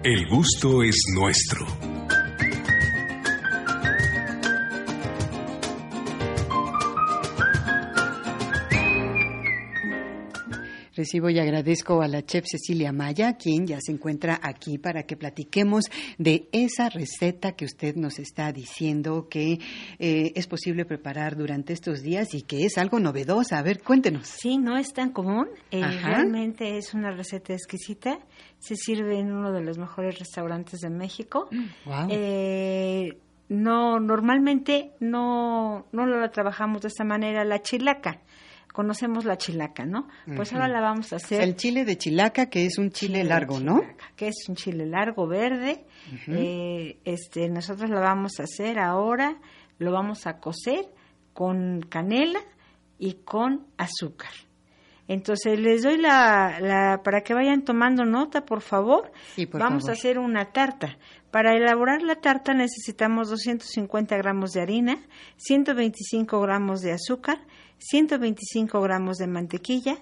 El 0.04 0.28
gusto 0.28 0.84
es 0.84 0.98
nuestro. 1.15 1.92
Recibo 11.04 11.30
y 11.30 11.38
agradezco 11.38 12.02
a 12.02 12.08
la 12.08 12.26
chef 12.26 12.46
Cecilia 12.50 12.94
Maya, 12.94 13.36
quien 13.36 13.68
ya 13.68 13.78
se 13.82 13.92
encuentra 13.92 14.39
aquí 14.42 14.78
para 14.78 15.04
que 15.04 15.18
platiquemos 15.18 15.84
de 16.18 16.48
esa 16.54 16.88
receta 16.88 17.58
que 17.58 17.66
usted 17.66 17.98
nos 17.98 18.20
está 18.20 18.54
diciendo 18.54 19.28
que 19.30 19.60
eh, 20.00 20.32
es 20.34 20.48
posible 20.48 20.86
preparar 20.86 21.36
durante 21.36 21.74
estos 21.74 22.04
días 22.04 22.34
y 22.34 22.44
que 22.44 22.63
es 22.63 22.78
algo 22.78 23.02
novedosa. 23.02 23.60
A 23.60 23.63
ver, 23.63 23.84
cuéntenos. 23.84 24.28
Sí, 24.28 24.58
no 24.58 24.78
es 24.78 24.94
tan 24.94 25.12
común. 25.12 25.50
Eh, 25.72 25.82
realmente 25.82 26.78
es 26.78 26.94
una 26.94 27.12
receta 27.12 27.52
exquisita. 27.52 28.20
Se 28.60 28.78
sirve 28.78 29.20
en 29.20 29.34
uno 29.34 29.52
de 29.52 29.62
los 29.62 29.78
mejores 29.78 30.18
restaurantes 30.18 30.80
de 30.80 30.89
México. 30.89 31.50
Wow. 31.84 32.08
Eh, 32.12 33.18
no, 33.50 34.00
normalmente 34.00 34.94
no, 35.02 35.86
no 35.92 36.06
la 36.06 36.32
trabajamos 36.32 36.82
de 36.82 36.88
esta 36.88 37.04
manera, 37.04 37.44
la 37.44 37.62
chilaca 37.62 38.22
conocemos 38.73 39.23
la 39.23 39.38
chilaca, 39.38 39.86
¿no? 39.86 40.09
Pues 40.36 40.51
uh 40.51 40.55
-huh. 40.55 40.55
ahora 40.55 40.67
la 40.67 40.81
vamos 40.81 41.13
a 41.13 41.15
hacer. 41.15 41.41
El 41.41 41.55
chile 41.55 41.86
de 41.86 41.97
chilaca, 41.97 42.49
que 42.49 42.65
es 42.65 42.77
un 42.77 42.91
chile, 42.91 43.19
chile 43.19 43.29
largo, 43.29 43.59
¿no? 43.62 43.81
Que 44.17 44.27
es 44.27 44.49
un 44.49 44.55
chile 44.55 44.86
largo, 44.86 45.25
verde. 45.27 45.86
Uh 46.12 46.15
-huh. 46.15 46.36
eh, 46.38 46.97
este, 47.05 47.47
nosotros 47.47 47.89
la 47.89 48.01
vamos 48.01 48.39
a 48.39 48.43
hacer 48.43 48.79
ahora, 48.79 49.38
lo 49.77 49.93
vamos 49.93 50.27
a 50.27 50.39
cocer 50.39 50.86
con 51.33 51.81
canela 51.88 52.39
y 52.99 53.13
con 53.23 53.65
azúcar. 53.77 54.31
Entonces 55.07 55.59
les 55.59 55.83
doy 55.83 55.97
la, 55.97 56.59
la, 56.62 57.01
para 57.03 57.21
que 57.21 57.33
vayan 57.33 57.63
tomando 57.63 58.05
nota, 58.05 58.45
por 58.45 58.62
favor. 58.62 59.12
Sí, 59.36 59.45
por 59.45 59.59
Vamos 59.59 59.83
favor. 59.83 59.89
a 59.91 59.99
hacer 59.99 60.17
una 60.19 60.45
tarta. 60.51 60.97
Para 61.29 61.55
elaborar 61.57 62.01
la 62.03 62.15
tarta 62.15 62.53
necesitamos 62.53 63.29
250 63.29 64.15
gramos 64.17 64.51
de 64.51 64.62
harina, 64.62 64.97
125 65.38 66.39
gramos 66.41 66.81
de 66.81 66.93
azúcar, 66.93 67.39
125 67.84 68.82
gramos 68.82 69.17
de 69.17 69.28
mantequilla, 69.28 69.98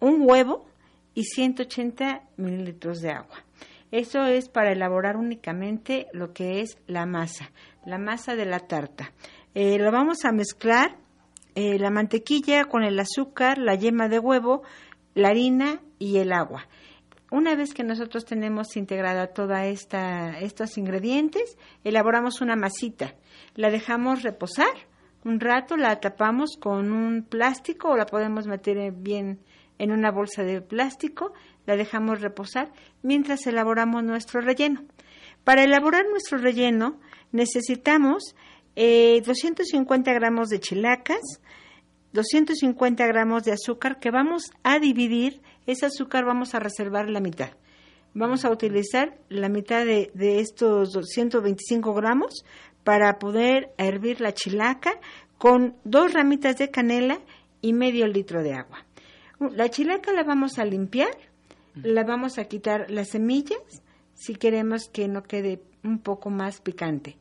un 0.00 0.22
huevo 0.28 0.66
y 1.14 1.24
180 1.24 2.22
mililitros 2.36 3.00
de 3.00 3.10
agua. 3.10 3.42
Eso 3.90 4.24
es 4.24 4.48
para 4.48 4.72
elaborar 4.72 5.16
únicamente 5.16 6.06
lo 6.12 6.32
que 6.32 6.60
es 6.60 6.78
la 6.86 7.06
masa, 7.06 7.50
la 7.86 7.98
masa 7.98 8.36
de 8.36 8.46
la 8.46 8.60
tarta. 8.60 9.12
Eh, 9.54 9.78
lo 9.78 9.90
vamos 9.90 10.24
a 10.24 10.32
mezclar 10.32 10.96
eh, 11.54 11.78
la 11.78 11.90
mantequilla 11.90 12.64
con 12.64 12.82
el 12.82 12.98
azúcar, 12.98 13.58
la 13.58 13.74
yema 13.74 14.08
de 14.08 14.18
huevo, 14.18 14.62
la 15.14 15.28
harina 15.28 15.80
y 15.98 16.18
el 16.18 16.32
agua. 16.32 16.66
Una 17.30 17.54
vez 17.54 17.72
que 17.72 17.82
nosotros 17.82 18.26
tenemos 18.26 18.76
integrada 18.76 19.28
toda 19.28 19.64
esta 19.66 20.38
estos 20.40 20.76
ingredientes, 20.76 21.56
elaboramos 21.84 22.42
una 22.42 22.56
masita. 22.56 23.14
La 23.54 23.70
dejamos 23.70 24.22
reposar 24.22 24.91
un 25.24 25.40
rato, 25.40 25.76
la 25.76 26.00
tapamos 26.00 26.56
con 26.58 26.92
un 26.92 27.22
plástico 27.22 27.90
o 27.90 27.96
la 27.96 28.06
podemos 28.06 28.46
meter 28.46 28.92
bien 28.92 29.40
en 29.78 29.92
una 29.92 30.10
bolsa 30.10 30.42
de 30.42 30.60
plástico, 30.60 31.32
la 31.66 31.76
dejamos 31.76 32.20
reposar 32.20 32.72
mientras 33.02 33.46
elaboramos 33.46 34.02
nuestro 34.02 34.40
relleno. 34.40 34.82
Para 35.44 35.64
elaborar 35.64 36.04
nuestro 36.08 36.38
relleno 36.38 37.00
necesitamos 37.32 38.34
eh, 38.76 39.22
250 39.24 40.12
gramos 40.12 40.48
de 40.48 40.60
chilacas, 40.60 41.20
250 42.12 43.06
gramos 43.06 43.44
de 43.44 43.52
azúcar 43.52 43.98
que 43.98 44.10
vamos 44.10 44.52
a 44.62 44.78
dividir, 44.78 45.40
ese 45.66 45.86
azúcar 45.86 46.24
vamos 46.24 46.54
a 46.54 46.60
reservar 46.60 47.08
la 47.08 47.20
mitad. 47.20 47.50
Vamos 48.14 48.44
a 48.44 48.50
utilizar 48.50 49.16
la 49.30 49.48
mitad 49.48 49.86
de, 49.86 50.10
de 50.14 50.40
estos 50.40 50.92
225 50.92 51.94
gramos 51.94 52.44
para 52.84 53.18
poder 53.18 53.72
hervir 53.78 54.20
la 54.20 54.32
chilaca 54.32 54.92
con 55.38 55.76
dos 55.84 56.12
ramitas 56.12 56.56
de 56.56 56.70
canela 56.70 57.18
y 57.60 57.72
medio 57.72 58.06
litro 58.06 58.42
de 58.42 58.54
agua. 58.54 58.84
La 59.38 59.68
chilaca 59.70 60.12
la 60.12 60.22
vamos 60.24 60.58
a 60.58 60.64
limpiar, 60.64 61.10
la 61.74 62.04
vamos 62.04 62.38
a 62.38 62.44
quitar 62.44 62.90
las 62.90 63.08
semillas 63.10 63.58
si 64.14 64.34
queremos 64.34 64.88
que 64.88 65.08
no 65.08 65.22
quede 65.22 65.62
un 65.82 65.98
poco 65.98 66.30
más 66.30 66.60
picante. 66.60 67.16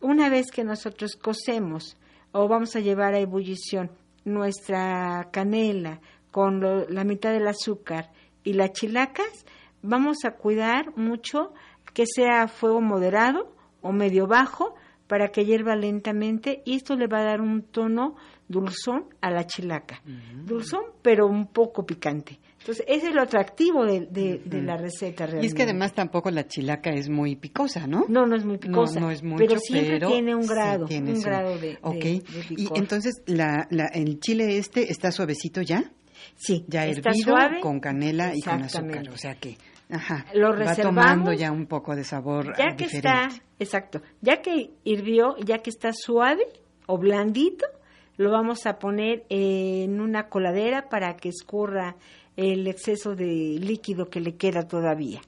Una 0.00 0.28
vez 0.28 0.50
que 0.52 0.62
nosotros 0.64 1.16
cocemos 1.16 1.96
o 2.32 2.46
vamos 2.48 2.76
a 2.76 2.80
llevar 2.80 3.14
a 3.14 3.18
ebullición 3.20 3.90
nuestra 4.24 5.28
canela 5.32 6.00
con 6.30 6.60
lo- 6.60 6.88
la 6.88 7.04
mitad 7.04 7.32
del 7.32 7.48
azúcar 7.48 8.10
y 8.42 8.52
las 8.52 8.72
chilacas, 8.72 9.46
vamos 9.82 10.24
a 10.24 10.32
cuidar 10.32 10.96
mucho 10.96 11.52
que 11.92 12.04
sea 12.06 12.42
a 12.42 12.48
fuego 12.48 12.80
moderado 12.80 13.54
o 13.82 13.92
medio 13.92 14.26
bajo 14.26 14.74
para 15.06 15.28
que 15.28 15.44
hierva 15.44 15.76
lentamente 15.76 16.62
y 16.64 16.76
esto 16.76 16.96
le 16.96 17.06
va 17.06 17.20
a 17.20 17.24
dar 17.24 17.40
un 17.40 17.62
tono 17.62 18.16
dulzón 18.48 19.06
a 19.20 19.30
la 19.30 19.46
chilaca. 19.46 20.02
Dulzón, 20.44 20.82
pero 21.02 21.26
un 21.26 21.46
poco 21.48 21.84
picante. 21.86 22.38
Entonces, 22.60 22.84
ese 22.88 23.08
es 23.08 23.14
lo 23.14 23.20
atractivo 23.20 23.84
de, 23.84 24.06
de- 24.06 24.40
de 24.42 24.62
la 24.62 24.78
receta 24.78 25.24
realmente. 25.26 25.46
Y 25.46 25.48
es 25.48 25.54
que 25.54 25.64
además 25.64 25.92
tampoco 25.92 26.30
la 26.30 26.46
chilaca 26.46 26.90
es 26.90 27.10
muy 27.10 27.36
picosa, 27.36 27.86
¿no? 27.86 28.06
No, 28.08 28.24
no 28.24 28.34
es 28.36 28.44
muy 28.46 28.56
picosa. 28.56 28.98
No, 29.00 29.06
no 29.06 29.12
es 29.12 29.22
mucho, 29.22 29.44
pero 29.46 29.58
siempre 29.60 30.00
tiene 30.00 30.34
un 30.34 30.44
sí 30.44 30.48
grado, 30.48 30.86
tiene 30.86 31.12
un 31.12 31.20
grado 31.20 31.58
de, 31.58 31.68
de- 31.68 31.78
Ok. 31.82 31.94
de 31.96 32.22
y 32.56 32.68
entonces, 32.74 33.22
la, 33.26 33.66
la, 33.70 33.86
¿el 33.92 34.18
chile 34.18 34.56
este 34.56 34.90
está 34.90 35.12
suavecito 35.12 35.60
ya? 35.60 35.84
Sí, 36.36 36.64
Ya 36.66 36.86
está 36.86 37.10
hervido, 37.10 37.36
suave. 37.36 37.60
con 37.60 37.80
canela 37.80 38.34
y 38.34 38.40
con 38.40 38.62
azúcar. 38.62 39.10
O 39.10 39.16
sea 39.18 39.34
que, 39.34 39.58
ajá, 39.90 40.24
Lo 40.32 40.50
va 40.50 40.56
reservamos. 40.56 41.04
tomando 41.04 41.32
ya 41.34 41.52
un 41.52 41.66
poco 41.66 41.94
de 41.94 42.04
sabor 42.04 42.56
ya 42.56 42.74
que 42.76 42.84
diferente. 42.84 42.96
está, 42.96 43.28
exacto, 43.64 44.00
ya 44.20 44.40
que 44.42 44.70
hirvió, 44.84 45.36
ya 45.38 45.58
que 45.58 45.70
está 45.70 45.92
suave 45.92 46.46
o 46.86 46.98
blandito, 46.98 47.66
lo 48.16 48.30
vamos 48.30 48.66
a 48.66 48.78
poner 48.78 49.24
en 49.28 50.00
una 50.00 50.28
coladera 50.28 50.88
para 50.88 51.16
que 51.16 51.30
escurra 51.30 51.96
el 52.36 52.66
exceso 52.66 53.14
de 53.14 53.58
líquido 53.60 54.08
que 54.08 54.20
le 54.20 54.36
queda 54.36 54.66
todavía. 54.66 55.20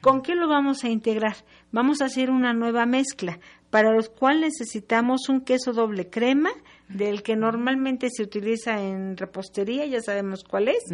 ¿Con 0.00 0.22
qué 0.22 0.34
lo 0.34 0.48
vamos 0.48 0.84
a 0.84 0.88
integrar? 0.88 1.36
Vamos 1.70 2.00
a 2.00 2.06
hacer 2.06 2.30
una 2.30 2.52
nueva 2.52 2.86
mezcla, 2.86 3.38
para 3.68 3.92
los 3.92 4.08
cual 4.08 4.40
necesitamos 4.40 5.28
un 5.28 5.42
queso 5.42 5.72
doble 5.72 6.08
crema, 6.08 6.50
del 6.88 7.22
que 7.22 7.36
normalmente 7.36 8.08
se 8.10 8.22
utiliza 8.22 8.80
en 8.80 9.16
repostería, 9.16 9.86
ya 9.86 10.00
sabemos 10.00 10.42
cuál 10.44 10.68
es, 10.68 10.84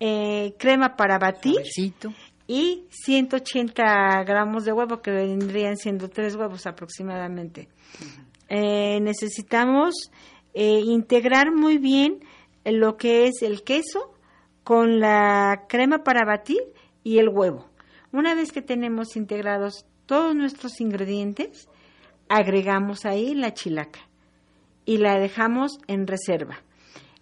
eh, 0.00 0.54
crema 0.58 0.96
para 0.96 1.18
batir 1.18 1.56
y 2.46 2.86
180 2.90 4.22
gramos 4.24 4.64
de 4.64 4.72
huevo, 4.72 5.00
que 5.00 5.10
vendrían 5.10 5.76
siendo 5.76 6.08
tres 6.08 6.36
huevos 6.36 6.66
aproximadamente. 6.66 7.68
Eh, 8.48 9.00
necesitamos 9.00 10.10
eh, 10.52 10.80
integrar 10.80 11.52
muy 11.52 11.78
bien 11.78 12.20
lo 12.64 12.96
que 12.96 13.26
es 13.26 13.42
el 13.42 13.62
queso 13.62 14.12
con 14.62 15.00
la 15.00 15.64
crema 15.68 16.04
para 16.04 16.24
batir 16.24 16.60
y 17.02 17.18
el 17.18 17.28
huevo. 17.28 17.68
Una 18.12 18.34
vez 18.34 18.52
que 18.52 18.62
tenemos 18.62 19.16
integrados 19.16 19.86
todos 20.06 20.34
nuestros 20.34 20.80
ingredientes, 20.80 21.68
agregamos 22.28 23.06
ahí 23.06 23.34
la 23.34 23.54
chilaca 23.54 24.00
y 24.84 24.98
la 24.98 25.18
dejamos 25.18 25.78
en 25.86 26.06
reserva. 26.06 26.58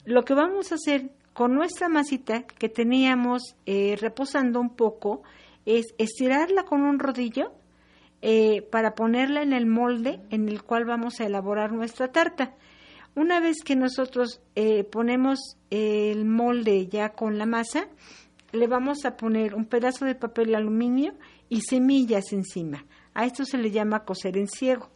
Lo 0.05 0.25
que 0.25 0.35
vamos 0.35 0.73
a 0.73 0.75
hacer 0.75 1.11
con 1.33 1.55
nuestra 1.55 1.89
masita 1.89 2.43
que 2.43 2.69
teníamos 2.69 3.57
eh, 3.67 3.97
reposando 4.01 4.61
un 4.61 4.71
poco 4.71 5.23
es 5.65 5.95
estirarla 5.99 6.65
con 6.65 6.83
un 6.83 6.99
rodillo 6.99 7.53
eh, 8.21 8.63
para 8.71 8.95
ponerla 8.95 9.43
en 9.43 9.53
el 9.53 9.67
molde 9.67 10.21
en 10.31 10.49
el 10.49 10.63
cual 10.63 10.85
vamos 10.85 11.21
a 11.21 11.27
elaborar 11.27 11.73
nuestra 11.73 12.09
tarta. 12.09 12.55
Una 13.15 13.41
vez 13.41 13.59
que 13.65 13.77
nosotros 13.77 14.41
eh, 14.55 14.85
ponemos 14.85 15.57
el 15.71 16.25
molde 16.25 16.87
ya 16.87 17.11
con 17.11 17.37
la 17.39 17.47
masa, 17.47 17.89
le 18.53 18.67
vamos 18.67 19.05
a 19.05 19.17
poner 19.17 19.55
un 19.55 19.67
pedazo 19.67 20.05
de 20.05 20.15
papel 20.15 20.55
aluminio 20.55 21.15
y 21.49 21.61
semillas 21.63 22.33
encima. 22.33 22.85
A 23.15 23.27
esto 23.27 23.45
se 23.45 23.59
le 23.59 23.71
llama 23.71 24.05
coser 24.05 24.37
en 24.39 24.49
ciego. 24.49 24.89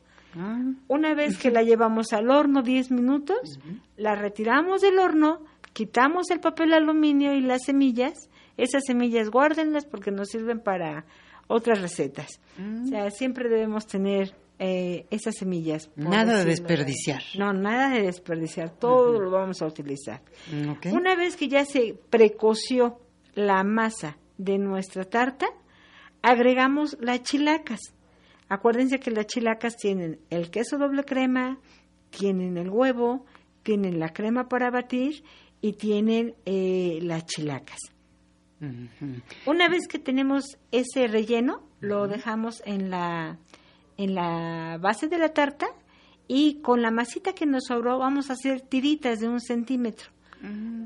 Una 0.87 1.15
vez 1.15 1.39
que 1.39 1.51
la 1.51 1.63
llevamos 1.63 2.13
al 2.13 2.31
horno 2.31 2.63
10 2.63 2.91
minutos, 2.91 3.59
la 3.97 4.15
retiramos 4.15 4.83
del 4.83 4.99
horno, 4.99 5.41
quitamos 5.77 6.31
el 6.31 6.41
papel 6.41 6.73
aluminio 6.73 7.35
y 7.35 7.43
las 7.43 7.65
semillas. 7.67 8.31
Esas 8.57 8.85
semillas 8.87 9.29
guárdenlas 9.29 9.85
porque 9.85 10.11
nos 10.11 10.29
sirven 10.31 10.61
para 10.61 11.05
otras 11.49 11.83
recetas. 11.83 12.41
O 12.59 12.87
sea, 12.87 13.11
siempre 13.11 13.51
debemos 13.51 13.87
tener 13.87 14.35
eh, 14.59 15.05
esas 15.11 15.35
semillas. 15.37 15.91
Nada 15.95 16.39
de 16.39 16.47
desperdiciar. 16.47 17.23
No, 17.37 17.53
nada 17.53 17.91
de 17.91 18.01
desperdiciar. 18.01 18.71
Todo 18.71 19.21
lo 19.21 19.31
vamos 19.31 19.61
a 19.61 19.67
utilizar. 19.67 20.23
Mm. 20.51 20.95
Una 20.95 21.15
vez 21.15 21.37
que 21.37 21.49
ya 21.49 21.67
se 21.67 21.95
precoció 22.09 22.99
la 23.35 23.63
masa 23.63 24.17
de 24.39 24.57
nuestra 24.57 25.05
tarta, 25.05 25.47
agregamos 26.23 26.97
las 27.03 27.23
chilacas. 27.23 27.81
Acuérdense 28.49 28.99
que 28.99 29.11
las 29.11 29.27
chilacas 29.27 29.77
tienen 29.77 30.21
el 30.31 30.51
queso 30.51 30.79
doble 30.79 31.05
crema, 31.05 31.59
tienen 32.09 32.57
el 32.57 32.71
huevo, 32.71 33.27
tienen 33.63 33.99
la 33.99 34.15
crema 34.15 34.49
para 34.49 34.71
batir 34.71 35.25
y 35.67 35.73
tienen 35.73 36.35
eh, 36.45 37.01
las 37.03 37.27
chilacas. 37.27 37.79
Una 39.45 39.69
vez 39.69 39.87
que 39.87 39.99
tenemos 39.99 40.59
ese 40.73 41.09
relleno, 41.09 41.63
lo 41.81 42.09
dejamos 42.09 42.63
en 42.65 42.89
la, 42.91 43.39
en 43.99 44.15
la 44.15 44.79
base 44.81 45.09
de 45.09 45.19
la 45.19 45.31
tarta 45.31 45.67
y 46.27 46.63
con 46.63 46.81
la 46.81 46.91
masita 46.91 47.35
que 47.35 47.45
nos 47.47 47.65
sobró 47.65 47.99
vamos 47.99 48.31
a 48.31 48.33
hacer 48.33 48.63
tiritas 48.63 49.21
de 49.21 49.29
un 49.29 49.41
centímetro 49.41 50.11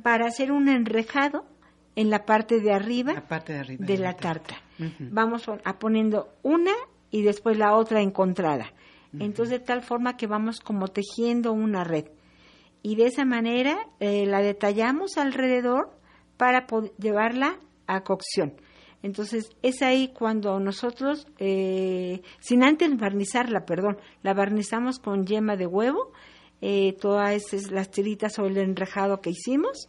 para 0.03 0.27
hacer 0.27 0.51
un 0.51 0.69
enrejado 0.69 1.45
en 1.95 2.11
la 2.11 2.25
parte 2.25 2.61
de 2.61 2.73
arriba, 2.73 3.15
parte 3.29 3.53
de, 3.53 3.59
arriba 3.61 3.87
de 3.87 3.99
la 3.99 4.17
tarta. 4.17 4.57
Vamos 4.99 5.49
a 5.49 5.59
a 5.65 5.79
poniendo 5.79 6.33
una 6.43 6.73
y 7.11 7.23
después 7.23 7.59
la 7.59 7.75
otra 7.75 8.01
encontrada. 8.01 8.73
Entonces, 9.19 9.59
de 9.59 9.65
tal 9.65 9.83
forma 9.83 10.17
que 10.17 10.27
vamos 10.27 10.61
como 10.61 10.89
tejiendo 10.89 11.53
una 11.53 11.85
red. 11.85 12.07
Y 12.83 12.97
de 12.97 13.07
esa 13.07 13.25
manera 13.25 13.79
eh, 14.01 14.25
la 14.27 14.41
detallamos 14.41 15.17
alrededor 15.19 15.91
para 16.37 16.67
llevarla 16.99 17.59
a 17.87 18.03
cocción. 18.03 18.55
Entonces, 19.03 19.51
es 19.63 19.81
ahí 19.83 20.09
cuando 20.09 20.59
nosotros, 20.61 21.27
eh, 21.39 22.21
sin 22.39 22.63
antes 22.63 22.97
barnizarla, 22.99 23.65
perdón, 23.65 23.99
la 24.23 24.35
barnizamos 24.35 24.99
con 24.99 25.27
yema 25.27 25.57
de 25.57 25.67
huevo, 25.67 26.13
eh, 26.61 26.95
todas 27.01 27.33
esas- 27.35 27.71
las 27.71 27.91
tiritas 27.91 28.39
o 28.39 28.47
el 28.47 28.59
enrejado 28.59 29.21
que 29.23 29.31
hicimos, 29.31 29.89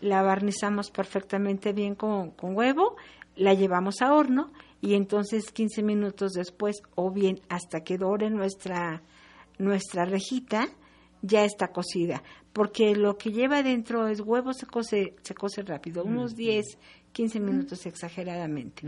la 0.00 0.22
barnizamos 0.22 0.90
perfectamente 0.90 1.72
bien 1.72 1.94
con, 1.96 2.30
con 2.30 2.56
huevo, 2.56 2.96
la 3.36 3.54
llevamos 3.54 4.00
a 4.02 4.12
horno 4.14 4.52
y 4.80 4.94
entonces 4.94 5.50
15 5.50 5.82
minutos 5.82 6.32
después 6.32 6.82
o 6.94 7.10
bien 7.10 7.40
hasta 7.48 7.80
que 7.80 7.98
dore 7.98 8.30
nuestra, 8.30 9.02
nuestra 9.58 10.04
rejita, 10.04 10.66
ya 11.22 11.44
está 11.44 11.68
cocida, 11.68 12.22
porque 12.52 12.94
lo 12.94 13.16
que 13.16 13.30
lleva 13.30 13.62
dentro 13.62 14.08
es 14.08 14.20
huevo, 14.20 14.52
se 14.52 14.66
cose, 14.66 15.14
se 15.22 15.34
cose 15.34 15.62
rápido, 15.62 16.04
unos 16.04 16.34
10, 16.34 16.78
15 17.12 17.40
minutos 17.40 17.86
exageradamente. 17.86 18.82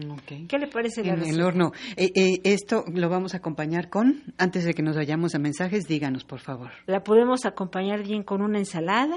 ¿Qué 0.49 0.59
le 0.59 0.67
parece 0.67 1.05
la 1.05 1.15
En 1.15 1.25
el 1.25 1.41
horno. 1.43 1.73
Eh, 1.97 2.11
eh, 2.15 2.41
esto 2.45 2.85
lo 2.93 3.09
vamos 3.09 3.35
a 3.35 3.39
acompañar 3.39 3.89
con, 3.89 4.23
antes 4.39 4.65
de 4.65 4.75
que 4.75 4.83
nos 4.83 4.97
vayamos 4.97 5.35
a 5.35 5.39
mensajes, 5.39 5.87
díganos, 5.87 6.25
por 6.25 6.41
favor. 6.41 6.71
La 6.87 7.05
podemos 7.05 7.45
acompañar 7.45 8.03
bien 8.03 8.23
con 8.23 8.43
una 8.43 8.59
ensalada 8.59 9.17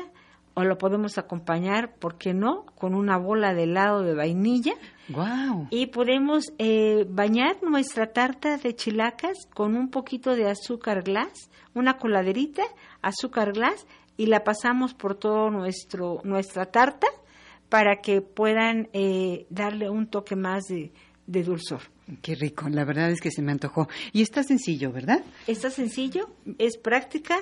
o 0.57 0.63
lo 0.63 0.79
podemos 0.79 1.19
acompañar, 1.19 1.93
¿por 1.99 2.17
qué 2.17 2.33
no?, 2.33 2.65
con 2.79 2.95
una 2.95 3.17
bola 3.17 3.53
de 3.53 3.65
helado 3.65 4.01
de 4.01 4.15
vainilla. 4.15 4.73
¡Wow! 5.09 5.67
Y 5.69 5.85
podemos 5.87 6.45
eh, 6.57 7.05
bañar 7.07 7.61
nuestra 7.61 8.07
tarta 8.07 8.57
de 8.57 8.75
chilacas 8.75 9.37
con 9.53 9.75
un 9.77 9.89
poquito 9.89 10.35
de 10.35 10.49
azúcar 10.49 11.03
glass, 11.03 11.51
una 11.75 11.97
coladerita, 11.97 12.63
azúcar 13.01 13.53
glass, 13.53 13.85
y 14.17 14.25
la 14.25 14.43
pasamos 14.43 14.93
por 14.93 15.15
todo 15.15 15.49
nuestro 15.51 16.21
nuestra 16.23 16.65
tarta 16.65 17.07
para 17.69 17.97
que 18.01 18.21
puedan 18.21 18.89
eh, 18.93 19.45
darle 19.49 19.89
un 19.89 20.07
toque 20.07 20.35
más 20.35 20.63
de, 20.65 20.91
de 21.27 21.43
dulzor. 21.43 21.81
Qué 22.21 22.35
rico, 22.35 22.69
la 22.69 22.85
verdad 22.85 23.11
es 23.11 23.19
que 23.19 23.31
se 23.31 23.41
me 23.41 23.51
antojó. 23.51 23.89
Y 24.13 24.21
está 24.21 24.41
sencillo, 24.43 24.91
¿verdad? 24.91 25.23
Está 25.45 25.69
sencillo, 25.69 26.29
es 26.57 26.77
práctica 26.77 27.35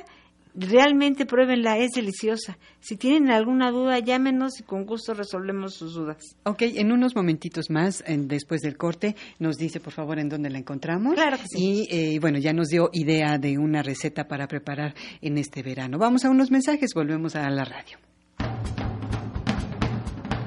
Realmente 0.57 1.25
pruébenla, 1.25 1.77
es 1.77 1.91
deliciosa. 1.91 2.57
Si 2.79 2.95
tienen 2.95 3.29
alguna 3.29 3.71
duda, 3.71 3.99
llámenos 3.99 4.59
y 4.59 4.63
con 4.63 4.85
gusto 4.85 5.13
resolvemos 5.13 5.73
sus 5.73 5.93
dudas. 5.93 6.37
Ok, 6.43 6.61
en 6.61 6.93
unos 6.93 7.15
momentitos 7.15 7.69
más, 7.69 8.03
en, 8.07 8.27
después 8.27 8.61
del 8.61 8.77
corte, 8.77 9.15
nos 9.37 9.57
dice 9.57 9.81
por 9.81 9.91
favor 9.91 10.17
en 10.17 10.29
dónde 10.29 10.49
la 10.49 10.57
encontramos. 10.57 11.15
Claro 11.15 11.37
que 11.37 11.47
sí. 11.47 11.87
Y 11.89 12.15
eh, 12.15 12.19
bueno, 12.19 12.39
ya 12.39 12.53
nos 12.53 12.69
dio 12.69 12.89
idea 12.93 13.37
de 13.37 13.57
una 13.57 13.83
receta 13.83 14.27
para 14.27 14.47
preparar 14.47 14.95
en 15.21 15.37
este 15.37 15.61
verano. 15.61 15.97
Vamos 15.97 16.23
a 16.23 16.29
unos 16.29 16.51
mensajes, 16.51 16.91
volvemos 16.93 17.35
a 17.35 17.49
la 17.49 17.65
radio. 17.65 17.97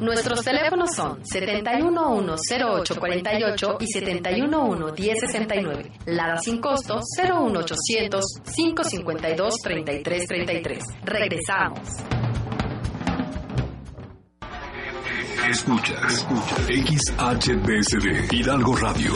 Nuestros 0.00 0.42
teléfonos 0.44 0.90
son 0.94 1.20
7110848 1.24 3.76
y 3.80 3.86
7111069. 3.86 5.90
Lada 6.06 6.38
sin 6.38 6.60
costo 6.60 7.00
01800 7.20 8.24
552 8.54 9.54
3333. 9.62 10.84
Regresamos. 11.04 11.80
Escucha, 15.48 15.94
escucha. 16.06 16.54
XHDSD, 16.68 18.30
Hidalgo 18.32 18.76
Radio, 18.76 19.12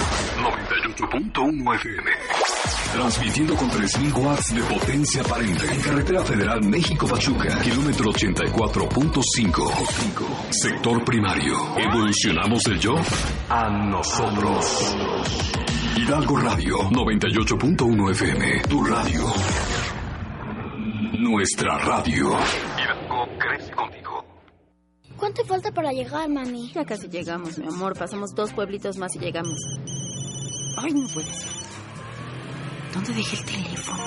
98.1 0.93 1.75
FM. 1.75 2.11
Transmitiendo 2.93 3.57
con 3.57 3.71
3.000 3.71 4.13
watts 4.15 4.55
de 4.55 4.63
potencia 4.63 5.23
aparente. 5.23 5.65
En 5.73 5.81
Carretera 5.81 6.23
Federal 6.23 6.63
México-Pachuca, 6.65 7.61
kilómetro 7.63 8.13
84.5. 8.13 10.51
Sector 10.51 11.05
primario. 11.05 11.57
Evolucionamos 11.79 12.67
el 12.67 12.79
yo 12.79 12.95
a 13.49 13.71
nosotros. 13.71 14.95
Hidalgo 15.97 16.37
Radio, 16.37 16.79
98.1 16.91 18.11
FM. 18.11 18.61
Tu 18.69 18.85
radio. 18.85 19.33
Nuestra 21.19 21.79
radio. 21.79 22.37
Hidalgo 22.79 23.27
crece 23.39 23.73
contigo. 23.73 24.25
¿Cuánto 25.17 25.45
falta 25.45 25.71
para 25.71 25.93
llegar, 25.93 26.29
mami? 26.29 26.71
Ya 26.75 26.85
casi 26.85 27.09
llegamos, 27.09 27.59
mi 27.59 27.67
amor. 27.67 27.97
Pasamos 27.97 28.35
dos 28.35 28.53
pueblitos 28.53 28.99
más 28.99 29.15
y 29.17 29.21
llegamos. 29.21 29.57
Ay, 30.77 30.93
no 30.95 31.07
puede 31.09 31.33
ser. 31.33 31.53
¿Dónde 32.95 33.13
dejé 33.15 33.37
el 33.37 33.45
teléfono? 33.45 34.03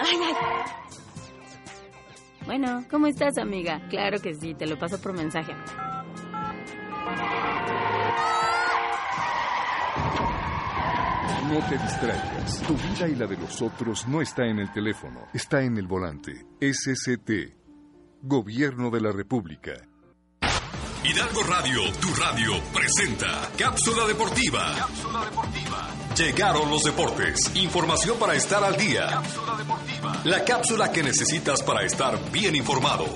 ¡Ay, 0.00 0.18
ay! 0.26 0.34
Bueno, 2.46 2.84
¿cómo 2.90 3.06
estás, 3.06 3.38
amiga? 3.38 3.80
Claro 3.88 4.18
que 4.20 4.34
sí, 4.34 4.54
te 4.54 4.66
lo 4.66 4.78
paso 4.78 5.00
por 5.00 5.12
mensaje. 5.12 5.52
No 11.48 11.58
te 11.68 11.76
distraigas. 11.76 12.62
Tu 12.66 12.74
vida 12.74 13.08
y 13.08 13.14
la 13.14 13.26
de 13.26 13.36
los 13.36 13.60
otros 13.62 14.08
no 14.08 14.22
está 14.22 14.46
en 14.46 14.58
el 14.58 14.72
teléfono, 14.72 15.26
está 15.34 15.62
en 15.62 15.76
el 15.76 15.86
volante. 15.86 16.46
SCT. 16.60 17.54
Gobierno 18.22 18.90
de 18.90 19.00
la 19.00 19.12
República. 19.12 19.72
Hidalgo 21.04 21.42
Radio, 21.42 21.80
tu 22.00 22.14
radio, 22.14 22.62
presenta 22.72 23.50
Cápsula 23.58 24.06
Deportiva. 24.06 24.72
Cápsula 24.76 25.24
Deportiva. 25.24 25.88
Llegaron 26.16 26.70
los 26.70 26.84
deportes. 26.84 27.50
Información 27.56 28.18
para 28.20 28.34
estar 28.34 28.62
al 28.62 28.76
día. 28.76 29.08
Cápsula 29.08 29.56
Deportiva. 29.56 30.20
La 30.24 30.44
cápsula 30.44 30.92
que 30.92 31.02
necesitas 31.02 31.62
para 31.64 31.84
estar 31.84 32.16
bien 32.30 32.54
informado. 32.54 33.06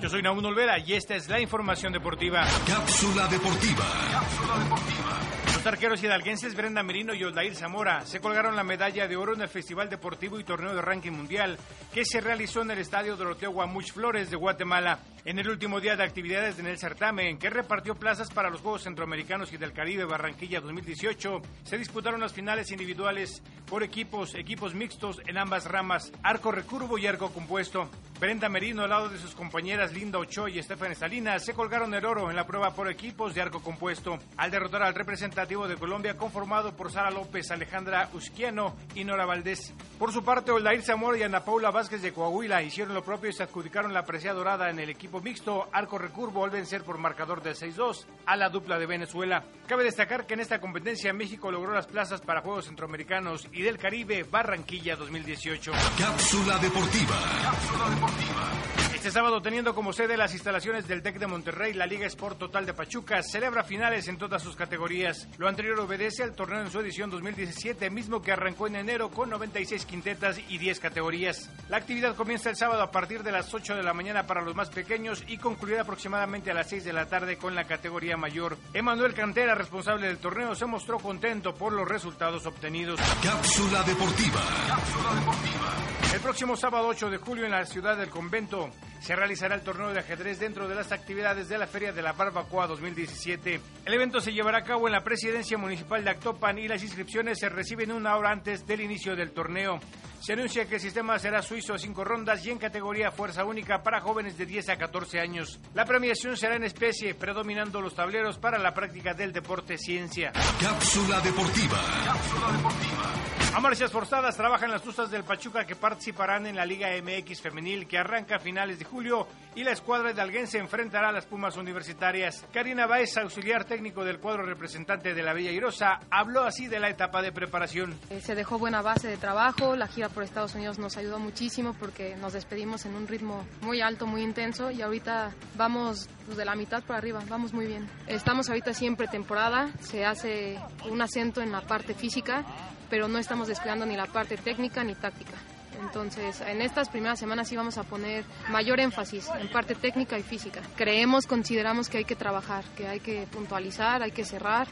Yo 0.00 0.08
soy 0.10 0.20
Naúl 0.22 0.44
Olvera 0.44 0.78
y 0.78 0.92
esta 0.92 1.16
es 1.16 1.28
la 1.28 1.40
información 1.40 1.94
deportiva. 1.94 2.44
Cápsula 2.66 3.26
Deportiva. 3.28 3.84
Cápsula 4.12 4.58
Deportiva. 4.58 5.18
Los 5.54 5.66
arqueros 5.66 6.02
hidalguenses 6.02 6.54
Brenda 6.54 6.84
Merino 6.84 7.14
y 7.14 7.24
Oldair 7.24 7.56
Zamora 7.56 8.06
se 8.06 8.20
colgaron 8.20 8.54
la 8.54 8.62
medalla 8.62 9.08
de 9.08 9.16
oro 9.16 9.34
en 9.34 9.40
el 9.40 9.48
Festival 9.48 9.90
Deportivo 9.90 10.38
y 10.38 10.44
Torneo 10.44 10.72
de 10.72 10.82
Ranking 10.82 11.10
Mundial 11.10 11.58
que 11.92 12.04
se 12.04 12.20
realizó 12.20 12.62
en 12.62 12.70
el 12.70 12.78
Estadio 12.78 13.16
Doroteo 13.16 13.50
Guamuch 13.50 13.92
Flores 13.92 14.30
de 14.30 14.36
Guatemala. 14.36 15.00
En 15.28 15.38
el 15.38 15.50
último 15.50 15.78
día 15.78 15.94
de 15.94 16.04
actividades 16.04 16.58
en 16.58 16.66
el 16.66 16.78
certamen, 16.78 17.36
que 17.36 17.50
repartió 17.50 17.94
plazas 17.94 18.30
para 18.30 18.48
los 18.48 18.62
Juegos 18.62 18.84
Centroamericanos 18.84 19.52
y 19.52 19.58
del 19.58 19.74
Caribe 19.74 20.06
Barranquilla 20.06 20.62
2018, 20.62 21.42
se 21.64 21.76
disputaron 21.76 22.20
las 22.20 22.32
finales 22.32 22.70
individuales 22.70 23.42
por 23.68 23.82
equipos, 23.82 24.34
equipos 24.34 24.74
mixtos 24.74 25.20
en 25.26 25.36
ambas 25.36 25.66
ramas, 25.66 26.10
arco 26.22 26.50
recurvo 26.50 26.96
y 26.96 27.06
arco 27.06 27.28
compuesto. 27.28 27.90
Brenda 28.18 28.48
Merino, 28.48 28.82
al 28.82 28.90
lado 28.90 29.10
de 29.10 29.18
sus 29.18 29.34
compañeras 29.34 29.92
Linda 29.92 30.18
Ochoa 30.18 30.48
y 30.48 30.58
Estefan 30.58 30.94
Salinas, 30.94 31.44
se 31.44 31.52
colgaron 31.52 31.92
el 31.92 32.06
oro 32.06 32.30
en 32.30 32.36
la 32.36 32.46
prueba 32.46 32.74
por 32.74 32.90
equipos 32.90 33.34
de 33.34 33.42
arco 33.42 33.60
compuesto, 33.60 34.18
al 34.38 34.50
derrotar 34.50 34.82
al 34.82 34.94
representativo 34.94 35.68
de 35.68 35.76
Colombia 35.76 36.16
conformado 36.16 36.74
por 36.74 36.90
Sara 36.90 37.10
López, 37.10 37.50
Alejandra 37.50 38.08
Usquiano 38.14 38.74
y 38.94 39.04
Nora 39.04 39.26
Valdés. 39.26 39.74
Por 39.98 40.10
su 40.10 40.24
parte, 40.24 40.52
Oldair 40.52 40.82
Zamora 40.82 41.18
y 41.18 41.22
Ana 41.22 41.44
Paula 41.44 41.70
Vázquez 41.70 42.00
de 42.00 42.14
Coahuila 42.14 42.62
hicieron 42.62 42.94
lo 42.94 43.04
propio 43.04 43.28
y 43.28 43.34
se 43.34 43.42
adjudicaron 43.42 43.92
la 43.92 44.06
presea 44.06 44.32
dorada 44.32 44.70
en 44.70 44.78
el 44.78 44.88
equipo 44.88 45.17
mixto, 45.20 45.68
arco 45.72 45.98
recurvo 45.98 46.44
al 46.44 46.50
vencer 46.50 46.82
por 46.82 46.98
marcador 46.98 47.42
de 47.42 47.52
6-2 47.52 48.06
a 48.26 48.36
la 48.36 48.48
dupla 48.48 48.78
de 48.78 48.86
Venezuela. 48.86 49.44
Cabe 49.66 49.84
destacar 49.84 50.26
que 50.26 50.34
en 50.34 50.40
esta 50.40 50.60
competencia 50.60 51.12
México 51.12 51.50
logró 51.50 51.72
las 51.72 51.86
plazas 51.86 52.20
para 52.20 52.42
Juegos 52.42 52.66
Centroamericanos 52.66 53.46
y 53.52 53.62
del 53.62 53.78
Caribe 53.78 54.24
Barranquilla 54.24 54.96
2018. 54.96 55.72
Cápsula 55.98 56.58
Deportiva. 56.58 57.16
Cápsula 57.42 57.90
Deportiva. 57.90 58.87
Este 58.98 59.12
sábado, 59.12 59.40
teniendo 59.40 59.76
como 59.76 59.92
sede 59.92 60.16
las 60.16 60.34
instalaciones 60.34 60.88
del 60.88 61.02
TEC 61.02 61.20
de 61.20 61.28
Monterrey, 61.28 61.72
la 61.72 61.86
Liga 61.86 62.04
Sport 62.08 62.36
Total 62.36 62.66
de 62.66 62.74
Pachuca 62.74 63.22
celebra 63.22 63.62
finales 63.62 64.08
en 64.08 64.18
todas 64.18 64.42
sus 64.42 64.56
categorías. 64.56 65.28
Lo 65.38 65.46
anterior 65.46 65.78
obedece 65.78 66.24
al 66.24 66.34
torneo 66.34 66.62
en 66.62 66.70
su 66.72 66.80
edición 66.80 67.08
2017, 67.08 67.90
mismo 67.90 68.20
que 68.20 68.32
arrancó 68.32 68.66
en 68.66 68.74
enero 68.74 69.08
con 69.10 69.30
96 69.30 69.86
quintetas 69.86 70.40
y 70.48 70.58
10 70.58 70.80
categorías. 70.80 71.48
La 71.68 71.76
actividad 71.76 72.16
comienza 72.16 72.50
el 72.50 72.56
sábado 72.56 72.82
a 72.82 72.90
partir 72.90 73.22
de 73.22 73.30
las 73.30 73.54
8 73.54 73.76
de 73.76 73.84
la 73.84 73.94
mañana 73.94 74.26
para 74.26 74.42
los 74.42 74.56
más 74.56 74.68
pequeños 74.68 75.22
y 75.28 75.38
concluirá 75.38 75.82
aproximadamente 75.82 76.50
a 76.50 76.54
las 76.54 76.68
6 76.68 76.84
de 76.84 76.92
la 76.92 77.06
tarde 77.06 77.38
con 77.38 77.54
la 77.54 77.68
categoría 77.68 78.16
mayor. 78.16 78.58
Emanuel 78.74 79.14
Cantera, 79.14 79.54
responsable 79.54 80.08
del 80.08 80.18
torneo, 80.18 80.56
se 80.56 80.66
mostró 80.66 80.98
contento 80.98 81.54
por 81.54 81.72
los 81.72 81.86
resultados 81.86 82.44
obtenidos. 82.46 82.98
Cápsula 83.22 83.84
Deportiva. 83.84 84.40
Cápsula 84.66 85.14
Deportiva. 85.20 85.88
El 86.12 86.20
próximo 86.20 86.56
sábado 86.56 86.88
8 86.88 87.10
de 87.10 87.18
julio 87.18 87.44
en 87.44 87.50
la 87.52 87.64
ciudad 87.64 87.96
del 87.96 88.08
convento 88.08 88.70
se 89.00 89.16
realizará 89.16 89.54
el 89.54 89.62
torneo 89.62 89.92
de 89.92 90.00
ajedrez 90.00 90.38
dentro 90.38 90.68
de 90.68 90.74
las 90.74 90.92
actividades 90.92 91.48
de 91.48 91.58
la 91.58 91.66
Feria 91.66 91.92
de 91.92 92.02
la 92.02 92.12
Barbacoa 92.12 92.66
2017. 92.66 93.60
El 93.84 93.94
evento 93.94 94.20
se 94.20 94.32
llevará 94.32 94.58
a 94.58 94.64
cabo 94.64 94.86
en 94.86 94.92
la 94.92 95.04
presidencia 95.04 95.58
municipal 95.58 96.04
de 96.04 96.10
Actopan 96.10 96.58
y 96.58 96.68
las 96.68 96.82
inscripciones 96.82 97.38
se 97.38 97.48
reciben 97.48 97.92
una 97.92 98.16
hora 98.16 98.30
antes 98.30 98.66
del 98.66 98.80
inicio 98.80 99.16
del 99.16 99.32
torneo. 99.32 99.80
Se 100.20 100.32
anuncia 100.32 100.66
que 100.66 100.76
el 100.76 100.80
sistema 100.80 101.18
será 101.18 101.42
suizo 101.42 101.74
a 101.74 101.78
cinco 101.78 102.04
rondas 102.04 102.44
y 102.44 102.50
en 102.50 102.58
categoría 102.58 103.12
fuerza 103.12 103.44
única 103.44 103.82
para 103.82 104.00
jóvenes 104.00 104.36
de 104.36 104.46
10 104.46 104.70
a 104.70 104.76
14 104.76 105.20
años. 105.20 105.60
La 105.74 105.84
premiación 105.84 106.36
será 106.36 106.56
en 106.56 106.64
especie, 106.64 107.14
predominando 107.14 107.80
los 107.80 107.94
tableros 107.94 108.36
para 108.38 108.58
la 108.58 108.74
práctica 108.74 109.14
del 109.14 109.32
deporte 109.32 109.78
ciencia. 109.78 110.32
Cápsula 110.60 111.20
deportiva. 111.20 111.78
Cápsula 112.04 112.52
deportiva. 112.56 113.18
A 113.54 113.60
marchas 113.60 113.90
forzadas 113.90 114.36
trabajan 114.36 114.70
las 114.70 114.82
Tuzas 114.82 115.10
del 115.10 115.24
Pachuca 115.24 115.66
que 115.66 115.74
participarán 115.74 116.46
en 116.46 116.56
la 116.56 116.66
Liga 116.66 116.90
MX 117.02 117.40
femenil 117.40 117.88
que 117.88 117.98
arranca 117.98 118.36
a 118.36 118.38
finales 118.38 118.78
de 118.78 118.84
julio 118.88 119.28
y 119.54 119.64
la 119.64 119.72
escuadra 119.72 120.12
de 120.12 120.20
Alguén 120.20 120.46
se 120.46 120.58
enfrentará 120.58 121.08
a 121.08 121.12
las 121.12 121.26
Pumas 121.26 121.56
universitarias. 121.56 122.44
Karina 122.52 122.86
Baez, 122.86 123.16
auxiliar 123.16 123.64
técnico 123.64 124.04
del 124.04 124.20
cuadro 124.20 124.44
representante 124.44 125.14
de 125.14 125.22
la 125.22 125.32
Villa 125.32 125.50
Irosa, 125.50 126.00
habló 126.10 126.42
así 126.42 126.68
de 126.68 126.78
la 126.78 126.88
etapa 126.88 127.22
de 127.22 127.32
preparación. 127.32 127.98
Eh, 128.10 128.20
se 128.20 128.34
dejó 128.34 128.58
buena 128.58 128.82
base 128.82 129.08
de 129.08 129.16
trabajo, 129.16 129.74
la 129.74 129.88
gira 129.88 130.08
por 130.08 130.22
Estados 130.22 130.54
Unidos 130.54 130.78
nos 130.78 130.96
ayudó 130.96 131.18
muchísimo 131.18 131.74
porque 131.74 132.16
nos 132.16 132.34
despedimos 132.34 132.86
en 132.86 132.94
un 132.94 133.08
ritmo 133.08 133.46
muy 133.62 133.80
alto, 133.80 134.06
muy 134.06 134.22
intenso 134.22 134.70
y 134.70 134.82
ahorita 134.82 135.32
vamos 135.56 136.08
pues, 136.26 136.36
de 136.36 136.44
la 136.44 136.54
mitad 136.54 136.82
para 136.84 136.98
arriba, 136.98 137.20
vamos 137.28 137.52
muy 137.52 137.66
bien. 137.66 137.88
Estamos 138.06 138.48
ahorita 138.48 138.74
siempre 138.74 139.08
temporada, 139.08 139.70
se 139.80 140.04
hace 140.04 140.58
un 140.88 141.00
acento 141.02 141.42
en 141.42 141.52
la 141.52 141.62
parte 141.62 141.94
física, 141.94 142.44
pero 142.88 143.08
no 143.08 143.18
estamos 143.18 143.48
descuidando 143.48 143.86
ni 143.86 143.96
la 143.96 144.06
parte 144.06 144.36
técnica 144.36 144.84
ni 144.84 144.94
táctica. 144.94 145.34
Entonces, 145.80 146.40
en 146.40 146.62
estas 146.62 146.88
primeras 146.88 147.18
semanas 147.18 147.48
sí 147.48 147.56
vamos 147.56 147.78
a 147.78 147.84
poner 147.84 148.24
mayor 148.50 148.80
énfasis 148.80 149.28
en 149.40 149.48
parte 149.48 149.74
técnica 149.74 150.18
y 150.18 150.22
física. 150.22 150.60
Creemos, 150.76 151.26
consideramos 151.26 151.88
que 151.88 151.98
hay 151.98 152.04
que 152.04 152.16
trabajar, 152.16 152.64
que 152.76 152.88
hay 152.88 153.00
que 153.00 153.26
puntualizar, 153.30 154.02
hay 154.02 154.12
que 154.12 154.24
cerrar 154.24 154.68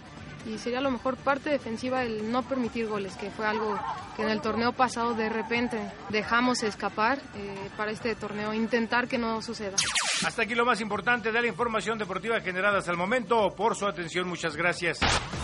y 0.46 0.58
sería 0.58 0.78
a 0.78 0.82
lo 0.82 0.90
mejor 0.90 1.16
parte 1.16 1.50
defensiva 1.50 2.02
el 2.02 2.30
no 2.30 2.42
permitir 2.42 2.86
goles, 2.86 3.16
que 3.16 3.30
fue 3.30 3.46
algo 3.46 3.78
que 4.14 4.22
en 4.22 4.30
el 4.30 4.40
torneo 4.40 4.72
pasado 4.72 5.14
de 5.14 5.28
repente 5.28 5.78
dejamos 6.08 6.62
escapar 6.62 7.18
eh, 7.34 7.70
para 7.76 7.90
este 7.90 8.14
torneo, 8.14 8.54
intentar 8.54 9.08
que 9.08 9.18
no 9.18 9.42
suceda. 9.42 9.76
Hasta 10.24 10.42
aquí 10.42 10.54
lo 10.54 10.64
más 10.64 10.80
importante 10.80 11.32
de 11.32 11.42
la 11.42 11.48
información 11.48 11.98
deportiva 11.98 12.40
generada 12.40 12.78
hasta 12.78 12.90
el 12.90 12.96
momento. 12.96 13.54
Por 13.54 13.76
su 13.76 13.86
atención, 13.86 14.28
muchas 14.28 14.56
gracias. 14.56 14.98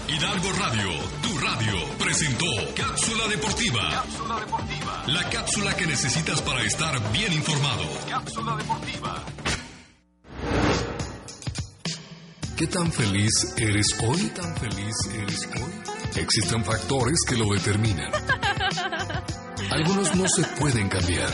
Hidalgo 0.09 0.53
Radio, 0.59 0.91
tu 1.23 1.39
radio, 1.39 1.75
presentó 1.99 2.47
Cápsula 2.77 3.29
Deportiva. 3.29 3.91
Cápsula 3.91 4.41
Deportiva. 4.41 4.72
La 5.07 5.29
cápsula 5.29 5.75
que 5.75 5.85
necesitas 5.85 6.41
para 6.43 6.63
estar 6.63 7.13
bien 7.13 7.33
informado. 7.33 7.83
Cápsula 8.09 8.57
Deportiva. 8.57 9.25
¿Qué 12.57 12.67
tan 12.69 12.93
feliz 12.93 13.33
eres 13.57 13.87
hoy? 14.07 14.21
¿Qué 14.21 14.41
tan 14.41 14.57
feliz 14.57 14.95
eres 15.13 15.49
hoy? 15.57 16.23
Existen 16.23 16.65
factores 16.65 17.19
que 17.27 17.37
lo 17.37 17.53
determinan. 17.53 18.13
Algunos 19.73 20.15
no 20.15 20.25
se 20.29 20.45
pueden 20.57 20.89
cambiar, 20.89 21.31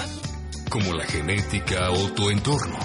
como 0.70 0.94
la 0.94 1.04
genética 1.04 1.90
o 1.90 2.10
tu 2.12 2.30
entorno. 2.30 2.78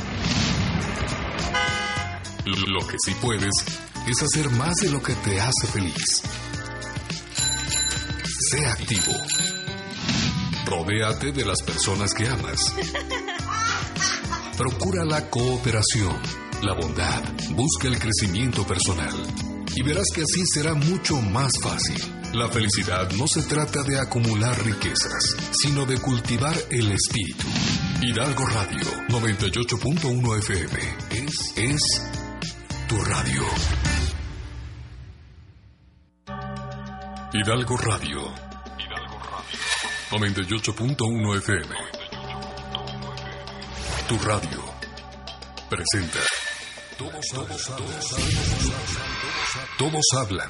Lo 2.45 2.85
que 2.85 2.97
sí 3.05 3.15
puedes 3.21 3.53
es 4.05 4.21
hacer 4.21 4.49
más 4.49 4.75
de 4.75 4.89
lo 4.89 5.01
que 5.01 5.13
te 5.15 5.39
hace 5.39 5.67
feliz. 5.67 6.23
Sé 8.51 8.65
activo. 8.65 9.13
Rodéate 10.75 11.31
de 11.31 11.45
las 11.45 11.61
personas 11.61 12.15
que 12.15 12.27
amas. 12.27 12.73
Procura 14.57 15.05
la 15.05 15.29
cooperación, 15.29 16.17
la 16.63 16.73
bondad, 16.73 17.21
busca 17.51 17.87
el 17.87 17.99
crecimiento 17.99 18.65
personal. 18.65 19.13
Y 19.75 19.83
verás 19.83 20.07
que 20.15 20.23
así 20.23 20.43
será 20.51 20.73
mucho 20.73 21.21
más 21.21 21.51
fácil. 21.61 22.01
La 22.33 22.49
felicidad 22.49 23.11
no 23.11 23.27
se 23.27 23.43
trata 23.43 23.83
de 23.83 23.99
acumular 23.99 24.59
riquezas, 24.65 25.37
sino 25.51 25.85
de 25.85 25.99
cultivar 25.99 26.55
el 26.71 26.91
espíritu. 26.91 27.45
Hidalgo 28.01 28.47
Radio 28.47 28.85
98.1 29.09 30.39
FM 30.39 30.79
es, 31.11 31.53
es 31.55 31.81
tu 32.89 32.97
radio. 32.97 33.43
Hidalgo 37.31 37.77
Radio. 37.77 38.52
Hidalgo 40.13 40.33
Radio. 40.33 40.43
98.1 40.73 41.37
FM. 41.37 41.75
Tu 44.07 44.17
radio. 44.19 44.63
Presenta. 45.69 46.19
Todos, 46.97 47.25
todos, 47.33 47.65
todos, 47.65 48.15
todos 49.77 50.03
hablan. 50.15 50.49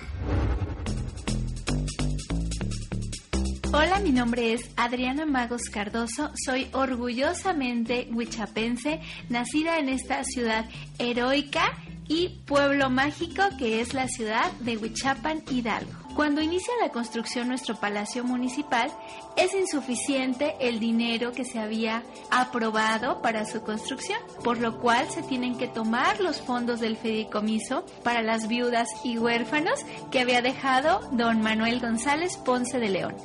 Hola, 3.71 3.99
mi 3.99 4.11
nombre 4.11 4.53
es 4.53 4.69
Adriana 4.75 5.25
Magos 5.25 5.63
Cardoso. 5.71 6.31
Soy 6.45 6.67
orgullosamente 6.73 8.09
huichapense, 8.11 9.01
nacida 9.29 9.79
en 9.79 9.89
esta 9.89 10.23
ciudad 10.25 10.69
heroica 10.99 11.73
y 12.07 12.41
pueblo 12.45 12.89
mágico 12.89 13.43
que 13.57 13.81
es 13.81 13.93
la 13.93 14.07
ciudad 14.07 14.51
de 14.59 14.77
Huichapan, 14.77 15.43
Hidalgo. 15.49 16.02
Cuando 16.15 16.41
inicia 16.41 16.73
la 16.79 16.89
construcción 16.89 17.47
nuestro 17.47 17.75
palacio 17.75 18.23
municipal, 18.23 18.91
es 19.35 19.55
insuficiente 19.55 20.55
el 20.59 20.79
dinero 20.79 21.31
que 21.31 21.43
se 21.43 21.57
había 21.57 22.03
aprobado 22.29 23.19
para 23.21 23.45
su 23.45 23.63
construcción, 23.63 24.19
por 24.43 24.59
lo 24.59 24.79
cual 24.79 25.09
se 25.09 25.23
tienen 25.23 25.57
que 25.57 25.67
tomar 25.67 26.19
los 26.19 26.39
fondos 26.39 26.79
del 26.79 26.97
fideicomiso 26.97 27.83
para 28.03 28.21
las 28.21 28.47
viudas 28.47 28.89
y 29.03 29.17
huérfanos 29.17 29.79
que 30.11 30.19
había 30.19 30.43
dejado 30.43 31.01
don 31.11 31.41
Manuel 31.41 31.79
González 31.79 32.37
Ponce 32.37 32.77
de 32.77 32.89
León. 32.89 33.15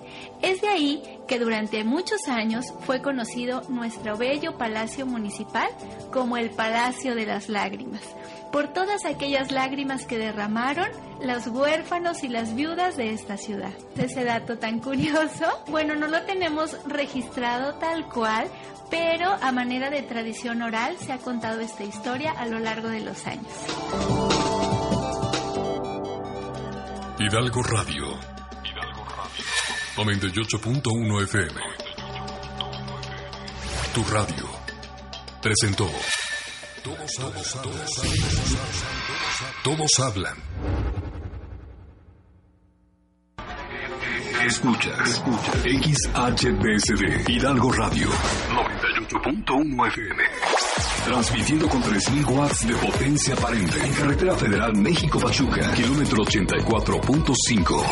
Es 0.41 0.63
de 0.63 0.69
ahí 0.69 1.03
que 1.27 1.39
durante 1.39 1.85
muchos 1.85 2.27
años 2.27 2.73
fue 2.87 3.03
conocido 3.03 3.63
nuestro 3.69 4.17
bello 4.17 4.57
palacio 4.57 5.05
municipal 5.05 5.69
como 6.11 6.39
el 6.39 6.51
Palacio 6.51 7.15
de 7.15 7.27
las 7.27 7.51
Lágrimas, 7.51 8.03
por 8.51 8.69
todas 8.69 9.05
aquellas 9.05 9.53
lágrimas 9.53 10.07
que 10.07 10.17
derramaron 10.17 10.89
los 11.21 11.47
huérfanos 11.49 12.23
y 12.23 12.29
las 12.29 12.55
viudas 12.55 12.97
de 12.97 13.13
esta 13.13 13.37
ciudad. 13.37 13.73
Ese 13.97 14.25
dato 14.25 14.59
tan 14.59 14.81
curioso, 14.81 15.47
bueno, 15.69 15.95
no 15.95 16.07
lo 16.09 16.23
tenemos 16.23 16.77
registrado 16.87 17.75
tal 17.75 18.07
cual, 18.09 18.49
pero 18.91 19.31
a 19.41 19.53
manera 19.53 19.91
de 19.91 20.03
tradición 20.03 20.63
oral 20.63 20.97
se 20.99 21.13
ha 21.13 21.19
contado 21.19 21.61
esta 21.61 21.85
historia 21.85 22.33
a 22.33 22.47
lo 22.47 22.59
largo 22.59 22.89
de 22.89 23.01
los 23.01 23.27
años. 23.27 23.47
Hidalgo 27.19 27.63
Radio. 27.65 28.07
Hidalgo 28.65 29.05
Radio. 29.05 29.45
98.1 29.97 31.23
FM. 31.25 31.61
Tu 33.93 34.05
radio. 34.05 34.49
Presentó. 35.43 35.91
Todos, 36.85 37.13
todos, 37.19 37.53
todos, 37.61 37.91
todos 39.65 39.91
hablan. 39.99 40.48
Escucha, 44.49 44.91
escucha. 45.05 45.53
XHBSD, 45.63 47.29
Hidalgo 47.29 47.71
Radio, 47.71 48.09
98.1 48.49 49.87
FM. 49.89 50.23
Transmitiendo 51.05 51.69
con 51.69 51.83
3.000 51.83 52.27
watts 52.31 52.67
de 52.67 52.75
potencia 52.77 53.35
aparente 53.35 53.79
en 53.79 53.93
carretera 53.93 54.35
federal 54.37 54.75
México-Pachuca, 54.75 55.71
kilómetro 55.75 56.25
84.5. 56.25 57.85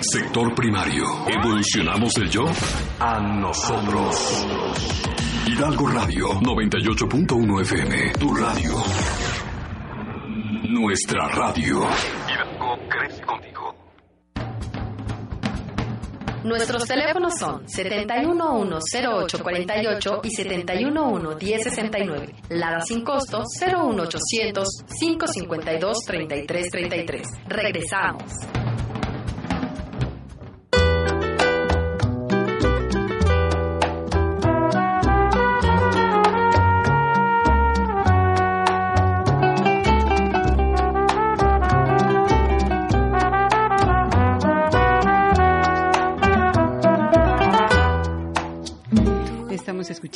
Sector 0.00 0.54
primario. 0.56 1.04
¿Evolucionamos 1.28 2.16
el 2.16 2.30
yo? 2.30 2.46
A 2.98 3.20
nosotros. 3.20 4.44
Hidalgo 5.46 5.86
Radio, 5.88 6.30
98.1 6.40 7.60
FM. 7.62 8.12
Tu 8.18 8.34
radio. 8.34 8.74
Nuestra 10.68 11.28
radio. 11.28 11.86
Hidalgo 12.28 12.76
crece 12.88 13.15
Nuestros 16.46 16.86
teléfonos 16.86 17.34
son 17.40 17.66
7110848 17.66 20.20
y 20.22 20.30
7111069. 20.30 22.34
Lara 22.50 22.80
sin 22.82 23.02
costo 23.02 23.42
01800 23.60 24.68
552 25.00 25.98
3333. 26.06 27.26
Regresamos. 27.48 28.32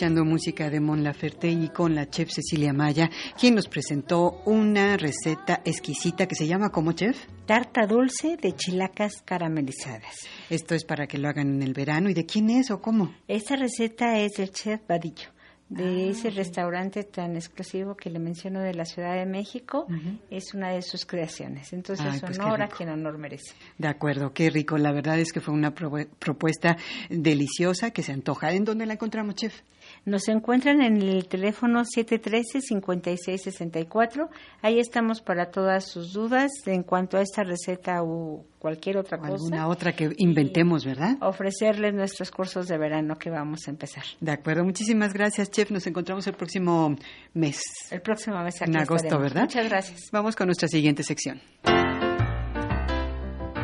Escuchando 0.01 0.25
música 0.25 0.71
de 0.71 0.81
Mon 0.81 1.05
Laferte 1.05 1.51
y 1.51 1.69
con 1.69 1.95
la 1.95 2.09
chef 2.09 2.31
Cecilia 2.31 2.73
Maya, 2.73 3.11
quien 3.39 3.55
nos 3.55 3.69
presentó 3.69 4.41
una 4.47 4.97
receta 4.97 5.61
exquisita 5.63 6.27
que 6.27 6.35
se 6.35 6.47
llama 6.47 6.71
¿cómo, 6.71 6.93
chef? 6.93 7.27
Tarta 7.45 7.87
dulce 7.87 8.39
de 8.39 8.57
chilacas 8.57 9.21
caramelizadas. 9.23 10.27
Esto 10.49 10.75
es 10.75 10.87
para 10.87 11.07
que 11.07 11.19
lo 11.19 11.29
hagan 11.29 11.53
en 11.53 11.63
el 11.63 11.75
verano. 11.75 12.09
¿Y 12.09 12.15
de 12.15 12.25
quién 12.25 12.49
es 12.49 12.71
o 12.71 12.81
cómo? 12.81 13.15
Esta 13.29 13.57
receta 13.57 14.19
es 14.19 14.39
del 14.39 14.51
chef 14.53 14.81
Vadillo 14.89 15.29
de 15.71 16.11
ese 16.11 16.31
restaurante 16.31 17.05
tan 17.05 17.37
exclusivo 17.37 17.95
que 17.95 18.11
le 18.11 18.19
menciono 18.19 18.61
de 18.61 18.75
la 18.75 18.85
Ciudad 18.85 19.15
de 19.15 19.25
México, 19.25 19.87
es 20.29 20.53
una 20.53 20.71
de 20.71 20.83
sus 20.83 21.07
creaciones. 21.07 21.73
Entonces, 21.73 22.07
Ay, 22.11 22.21
pues 22.21 22.39
honor 22.41 22.63
a 22.63 22.69
quien 22.69 22.89
honor 22.89 23.17
merece. 23.19 23.55
De 23.79 23.87
acuerdo, 23.87 24.33
qué 24.33 24.51
rico. 24.51 24.77
La 24.79 24.91
verdad 24.91 25.21
es 25.21 25.33
que 25.33 25.41
fue 25.41 25.55
una 25.55 25.73
propuesta 25.73 26.77
deliciosa 27.09 27.93
que 27.93 28.03
se 28.03 28.11
antoja. 28.11 28.53
¿En 28.53 28.65
dónde 28.65 28.85
la 28.85 28.95
encontramos, 28.95 29.37
chef? 29.37 29.63
Nos 30.07 30.29
encuentran 30.29 30.81
en 30.83 31.01
el 31.03 31.29
teléfono 31.29 31.83
713-5664. 31.85 34.29
Ahí 34.63 34.79
estamos 34.81 35.21
para 35.21 35.51
todas 35.51 35.91
sus 35.91 36.13
dudas 36.13 36.51
en 36.67 36.83
cuanto 36.83 37.19
a 37.19 37.23
esta 37.23 37.43
receta 37.45 38.03
o 38.03 38.45
cualquier 38.59 38.97
otra 38.97 39.19
O 39.19 39.21
cosa. 39.21 39.33
alguna 39.35 39.69
otra 39.69 39.93
que 39.93 40.11
inventemos, 40.17 40.85
¿verdad? 40.85 41.17
Ofrecerles 41.21 41.95
nuestros 41.95 42.31
cursos 42.31 42.67
de 42.69 42.79
verano 42.79 43.17
que 43.19 43.31
vamos 43.31 43.61
a 43.67 43.71
empezar. 43.71 44.05
De 44.21 44.33
acuerdo, 44.33 44.65
muchísimas 44.65 45.13
gracias, 45.13 45.51
chef. 45.51 45.71
Nos 45.71 45.87
encontramos 45.87 46.27
el 46.27 46.35
próximo 46.35 46.97
mes. 47.35 47.61
El 47.91 48.01
próximo 48.01 48.43
mes 48.43 48.61
aquí 48.61 48.71
En 48.71 48.77
agosto, 48.79 48.95
estaremos. 49.07 49.23
¿verdad? 49.23 49.43
Muchas 49.43 49.69
gracias. 49.69 50.01
Vamos 50.13 50.37
con 50.37 50.47
nuestra 50.47 50.69
siguiente 50.69 51.03
sección. 51.03 51.41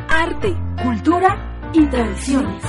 Arte, 0.09 0.53
cultura 0.83 1.71
y 1.73 1.85
tradiciones. 1.87 2.63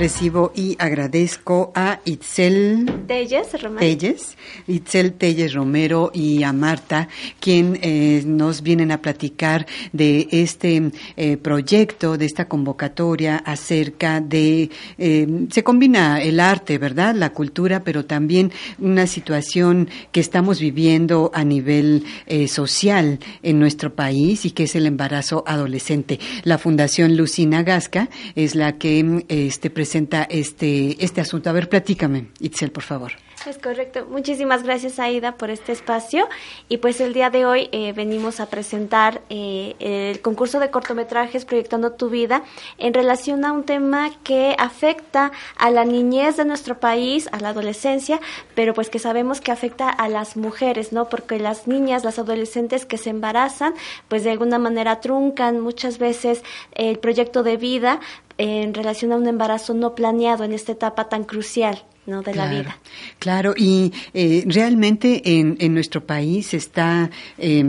Recibo 0.00 0.50
y 0.56 0.76
agradezco 0.78 1.72
a 1.74 2.00
Itzel 2.06 2.90
Telles, 3.06 4.38
Itzel 4.66 5.12
Telles 5.12 5.52
Romero 5.52 6.10
y 6.14 6.42
a 6.42 6.54
Marta, 6.54 7.06
quien 7.38 7.78
eh, 7.82 8.22
nos 8.24 8.62
vienen 8.62 8.92
a 8.92 9.02
platicar 9.02 9.66
de 9.92 10.26
este 10.30 10.90
eh, 11.18 11.36
proyecto, 11.36 12.16
de 12.16 12.24
esta 12.24 12.48
convocatoria 12.48 13.36
acerca 13.44 14.22
de, 14.22 14.70
eh, 14.96 15.46
se 15.50 15.62
combina 15.62 16.22
el 16.22 16.40
arte, 16.40 16.78
¿verdad? 16.78 17.14
La 17.14 17.34
cultura, 17.34 17.84
pero 17.84 18.06
también 18.06 18.52
una 18.78 19.06
situación 19.06 19.90
que 20.12 20.20
estamos 20.20 20.60
viviendo 20.60 21.30
a 21.34 21.44
nivel 21.44 22.04
eh, 22.24 22.48
social 22.48 23.18
en 23.42 23.58
nuestro 23.58 23.94
país 23.94 24.46
y 24.46 24.52
que 24.52 24.62
es 24.62 24.74
el 24.76 24.86
embarazo 24.86 25.44
adolescente. 25.46 26.18
La 26.44 26.56
Fundación 26.56 27.18
Lucina 27.18 27.62
Gasca 27.64 28.08
es 28.34 28.54
la 28.54 28.78
que 28.78 29.04
mm, 29.04 29.24
este, 29.28 29.68
presenta 29.68 29.89
este, 29.94 31.02
este 31.04 31.20
asunto. 31.20 31.50
A 31.50 31.52
ver, 31.52 31.68
platícame, 31.68 32.28
Itzel, 32.40 32.70
por 32.70 32.82
favor. 32.82 33.12
Es 33.46 33.56
correcto. 33.56 34.06
Muchísimas 34.10 34.64
gracias, 34.64 34.98
Aida, 34.98 35.36
por 35.38 35.48
este 35.48 35.72
espacio. 35.72 36.28
Y 36.68 36.76
pues 36.76 37.00
el 37.00 37.14
día 37.14 37.30
de 37.30 37.46
hoy 37.46 37.70
eh, 37.72 37.94
venimos 37.94 38.38
a 38.38 38.50
presentar 38.50 39.22
eh, 39.30 39.76
el 39.78 40.20
concurso 40.20 40.60
de 40.60 40.70
cortometrajes 40.70 41.46
Proyectando 41.46 41.92
tu 41.92 42.10
Vida 42.10 42.42
en 42.76 42.92
relación 42.92 43.46
a 43.46 43.52
un 43.52 43.64
tema 43.64 44.10
que 44.24 44.54
afecta 44.58 45.32
a 45.56 45.70
la 45.70 45.86
niñez 45.86 46.36
de 46.36 46.44
nuestro 46.44 46.80
país, 46.80 47.30
a 47.32 47.40
la 47.40 47.48
adolescencia, 47.48 48.20
pero 48.54 48.74
pues 48.74 48.90
que 48.90 48.98
sabemos 48.98 49.40
que 49.40 49.52
afecta 49.52 49.88
a 49.88 50.10
las 50.10 50.36
mujeres, 50.36 50.92
¿no? 50.92 51.08
Porque 51.08 51.38
las 51.38 51.66
niñas, 51.66 52.04
las 52.04 52.18
adolescentes 52.18 52.84
que 52.84 52.98
se 52.98 53.08
embarazan, 53.08 53.72
pues 54.08 54.22
de 54.22 54.32
alguna 54.32 54.58
manera 54.58 55.00
truncan 55.00 55.60
muchas 55.60 55.98
veces 55.98 56.42
el 56.72 56.98
proyecto 56.98 57.42
de 57.42 57.56
vida 57.56 58.00
en 58.40 58.72
relación 58.72 59.12
a 59.12 59.16
un 59.16 59.26
embarazo 59.26 59.74
no 59.74 59.94
planeado 59.94 60.44
en 60.44 60.52
esta 60.52 60.72
etapa 60.72 61.10
tan 61.10 61.24
crucial 61.24 61.84
¿no? 62.06 62.22
de 62.22 62.32
claro, 62.32 62.50
la 62.50 62.58
vida. 62.58 62.78
Claro, 63.18 63.54
y 63.54 63.92
eh, 64.14 64.44
realmente 64.46 65.38
en, 65.38 65.58
en, 65.60 65.74
nuestro 65.74 66.06
país 66.06 66.54
está 66.54 67.10
eh, 67.36 67.62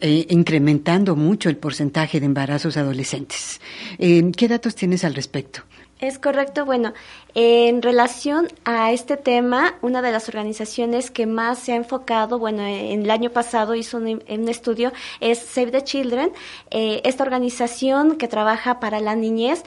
eh, 0.00 0.26
incrementando 0.30 1.16
mucho 1.16 1.48
el 1.48 1.56
porcentaje 1.56 2.20
de 2.20 2.26
embarazos 2.26 2.76
adolescentes. 2.76 3.60
¿Qué 3.98 4.48
datos 4.48 4.76
tienes 4.76 5.02
al 5.02 5.14
respecto? 5.14 5.62
Es 5.98 6.18
correcto. 6.18 6.66
Bueno, 6.66 6.92
en 7.34 7.80
relación 7.80 8.48
a 8.66 8.92
este 8.92 9.16
tema, 9.16 9.76
una 9.80 10.02
de 10.02 10.12
las 10.12 10.28
organizaciones 10.28 11.10
que 11.10 11.26
más 11.26 11.58
se 11.58 11.72
ha 11.72 11.76
enfocado, 11.76 12.38
bueno, 12.38 12.66
en 12.66 13.02
el 13.02 13.10
año 13.10 13.30
pasado 13.30 13.74
hizo 13.74 13.96
un, 13.96 14.22
un 14.28 14.48
estudio, 14.50 14.92
es 15.20 15.38
Save 15.38 15.70
the 15.70 15.84
Children. 15.84 16.32
Eh, 16.70 17.00
esta 17.04 17.24
organización 17.24 18.18
que 18.18 18.28
trabaja 18.28 18.78
para 18.78 19.00
la 19.00 19.14
niñez, 19.14 19.64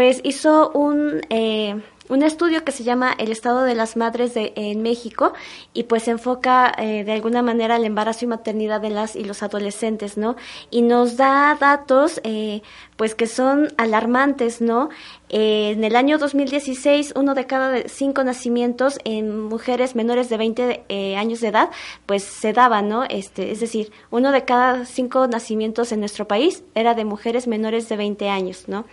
pues 0.00 0.22
hizo 0.24 0.70
un... 0.70 1.20
Eh, 1.28 1.78
un 2.08 2.24
estudio 2.24 2.64
que 2.64 2.72
se 2.72 2.82
llama 2.82 3.14
El 3.16 3.30
estado 3.30 3.62
de 3.62 3.76
las 3.76 3.96
madres 3.96 4.34
de, 4.34 4.52
en 4.56 4.82
México 4.82 5.32
y 5.72 5.84
pues 5.84 6.08
enfoca 6.08 6.74
eh, 6.76 7.04
de 7.04 7.12
alguna 7.12 7.40
manera 7.40 7.76
el 7.76 7.84
embarazo 7.84 8.24
y 8.24 8.28
maternidad 8.28 8.80
de 8.80 8.90
las 8.90 9.14
y 9.14 9.22
los 9.22 9.44
adolescentes, 9.44 10.16
¿no? 10.16 10.34
Y 10.72 10.82
nos 10.82 11.16
da 11.16 11.56
datos 11.60 12.20
eh, 12.24 12.62
pues 12.96 13.14
que 13.14 13.28
son 13.28 13.72
alarmantes, 13.76 14.60
¿no? 14.60 14.90
Eh, 15.30 15.70
en 15.70 15.84
el 15.84 15.94
año 15.94 16.18
2016, 16.18 17.14
uno 17.14 17.34
de 17.34 17.46
cada 17.46 17.88
cinco 17.88 18.24
nacimientos 18.24 18.98
en 19.04 19.44
mujeres 19.44 19.94
menores 19.94 20.28
de 20.28 20.36
20 20.36 20.84
eh, 20.88 21.16
años 21.16 21.40
de 21.40 21.48
edad, 21.48 21.70
pues 22.04 22.24
se 22.24 22.52
daba, 22.52 22.82
¿no? 22.82 23.04
Este, 23.04 23.52
es 23.52 23.60
decir, 23.60 23.92
uno 24.10 24.32
de 24.32 24.44
cada 24.44 24.84
cinco 24.84 25.28
nacimientos 25.28 25.92
en 25.92 26.00
nuestro 26.00 26.26
país 26.26 26.64
era 26.74 26.94
de 26.94 27.04
mujeres 27.04 27.46
menores 27.46 27.88
de 27.88 27.96
20 27.96 28.28
años, 28.28 28.64
¿no? 28.66 28.84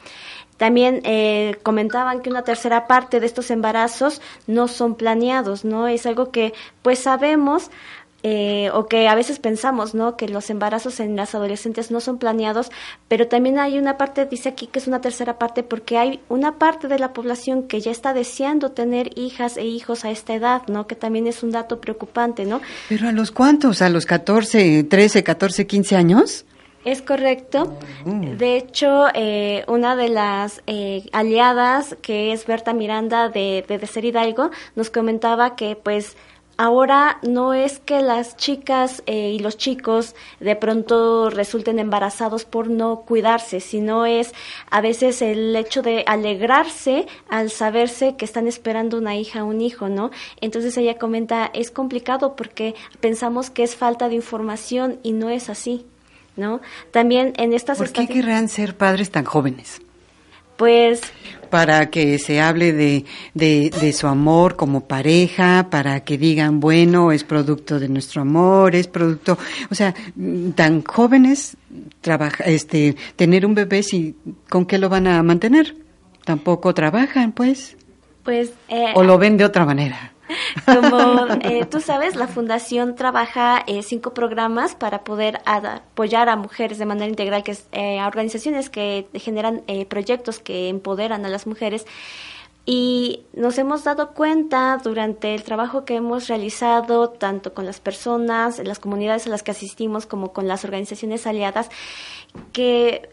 También 0.57 1.01
eh, 1.03 1.57
comentaban 1.63 2.21
que 2.21 2.29
una 2.29 2.43
tercera 2.43 2.87
parte 2.87 3.19
de 3.19 3.25
estos 3.25 3.51
embarazos 3.51 4.21
no 4.47 4.67
son 4.67 4.95
planeados, 4.95 5.65
¿no? 5.65 5.87
Es 5.87 6.05
algo 6.05 6.31
que 6.31 6.53
pues 6.81 6.99
sabemos 6.99 7.69
eh, 8.23 8.71
o 8.73 8.87
que 8.87 9.07
a 9.07 9.13
veces 9.13 9.37
pensamos, 9.37 9.93
¿no? 9.93 10.17
Que 10.17 10.27
los 10.27 10.49
embarazos 10.49 10.99
en 10.99 11.15
las 11.15 11.35
adolescentes 11.35 11.91
no 11.91 12.01
son 12.01 12.17
planeados, 12.17 12.71
pero 13.07 13.27
también 13.27 13.59
hay 13.59 13.77
una 13.77 13.95
parte, 13.95 14.25
dice 14.25 14.49
aquí 14.49 14.65
que 14.67 14.79
es 14.79 14.87
una 14.87 15.01
tercera 15.01 15.37
parte, 15.37 15.61
porque 15.61 15.99
hay 15.99 16.19
una 16.27 16.55
parte 16.57 16.87
de 16.87 16.97
la 16.97 17.13
población 17.13 17.67
que 17.67 17.79
ya 17.79 17.91
está 17.91 18.13
deseando 18.13 18.71
tener 18.71 19.11
hijas 19.17 19.55
e 19.55 19.65
hijos 19.65 20.03
a 20.03 20.09
esta 20.09 20.33
edad, 20.33 20.63
¿no? 20.67 20.87
Que 20.87 20.95
también 20.95 21.27
es 21.27 21.43
un 21.43 21.51
dato 21.51 21.79
preocupante, 21.79 22.45
¿no? 22.45 22.59
Pero 22.89 23.07
a 23.07 23.11
los 23.11 23.29
cuántos, 23.29 23.83
a 23.83 23.89
los 23.89 24.07
14, 24.07 24.83
13, 24.83 25.23
14, 25.23 25.67
15 25.67 25.95
años? 25.95 26.45
Es 26.87 27.01
correcto. 27.01 27.77
De 28.05 28.55
hecho, 28.55 29.07
eh, 29.13 29.65
una 29.67 29.97
de 29.97 30.07
las 30.07 30.63
eh, 30.67 31.03
aliadas, 31.11 31.97
que 32.01 32.31
es 32.31 32.47
Berta 32.47 32.71
Miranda 32.71 33.27
de, 33.27 33.65
de, 33.67 33.77
de 33.77 33.87
Ser 33.87 34.05
Hidalgo, 34.05 34.51
nos 34.77 34.89
comentaba 34.89 35.57
que 35.57 35.75
pues 35.75 36.15
ahora 36.55 37.19
no 37.23 37.53
es 37.53 37.79
que 37.79 38.01
las 38.01 38.37
chicas 38.37 39.03
eh, 39.05 39.31
y 39.31 39.39
los 39.39 39.57
chicos 39.57 40.15
de 40.39 40.55
pronto 40.55 41.29
resulten 41.29 41.79
embarazados 41.79 42.45
por 42.45 42.69
no 42.69 43.01
cuidarse, 43.01 43.59
sino 43.59 44.05
es 44.05 44.33
a 44.71 44.79
veces 44.79 45.21
el 45.21 45.53
hecho 45.57 45.81
de 45.81 46.05
alegrarse 46.07 47.05
al 47.27 47.49
saberse 47.49 48.15
que 48.15 48.23
están 48.23 48.47
esperando 48.47 48.97
una 48.97 49.17
hija 49.17 49.43
o 49.43 49.47
un 49.47 49.59
hijo, 49.59 49.89
¿no? 49.89 50.09
Entonces 50.39 50.77
ella 50.77 50.97
comenta, 50.97 51.51
es 51.53 51.69
complicado 51.69 52.37
porque 52.37 52.75
pensamos 53.01 53.49
que 53.49 53.63
es 53.63 53.75
falta 53.75 54.07
de 54.07 54.15
información 54.15 54.99
y 55.03 55.11
no 55.11 55.29
es 55.29 55.49
así. 55.49 55.85
¿No? 56.37 56.61
También 56.91 57.33
en 57.37 57.53
estas 57.53 57.77
¿Por 57.77 57.91
qué 57.91 58.07
querrán 58.07 58.47
ser 58.47 58.77
padres 58.77 59.11
tan 59.11 59.25
jóvenes? 59.25 59.81
Pues 60.55 61.01
para 61.49 61.89
que 61.89 62.19
se 62.19 62.41
hable 62.41 62.73
de, 62.73 63.05
de, 63.33 63.69
de, 63.69 63.93
su 63.93 64.07
amor 64.07 64.55
como 64.55 64.87
pareja, 64.87 65.67
para 65.69 66.01
que 66.01 66.17
digan, 66.17 66.59
bueno, 66.59 67.11
es 67.11 67.23
producto 67.23 67.79
de 67.79 67.89
nuestro 67.89 68.21
amor, 68.21 68.75
es 68.75 68.87
producto, 68.87 69.37
o 69.69 69.75
sea, 69.75 69.93
tan 70.55 70.83
jóvenes, 70.83 71.57
trabaja, 72.01 72.43
este, 72.45 72.95
tener 73.15 73.45
un 73.45 73.55
bebé, 73.55 73.83
si, 73.83 74.15
¿con 74.49 74.65
qué 74.65 74.77
lo 74.77 74.89
van 74.89 75.07
a 75.07 75.23
mantener? 75.23 75.75
Tampoco 76.25 76.73
trabajan, 76.73 77.31
pues. 77.31 77.77
Pues. 78.23 78.51
Eh, 78.67 78.91
o 78.95 79.03
lo 79.03 79.17
ven 79.17 79.37
de 79.37 79.45
otra 79.45 79.65
manera. 79.65 80.13
Como 80.65 81.27
eh, 81.41 81.65
tú 81.65 81.79
sabes, 81.79 82.15
la 82.15 82.27
fundación 82.27 82.95
trabaja 82.95 83.63
eh, 83.67 83.83
cinco 83.83 84.13
programas 84.13 84.75
para 84.75 85.03
poder 85.03 85.41
apoyar 85.45 86.29
a 86.29 86.35
mujeres 86.35 86.77
de 86.77 86.85
manera 86.85 87.07
integral, 87.07 87.43
que 87.43 87.51
es 87.51 87.67
eh, 87.71 87.99
a 87.99 88.07
organizaciones 88.07 88.69
que 88.69 89.07
generan 89.13 89.63
eh, 89.67 89.85
proyectos 89.85 90.39
que 90.39 90.69
empoderan 90.69 91.25
a 91.25 91.29
las 91.29 91.47
mujeres. 91.47 91.85
Y 92.69 93.23
nos 93.33 93.57
hemos 93.57 93.85
dado 93.85 94.13
cuenta 94.13 94.77
durante 94.83 95.33
el 95.33 95.43
trabajo 95.43 95.85
que 95.85 95.95
hemos 95.95 96.27
realizado, 96.27 97.09
tanto 97.09 97.53
con 97.53 97.65
las 97.65 97.79
personas, 97.79 98.59
las 98.59 98.79
comunidades 98.79 99.25
a 99.25 99.29
las 99.29 99.41
que 99.41 99.51
asistimos, 99.51 100.05
como 100.05 100.33
con 100.33 100.49
las 100.49 100.65
organizaciones 100.65 101.25
aliadas, 101.25 101.69
que 102.51 103.09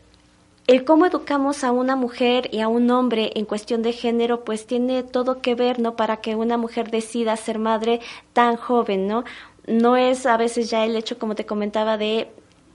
el 0.66 0.84
cómo 0.84 1.06
educamos 1.06 1.62
a 1.62 1.72
una 1.72 1.94
mujer 1.96 2.48
y 2.52 2.60
a 2.60 2.68
un 2.68 2.90
hombre 2.90 3.32
en 3.34 3.44
cuestión 3.44 3.82
de 3.82 3.92
género, 3.92 4.44
pues 4.44 4.66
tiene 4.66 5.02
todo 5.02 5.42
que 5.42 5.54
ver, 5.54 5.78
¿no? 5.78 5.96
Para 5.96 6.18
que 6.18 6.36
una 6.36 6.56
mujer 6.56 6.90
decida 6.90 7.36
ser 7.36 7.58
madre 7.58 8.00
tan 8.32 8.56
joven, 8.56 9.06
¿no? 9.06 9.24
No 9.66 9.96
es 9.96 10.26
a 10.26 10.36
veces 10.36 10.70
ya 10.70 10.84
el 10.84 10.96
hecho, 10.96 11.18
como 11.18 11.34
te 11.34 11.46
comentaba, 11.46 11.98
de 11.98 12.28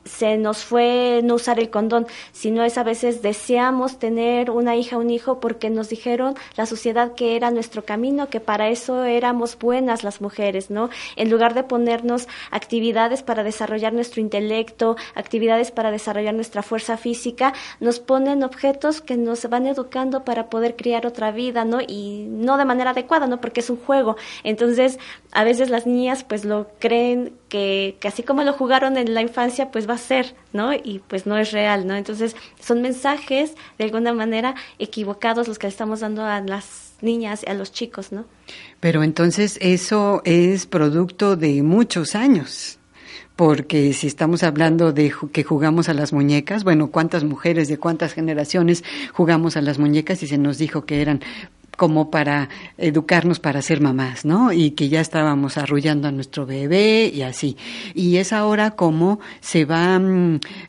se 0.06 0.38
nos 0.38 0.64
fue 0.64 1.22
no 1.24 1.36
usar 1.36 1.60
el 1.60 1.70
condón, 1.70 2.08
sino 2.32 2.64
es 2.64 2.78
a 2.78 2.84
veces 2.84 3.22
deseamos 3.22 4.00
tener 4.00 4.50
una 4.50 4.76
hija, 4.76 4.97
un 4.97 5.10
hijo, 5.10 5.39
porque 5.39 5.70
nos 5.70 5.89
dijeron 5.89 6.36
la 6.56 6.66
sociedad 6.66 7.14
que 7.14 7.36
era 7.36 7.52
nuestro 7.52 7.86
camino, 7.86 8.30
que 8.30 8.39
para 8.39 8.70
eso 8.70 9.04
éramos 9.04 9.58
buenas 9.58 10.04
las 10.04 10.22
mujeres, 10.22 10.70
¿no? 10.70 10.89
En 11.16 11.30
lugar 11.30 11.54
de 11.54 11.64
ponernos 11.64 12.28
actividades 12.52 13.24
para 13.24 13.43
desarrollar 13.43 13.93
nuestro 13.93 14.22
intelecto, 14.22 14.95
actividades 15.16 15.72
para 15.72 15.91
desarrollar 15.91 16.34
nuestra 16.34 16.64
fuerza 16.64 16.97
física, 16.97 17.54
nos 17.80 18.00
ponen 18.00 18.43
objetos 18.43 19.02
que 19.02 19.18
nos 19.18 19.47
van 19.50 19.68
educando 19.68 20.24
para 20.24 20.50
poder 20.50 20.76
criar 20.76 21.06
otra 21.06 21.32
vida, 21.32 21.66
¿no? 21.66 21.80
Y 21.86 22.26
no 22.30 22.58
de 22.58 22.66
manera 22.66 22.91
adecuada, 22.91 23.28
¿no? 23.28 23.41
Porque 23.41 23.60
es 23.60 23.70
un 23.70 23.78
juego. 23.78 24.16
Entonces, 24.43 25.00
a 25.32 25.43
veces 25.43 25.70
las 25.70 25.86
niñas 25.86 26.24
pues 26.24 26.45
lo 26.45 26.68
creen 26.80 27.39
que, 27.50 27.97
que 28.00 28.08
así 28.08 28.24
como 28.24 28.43
lo 28.43 28.54
jugaron 28.54 28.95
en 28.97 29.14
la 29.14 29.22
infancia, 29.22 29.72
pues 29.72 29.89
va 29.89 29.95
a 29.95 29.97
ser, 29.97 30.36
¿no? 30.54 30.74
Y 30.74 31.02
pues 31.08 31.26
no 31.26 31.38
es 31.38 31.52
real, 31.52 31.88
¿no? 31.88 31.95
Entonces 31.95 32.36
son 32.62 32.82
mensajes 32.82 33.56
de 33.78 33.86
alguna 33.86 34.14
manera 34.14 34.56
equivocados 34.78 35.47
los 35.47 35.60
que 35.60 35.68
le 35.68 35.72
estamos 35.72 36.00
dando 36.00 36.24
a 36.24 36.39
las 36.41 36.93
niñas 37.02 37.43
y 37.45 37.50
a 37.50 37.54
los 37.54 37.72
chicos, 37.72 38.12
¿no? 38.12 38.26
Pero 38.80 39.04
entonces 39.04 39.58
eso 39.62 40.22
es 40.26 40.66
producto 40.66 41.36
de 41.36 41.62
muchos 41.64 42.16
años. 42.16 42.78
Porque 43.36 43.93
si 43.93 44.06
estamos 44.06 44.43
hablando 44.43 44.91
de 44.91 45.14
que 45.32 45.45
jugamos 45.45 45.88
a 45.88 45.93
las 45.93 46.12
muñecas, 46.12 46.66
bueno, 46.66 46.91
¿cuántas 46.91 47.24
mujeres 47.24 47.70
de 47.70 47.78
cuántas 47.78 48.12
generaciones 48.12 48.84
jugamos 49.14 49.56
a 49.56 49.62
las 49.62 49.80
muñecas 49.80 50.22
y 50.24 50.28
se 50.28 50.38
nos 50.38 50.58
dijo 50.58 50.86
que 50.86 51.02
eran 51.02 51.22
como 51.80 52.11
para 52.11 52.49
educarnos 52.77 53.39
para 53.39 53.61
ser 53.61 53.80
mamás, 53.80 54.25
¿no? 54.25 54.51
Y 54.51 54.71
que 54.71 54.89
ya 54.89 54.99
estábamos 54.99 55.57
arrullando 55.57 56.09
a 56.09 56.11
nuestro 56.11 56.45
bebé 56.45 57.09
y 57.11 57.21
así. 57.21 57.55
Y 57.95 58.17
es 58.17 58.34
ahora 58.34 58.71
como 58.71 59.21
se 59.39 59.63
va 59.63 59.99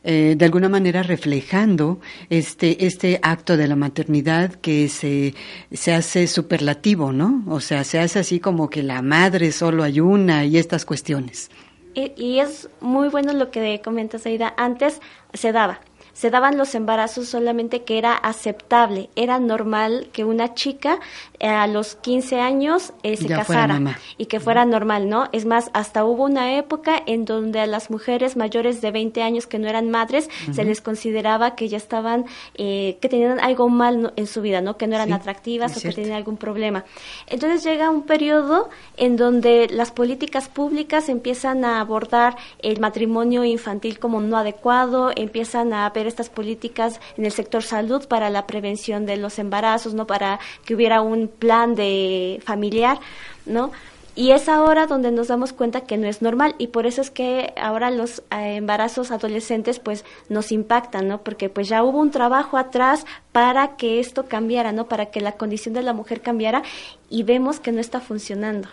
eh, 0.05 0.35
de 0.39 0.45
alguna 0.45 0.69
manera 0.69 1.03
reflejando 1.03 1.99
este, 2.31 2.87
este 2.87 3.19
acto 3.23 3.57
de 3.57 3.67
la 3.67 3.75
maternidad 3.75 4.55
que 4.55 4.89
se, 4.89 5.35
se 5.73 5.93
hace 5.93 6.29
superlativo, 6.29 7.11
¿no? 7.13 7.43
O 7.49 7.59
sea, 7.59 7.83
se 7.83 7.99
hace 7.99 8.21
así 8.21 8.39
como 8.39 8.71
que 8.71 8.85
la 8.85 9.03
madre 9.03 9.51
solo 9.51 9.83
hay 9.83 9.99
una 9.99 10.45
y 10.45 10.59
estas 10.59 10.85
cuestiones. 10.85 11.51
Y, 11.93 12.13
y 12.17 12.39
es 12.39 12.69
muy 12.81 13.09
bueno 13.09 13.33
lo 13.33 13.51
que 13.51 13.83
comentas, 13.85 14.27
Aida. 14.27 14.55
Antes 14.57 15.01
se 15.35 15.51
daba, 15.51 15.81
se 16.21 16.29
daban 16.29 16.59
los 16.59 16.75
embarazos 16.75 17.31
solamente 17.31 17.83
que 17.85 17.97
era 17.97 18.13
aceptable, 18.13 19.09
era 19.17 19.39
normal 19.39 20.11
que 20.13 20.27
una 20.27 20.53
chica 20.53 21.01
a 21.49 21.67
los 21.67 21.95
15 21.97 22.41
años 22.41 22.93
eh, 23.03 23.17
se 23.17 23.29
casara 23.29 23.81
y 24.19 24.27
que 24.27 24.41
fuera 24.41 24.65
normal, 24.67 25.09
¿no? 25.09 25.29
Es 25.33 25.47
más, 25.47 25.71
hasta 25.73 26.05
hubo 26.05 26.25
una 26.25 26.59
época 26.59 27.03
en 27.07 27.25
donde 27.25 27.61
a 27.61 27.67
las 27.67 27.91
mujeres 27.91 28.37
mayores 28.37 28.81
de 28.83 28.91
20 28.91 29.23
años 29.23 29.47
que 29.47 29.59
no 29.59 29.69
eran 29.69 29.91
madres 29.91 30.29
se 30.53 30.65
les 30.65 30.81
consideraba 30.81 31.55
que 31.55 31.69
ya 31.69 31.79
estaban, 31.79 32.27
eh, 32.55 32.99
que 33.01 33.09
tenían 33.09 33.41
algo 33.41 33.69
mal 33.69 34.13
en 34.17 34.27
su 34.27 34.43
vida, 34.43 34.61
¿no? 34.61 34.77
Que 34.77 34.87
no 34.87 34.97
eran 34.97 35.13
atractivas 35.13 35.77
o 35.77 35.81
que 35.81 35.93
tenían 35.93 36.17
algún 36.17 36.37
problema. 36.37 36.85
Entonces 37.27 37.65
llega 37.65 37.91
un 37.91 38.03
periodo 38.03 38.69
en 38.99 39.17
donde 39.17 39.69
las 39.71 39.93
políticas 39.93 40.49
públicas 40.49 41.09
empiezan 41.09 41.65
a 41.65 41.81
abordar 41.81 42.37
el 42.59 42.81
matrimonio 42.81 43.45
infantil 43.45 43.99
como 43.99 44.21
no 44.21 44.37
adecuado, 44.37 45.11
empiezan 45.17 45.73
a 45.73 45.89
ver 45.91 46.07
estas 46.07 46.29
políticas 46.29 47.01
en 47.17 47.25
el 47.25 47.33
sector 47.33 47.63
salud 47.63 48.07
para 48.07 48.29
la 48.29 48.47
prevención 48.47 49.07
de 49.07 49.17
los 49.17 49.39
embarazos, 49.39 49.95
¿no? 49.95 50.07
Para 50.07 50.39
que 50.65 50.75
hubiera 50.75 51.01
un 51.01 51.30
plan 51.31 51.75
de 51.75 52.41
familiar, 52.45 52.99
¿no? 53.47 53.73
Y 54.17 54.33
es 54.33 54.49
ahora 54.49 54.87
donde 54.87 55.13
nos 55.13 55.29
damos 55.29 55.53
cuenta 55.53 55.83
que 55.83 55.97
no 55.97 56.09
es 56.09 56.21
normal 56.21 56.55
y 56.59 56.67
por 56.67 56.85
eso 56.87 57.01
es 57.01 57.11
que 57.11 57.55
ahora 57.61 57.91
los 57.91 58.21
eh, 58.31 58.57
embarazos 58.57 59.13
adolescentes 59.13 59.79
pues 59.79 60.05
nos 60.29 60.51
impactan, 60.53 61.09
¿no? 61.09 61.23
Porque 61.23 61.49
pues 61.49 61.69
ya 61.69 61.83
hubo 61.85 62.01
un 62.01 62.11
trabajo 62.11 62.59
atrás 62.59 63.07
para 63.33 63.77
que 63.77 64.01
esto 64.01 64.27
cambiara, 64.27 64.73
¿no? 64.73 64.89
Para 64.89 65.07
que 65.07 65.21
la 65.21 65.33
condición 65.33 65.75
de 65.75 65.83
la 65.83 65.93
mujer 65.93 66.21
cambiara 66.21 66.63
y 67.09 67.25
vemos 67.25 67.61
que 67.61 67.73
no 67.73 67.81
está 67.81 68.01
funcionando. 68.01 68.69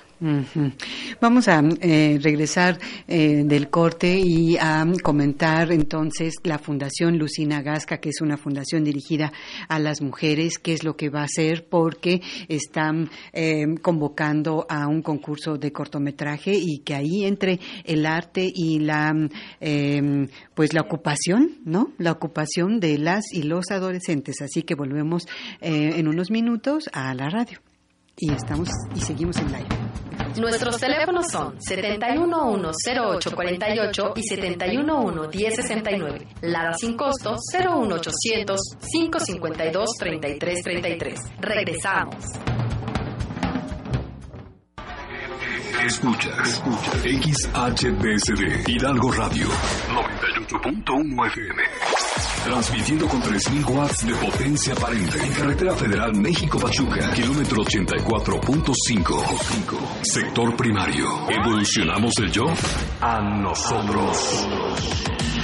Vamos 1.22 1.47
a 1.47 1.62
eh, 1.82 2.18
regresar 2.22 2.80
eh, 3.08 3.43
del 3.45 3.70
corte 3.70 4.18
y 4.18 4.58
a 4.58 4.84
comentar 5.03 5.72
entonces 5.72 6.36
la 6.43 6.58
Fundación 6.58 7.20
Lucina 7.20 7.62
Gasca, 7.62 7.99
que 7.99 8.10
es 8.10 8.22
una 8.22 8.36
fundación 8.38 8.84
dirigida 8.84 9.32
a 9.68 9.78
las 9.78 10.01
mujeres, 10.01 10.58
qué 10.58 10.74
es 10.74 10.84
lo 10.84 10.95
que 10.95 11.10
va 11.10 11.22
a 11.22 11.26
hacer, 11.26 11.66
porque 11.70 12.22
están 12.47 13.10
eh, 13.32 13.66
convocando 13.82 14.66
a 14.70 14.88
un 14.88 15.03
concurso 15.03 15.58
de 15.58 15.72
cortometraje 15.72 16.53
y 16.55 16.80
que 16.80 16.95
ahí 16.95 17.26
entre 17.26 17.60
el 17.84 18.05
arte 18.05 18.51
y 18.51 18.80
la 18.80 19.14
pues 20.58 20.74
la 20.74 20.82
ocupación, 20.82 21.62
¿no? 21.66 21.91
La 21.99 22.12
ocupación 22.12 22.80
de 22.80 22.97
las 22.97 23.32
y 23.32 23.43
los 23.43 23.70
adolescentes. 23.70 24.41
Así 24.41 24.64
que 24.64 24.74
volvemos 24.74 25.28
en 25.62 26.08
unos 26.08 26.32
minutos 26.32 26.89
a 26.93 27.14
la 27.14 27.30
radio 27.30 27.60
y 28.18 28.32
estamos 28.32 28.70
y 28.95 29.01
seguimos 29.01 29.38
en 29.38 29.51
live. 29.51 29.68
Nuestros 30.39 30.80
teléfonos 30.80 31.28
son 31.32 31.60
7110848 31.60 34.14
y 34.16 34.24
7111069. 34.24 36.26
Lada 36.41 36.74
sin 36.74 36.97
costo 36.97 37.36
01800 37.53 38.60
552 38.91 39.89
3333. 39.99 41.20
Regresamos. 41.39 42.16
Escucha, 45.86 46.30
escucha. 46.43 46.91
XHBSD 47.03 48.67
Hidalgo 48.67 49.11
Radio 49.11 49.47
98.1 49.47 51.28
FM. 51.28 51.61
Transmitiendo 52.43 53.07
con 53.07 53.21
3.000 53.21 53.69
watts 53.69 54.05
de 54.07 54.15
potencia 54.15 54.73
aparente 54.73 55.19
en 55.23 55.32
carretera 55.34 55.75
federal 55.75 56.15
México-Pachuca, 56.15 57.11
kilómetro 57.11 57.63
84.5. 57.63 60.03
Sector 60.03 60.55
primario. 60.55 61.30
Evolucionamos 61.30 62.13
el 62.19 62.32
yo 62.32 62.45
a 63.01 63.21
nosotros. 63.21 64.47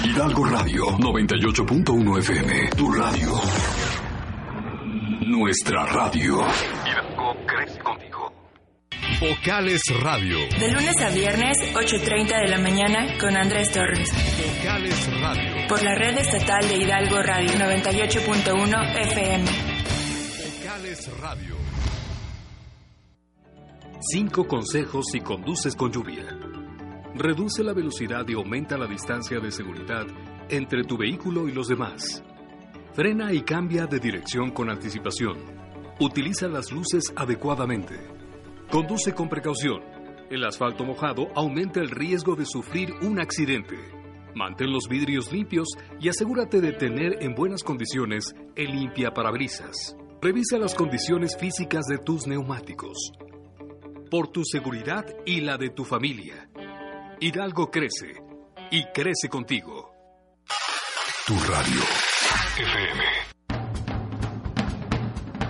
Hidalgo 0.04 0.46
Radio 0.46 0.86
98.1 0.98 2.20
FM. 2.20 2.70
Tu 2.76 2.92
radio. 2.92 3.32
Nuestra 5.28 5.86
radio. 5.86 6.42
Hidalgo 6.86 7.36
crece 7.46 7.80
contigo. 7.80 8.13
Vocales 9.20 9.82
Radio. 10.02 10.38
De 10.60 10.72
lunes 10.72 10.96
a 11.02 11.10
viernes, 11.10 11.58
8.30 11.74 12.42
de 12.42 12.48
la 12.48 12.58
mañana, 12.58 13.18
con 13.20 13.36
Andrés 13.36 13.72
Torres. 13.72 14.10
Vocales 14.12 15.22
Radio 15.22 15.68
por 15.68 15.84
la 15.84 15.96
red 15.96 16.18
estatal 16.18 16.68
de 16.68 16.78
Hidalgo 16.78 17.22
Radio 17.22 17.50
98.1 17.52 18.96
FM. 18.96 19.46
Vocales 20.62 21.20
Radio. 21.20 21.56
Cinco 24.02 24.48
consejos 24.48 25.06
si 25.12 25.22
conduces 25.22 25.76
con 25.76 25.92
lluvia. 25.92 26.26
Reduce 27.16 27.64
la 27.64 27.74
velocidad 27.74 28.28
y 28.28 28.34
aumenta 28.34 28.78
la 28.78 28.88
distancia 28.88 29.40
de 29.40 29.52
seguridad 29.52 30.06
entre 30.50 30.84
tu 30.84 30.98
vehículo 30.98 31.48
y 31.48 31.54
los 31.54 31.68
demás. 31.68 32.24
Frena 32.94 33.34
y 33.34 33.42
cambia 33.42 33.88
de 33.88 34.00
dirección 34.00 34.52
con 34.52 34.70
anticipación. 34.70 35.38
Utiliza 36.00 36.48
las 36.48 36.72
luces 36.72 37.14
adecuadamente. 37.16 38.13
Conduce 38.72 39.14
con 39.14 39.30
precaución. 39.30 39.82
El 40.30 40.44
asfalto 40.46 40.84
mojado 40.84 41.28
aumenta 41.36 41.80
el 41.80 41.90
riesgo 41.90 42.36
de 42.36 42.46
sufrir 42.46 42.94
un 43.02 43.20
accidente. 43.20 43.78
Mantén 44.36 44.72
los 44.72 44.88
vidrios 44.90 45.32
limpios 45.32 45.68
y 46.00 46.10
asegúrate 46.10 46.60
de 46.60 46.74
tener 46.74 47.22
en 47.22 47.36
buenas 47.36 47.64
condiciones 47.64 48.34
el 48.56 48.72
limpia 48.72 49.12
parabrisas. 49.12 49.96
Revisa 50.22 50.58
las 50.58 50.74
condiciones 50.74 51.38
físicas 51.38 51.86
de 51.86 51.98
tus 52.00 52.26
neumáticos. 52.26 53.12
Por 54.10 54.30
tu 54.30 54.44
seguridad 54.44 55.06
y 55.26 55.42
la 55.42 55.58
de 55.58 55.70
tu 55.70 55.84
familia. 55.86 56.50
Hidalgo 57.20 57.70
crece 57.70 58.22
y 58.72 58.86
crece 58.86 59.30
contigo. 59.30 59.92
Tu 61.28 61.34
radio. 61.34 61.82
FM. 62.58 63.23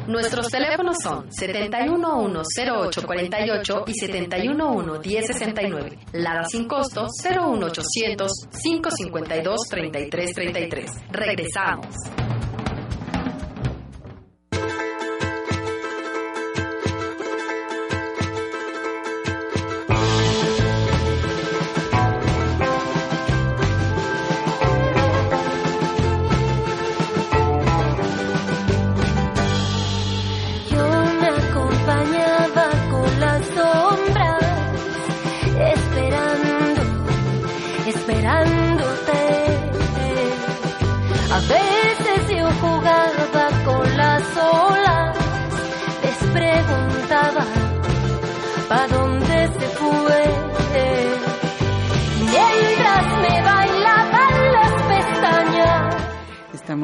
Nuestros 0.07 0.47
teléfonos 0.47 0.97
son 1.01 1.29
7110848 1.31 3.83
y 3.87 3.93
7111069. 3.93 5.97
Lada 6.11 6.43
sin 6.45 6.67
costo 6.67 7.07
01800 7.23 8.31
552 8.61 9.61
3333. 9.69 10.91
Regresamos. 11.09 11.95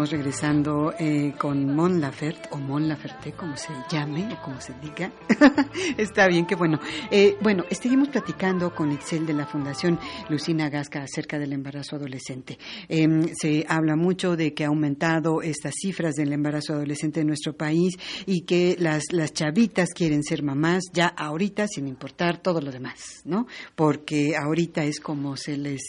Regresando 0.10 0.93
eh, 0.97 1.34
con 1.38 1.74
Mon 1.74 1.99
Laferte, 1.99 2.39
Mon 2.70 2.88
Laferte, 2.88 3.34
como 3.34 3.58
se 3.58 3.74
llame, 3.92 4.32
o 4.32 4.42
como 4.42 4.62
se 4.62 4.74
diga. 4.82 5.12
Está 5.98 6.28
bien, 6.28 6.46
que 6.46 6.56
bueno. 6.56 6.80
Eh, 7.10 7.36
bueno, 7.42 7.64
seguimos 7.72 8.10
platicando 8.10 8.74
con 8.74 8.92
Itzel 8.92 9.26
de 9.26 9.34
la 9.34 9.46
Fundación 9.46 10.00
Lucina 10.30 10.70
Gasca 10.70 11.02
acerca 11.02 11.40
del 11.40 11.54
embarazo 11.54 11.96
adolescente. 11.96 12.58
Em, 12.88 13.28
se 13.34 13.66
habla 13.68 13.96
mucho 13.96 14.36
de 14.36 14.54
que 14.54 14.66
ha 14.66 14.68
aumentado 14.68 15.42
estas 15.42 15.74
cifras 15.82 16.16
del 16.16 16.32
embarazo 16.32 16.74
adolescente 16.74 17.22
en 17.22 17.28
nuestro 17.28 17.58
país 17.58 17.96
y 18.26 18.42
que 18.42 18.76
las, 18.80 19.04
las 19.12 19.34
chavitas 19.34 19.90
quieren 19.90 20.24
ser 20.24 20.44
mamás 20.44 20.84
ya 20.94 21.08
ahorita, 21.08 21.68
sin 21.68 21.88
importar 21.88 22.42
todo 22.42 22.62
lo 22.62 22.72
demás, 22.72 23.22
¿no? 23.26 23.48
Porque 23.76 24.36
ahorita 24.38 24.84
es 24.84 25.00
como 25.00 25.36
se 25.36 25.58
les, 25.58 25.82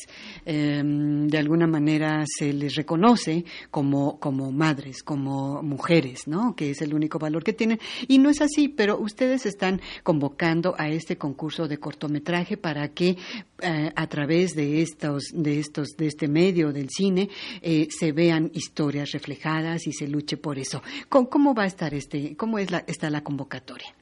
em, 0.45 1.29
de 1.29 1.39
alguna 1.39 1.67
manera, 1.67 2.25
se 2.27 2.53
les 2.53 2.75
reconoce 2.75 3.45
como 3.71 4.01
como, 4.19 4.51
madres, 4.53 5.03
como 5.03 5.63
mujeres, 5.63 6.27
¿no? 6.27 6.55
Que 6.57 6.71
el 6.83 6.95
único 6.95 7.19
valor 7.19 7.45
que 7.45 7.53
tienen. 7.53 7.81
Y 8.09 8.19
no 8.19 8.31
es 8.31 8.41
así, 8.41 8.69
pero 8.69 8.99
ustedes 8.99 9.47
están 9.47 9.81
convocando 10.03 10.75
a 10.79 10.89
este 10.89 11.17
concurso 11.17 11.69
de 11.69 11.79
cortometraje 11.79 12.57
para 12.57 12.89
que 12.89 13.17
eh, 13.63 13.93
a 13.95 14.07
través 14.07 14.55
de 14.55 14.83
estos, 14.83 15.25
de 15.33 15.59
estos, 15.59 15.89
de 15.97 16.07
este 16.07 16.29
medio 16.29 16.73
del 16.73 16.89
cine 16.91 17.29
eh, 17.63 17.89
se 17.91 18.13
vean 18.13 18.51
historias 18.55 19.13
reflejadas 19.13 19.87
y 19.87 19.93
se 19.93 20.09
luche 20.09 20.37
por 20.37 20.59
eso. 20.59 20.83
¿Cómo, 21.09 21.55
va 21.55 21.65
a 21.65 21.67
estar 21.67 21.95
este, 21.95 22.37
cómo 22.37 22.59
es 22.59 22.71
la, 22.71 22.85
está 22.87 23.11
la 23.11 23.23
convocatoria? 23.23 23.95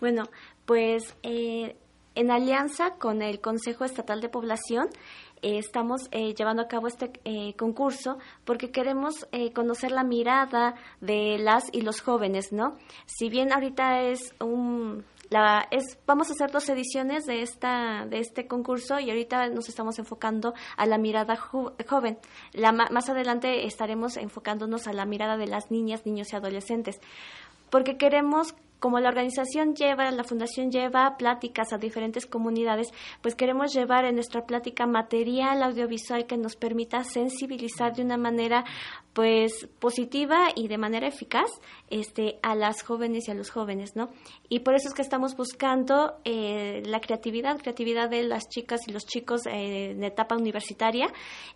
Bueno, 0.00 0.28
pues 0.64 1.14
eh, 1.22 1.76
en 2.14 2.30
alianza 2.30 2.94
con 2.94 3.22
el 3.22 3.40
Consejo 3.40 3.84
Estatal 3.84 4.20
de 4.20 4.28
Población, 4.28 4.88
eh, 5.42 5.58
estamos 5.58 6.08
eh, 6.10 6.34
llevando 6.34 6.62
a 6.62 6.68
cabo 6.68 6.86
este 6.86 7.12
eh, 7.24 7.54
concurso 7.54 8.18
porque 8.44 8.70
queremos 8.70 9.26
conocer 9.54 9.90
la 9.90 10.04
mirada 10.04 10.74
de 11.00 11.38
las 11.38 11.64
y 11.72 11.82
los 11.82 12.00
jóvenes, 12.00 12.52
¿no? 12.52 12.76
Si 13.06 13.28
bien 13.28 13.52
ahorita 13.52 14.02
es 14.02 14.34
un 14.40 15.04
la, 15.30 15.68
es, 15.70 15.96
vamos 16.06 16.28
a 16.28 16.32
hacer 16.32 16.50
dos 16.50 16.68
ediciones 16.68 17.24
de 17.24 17.42
esta 17.42 18.04
de 18.06 18.18
este 18.18 18.48
concurso 18.48 18.98
y 18.98 19.10
ahorita 19.10 19.48
nos 19.50 19.68
estamos 19.68 19.98
enfocando 20.00 20.54
a 20.76 20.86
la 20.86 20.98
mirada 20.98 21.36
joven. 21.36 22.18
La, 22.52 22.72
más 22.72 23.08
adelante 23.08 23.66
estaremos 23.66 24.16
enfocándonos 24.16 24.88
a 24.88 24.92
la 24.92 25.06
mirada 25.06 25.36
de 25.36 25.46
las 25.46 25.70
niñas, 25.70 26.04
niños 26.04 26.32
y 26.32 26.36
adolescentes, 26.36 27.00
porque 27.70 27.96
queremos 27.96 28.54
como 28.80 28.98
la 28.98 29.10
organización 29.10 29.74
lleva, 29.74 30.10
la 30.10 30.24
fundación 30.24 30.70
lleva 30.70 31.16
pláticas 31.16 31.72
a 31.72 31.78
diferentes 31.78 32.26
comunidades, 32.26 32.88
pues 33.22 33.34
queremos 33.34 33.72
llevar 33.72 34.04
en 34.04 34.14
nuestra 34.14 34.46
plática 34.46 34.86
material 34.86 35.62
audiovisual 35.62 36.26
que 36.26 36.36
nos 36.36 36.56
permita 36.56 37.04
sensibilizar 37.04 37.94
de 37.94 38.02
una 38.02 38.16
manera 38.16 38.64
pues 39.12 39.68
positiva 39.78 40.48
y 40.54 40.68
de 40.68 40.78
manera 40.78 41.08
eficaz 41.08 41.50
este 41.88 42.38
a 42.42 42.54
las 42.54 42.82
jóvenes 42.82 43.28
y 43.28 43.30
a 43.32 43.34
los 43.34 43.50
jóvenes, 43.50 43.96
¿no? 43.96 44.08
Y 44.48 44.60
por 44.60 44.74
eso 44.74 44.88
es 44.88 44.94
que 44.94 45.02
estamos 45.02 45.36
buscando 45.36 46.20
eh, 46.24 46.82
la 46.86 47.00
creatividad, 47.00 47.58
creatividad 47.58 48.08
de 48.08 48.22
las 48.22 48.48
chicas 48.48 48.80
y 48.86 48.92
los 48.92 49.04
chicos 49.04 49.46
eh, 49.46 49.90
en 49.90 50.04
etapa 50.04 50.36
universitaria. 50.36 51.12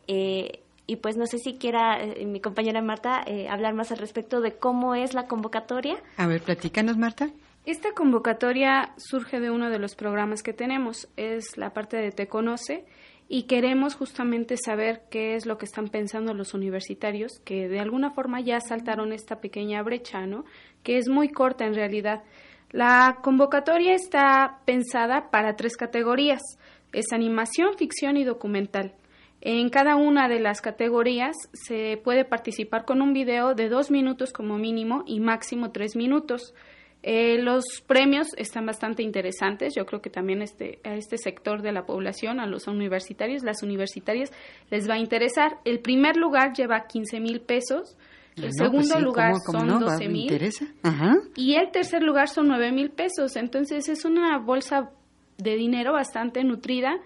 Eh, 0.06 0.63
y 0.86 0.96
pues 0.96 1.16
no 1.16 1.26
sé 1.26 1.38
si 1.38 1.54
quiera 1.54 2.02
eh, 2.02 2.26
mi 2.26 2.40
compañera 2.40 2.82
Marta 2.82 3.22
eh, 3.26 3.48
hablar 3.48 3.74
más 3.74 3.90
al 3.90 3.98
respecto 3.98 4.40
de 4.40 4.52
cómo 4.56 4.94
es 4.94 5.14
la 5.14 5.26
convocatoria. 5.26 5.96
A 6.16 6.26
ver, 6.26 6.42
platícanos, 6.42 6.96
Marta. 6.96 7.30
Esta 7.64 7.92
convocatoria 7.92 8.92
surge 8.98 9.40
de 9.40 9.50
uno 9.50 9.70
de 9.70 9.78
los 9.78 9.94
programas 9.94 10.42
que 10.42 10.52
tenemos, 10.52 11.08
es 11.16 11.56
la 11.56 11.72
parte 11.72 11.96
de 11.96 12.10
Te 12.10 12.26
Conoce, 12.26 12.84
y 13.26 13.44
queremos 13.44 13.94
justamente 13.94 14.56
saber 14.62 15.02
qué 15.10 15.34
es 15.34 15.46
lo 15.46 15.56
que 15.56 15.64
están 15.64 15.88
pensando 15.88 16.34
los 16.34 16.52
universitarios, 16.52 17.32
que 17.42 17.68
de 17.68 17.80
alguna 17.80 18.10
forma 18.10 18.42
ya 18.42 18.60
saltaron 18.60 19.14
esta 19.14 19.40
pequeña 19.40 19.82
brecha, 19.82 20.26
¿no? 20.26 20.44
Que 20.82 20.98
es 20.98 21.08
muy 21.08 21.30
corta 21.30 21.64
en 21.64 21.74
realidad. 21.74 22.22
La 22.70 23.20
convocatoria 23.22 23.94
está 23.94 24.60
pensada 24.66 25.30
para 25.30 25.56
tres 25.56 25.78
categorías, 25.78 26.42
es 26.92 27.12
animación, 27.12 27.78
ficción 27.78 28.18
y 28.18 28.24
documental. 28.24 28.92
En 29.46 29.68
cada 29.68 29.96
una 29.96 30.26
de 30.26 30.40
las 30.40 30.62
categorías 30.62 31.36
se 31.52 32.00
puede 32.02 32.24
participar 32.24 32.86
con 32.86 33.02
un 33.02 33.12
video 33.12 33.54
de 33.54 33.68
dos 33.68 33.90
minutos 33.90 34.32
como 34.32 34.56
mínimo 34.56 35.04
y 35.06 35.20
máximo 35.20 35.70
tres 35.70 35.96
minutos. 35.96 36.54
Eh, 37.02 37.36
los 37.42 37.64
premios 37.86 38.28
están 38.38 38.64
bastante 38.64 39.02
interesantes. 39.02 39.74
Yo 39.76 39.84
creo 39.84 40.00
que 40.00 40.08
también 40.08 40.40
este, 40.40 40.78
a 40.82 40.94
este 40.94 41.18
sector 41.18 41.60
de 41.60 41.72
la 41.72 41.84
población, 41.84 42.40
a 42.40 42.46
los 42.46 42.66
universitarios, 42.68 43.42
las 43.42 43.62
universitarias, 43.62 44.32
les 44.70 44.88
va 44.88 44.94
a 44.94 44.98
interesar. 44.98 45.58
El 45.66 45.80
primer 45.80 46.16
lugar 46.16 46.54
lleva 46.54 46.86
15 46.86 47.20
mil 47.20 47.42
pesos. 47.42 47.98
El 48.36 48.44
pues 48.44 48.56
segundo 48.56 48.98
lugar 48.98 49.34
son 49.44 49.66
no? 49.66 49.78
12 49.78 50.08
mil. 50.08 50.30
Y 51.36 51.56
el 51.56 51.70
tercer 51.70 52.02
lugar 52.02 52.28
son 52.28 52.48
9 52.48 52.72
mil 52.72 52.90
pesos. 52.90 53.36
Entonces 53.36 53.90
es 53.90 54.06
una 54.06 54.38
bolsa 54.38 54.88
de 55.36 55.56
dinero 55.56 55.92
bastante 55.92 56.42
nutrida 56.44 56.98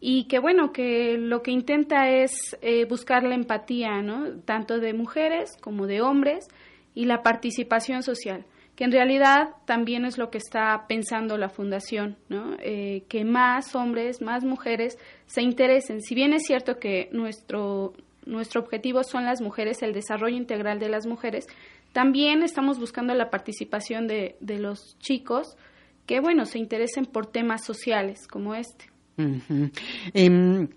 y 0.00 0.24
que 0.24 0.38
bueno, 0.38 0.72
que 0.72 1.16
lo 1.18 1.42
que 1.42 1.50
intenta 1.50 2.10
es 2.10 2.56
eh, 2.60 2.84
buscar 2.84 3.22
la 3.22 3.34
empatía, 3.34 4.02
¿no? 4.02 4.40
Tanto 4.44 4.78
de 4.78 4.92
mujeres 4.92 5.56
como 5.60 5.86
de 5.86 6.02
hombres 6.02 6.46
y 6.94 7.06
la 7.06 7.22
participación 7.22 8.02
social, 8.02 8.44
que 8.74 8.84
en 8.84 8.92
realidad 8.92 9.50
también 9.64 10.04
es 10.04 10.18
lo 10.18 10.30
que 10.30 10.38
está 10.38 10.86
pensando 10.86 11.38
la 11.38 11.48
fundación, 11.48 12.16
¿no? 12.28 12.56
Eh, 12.60 13.04
que 13.08 13.24
más 13.24 13.74
hombres, 13.74 14.20
más 14.20 14.44
mujeres 14.44 14.98
se 15.26 15.42
interesen. 15.42 16.02
Si 16.02 16.14
bien 16.14 16.34
es 16.34 16.42
cierto 16.46 16.78
que 16.78 17.08
nuestro, 17.12 17.94
nuestro 18.26 18.60
objetivo 18.60 19.02
son 19.02 19.24
las 19.24 19.40
mujeres, 19.40 19.82
el 19.82 19.94
desarrollo 19.94 20.36
integral 20.36 20.78
de 20.78 20.90
las 20.90 21.06
mujeres, 21.06 21.46
también 21.92 22.42
estamos 22.42 22.78
buscando 22.78 23.14
la 23.14 23.30
participación 23.30 24.06
de, 24.06 24.36
de 24.40 24.58
los 24.58 24.98
chicos 24.98 25.56
que, 26.04 26.20
bueno, 26.20 26.44
se 26.44 26.58
interesen 26.58 27.06
por 27.06 27.26
temas 27.26 27.64
sociales 27.64 28.28
como 28.28 28.54
este. 28.54 28.95
Em, 29.16 30.68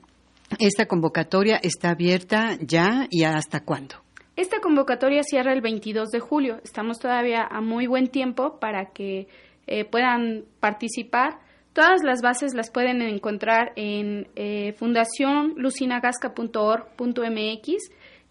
¿Esta 0.57 0.87
convocatoria 0.87 1.59
está 1.61 1.91
abierta 1.91 2.57
ya 2.59 3.07
y 3.09 3.23
hasta 3.23 3.59
cuándo? 3.59 3.95
Esta 4.35 4.61
convocatoria 4.61 5.21
cierra 5.23 5.53
el 5.53 5.61
22 5.61 6.09
de 6.09 6.19
julio. 6.19 6.59
Estamos 6.63 6.97
todavía 6.97 7.43
a 7.43 7.61
muy 7.61 7.87
buen 7.87 8.07
tiempo 8.07 8.59
para 8.59 8.91
que 8.91 9.27
eh, 9.67 9.85
puedan 9.85 10.45
participar. 10.59 11.39
Todas 11.73 12.01
las 12.03 12.21
bases 12.21 12.55
las 12.55 12.71
pueden 12.71 13.01
encontrar 13.01 13.73
en 13.75 14.27
eh, 14.35 14.75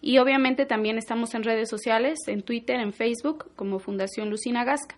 y 0.01 0.19
obviamente 0.19 0.67
también 0.67 0.97
estamos 0.99 1.35
en 1.35 1.43
redes 1.43 1.69
sociales, 1.69 2.19
en 2.27 2.43
Twitter, 2.43 2.81
en 2.81 2.93
Facebook 2.93 3.51
como 3.55 3.79
Fundación 3.79 4.31
Lucina 4.31 4.65
Gasca. 4.65 4.97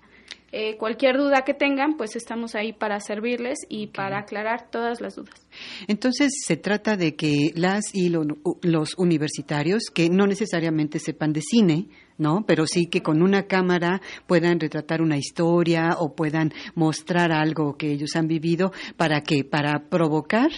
Eh, 0.52 0.76
cualquier 0.78 1.16
duda 1.16 1.42
que 1.42 1.54
tengan, 1.54 1.96
pues 1.96 2.16
estamos 2.16 2.56
ahí 2.56 2.72
para 2.72 2.98
servirles 2.98 3.58
y 3.68 3.86
para 3.86 4.18
aclarar 4.18 4.68
todas 4.68 5.00
las 5.00 5.14
dudas. 5.14 5.46
Entonces, 5.86 6.32
se 6.44 6.56
trata 6.56 6.96
de 6.96 7.14
que 7.14 7.52
las 7.54 7.94
y 7.94 8.08
los 8.08 8.94
universitarios, 8.98 9.84
que 9.94 10.08
no 10.10 10.26
necesariamente 10.26 10.98
sepan 10.98 11.32
de 11.32 11.42
cine, 11.42 11.86
¿no? 12.18 12.44
Pero 12.46 12.66
sí 12.66 12.86
que 12.86 13.00
con 13.00 13.22
una 13.22 13.44
cámara 13.44 14.00
puedan 14.26 14.58
retratar 14.58 15.02
una 15.02 15.16
historia 15.16 15.90
o 15.98 16.14
puedan 16.16 16.52
mostrar 16.74 17.30
algo 17.30 17.76
que 17.76 17.92
ellos 17.92 18.16
han 18.16 18.26
vivido 18.26 18.72
para 18.96 19.20
que 19.20 19.44
para 19.44 19.88
provocar 19.88 20.50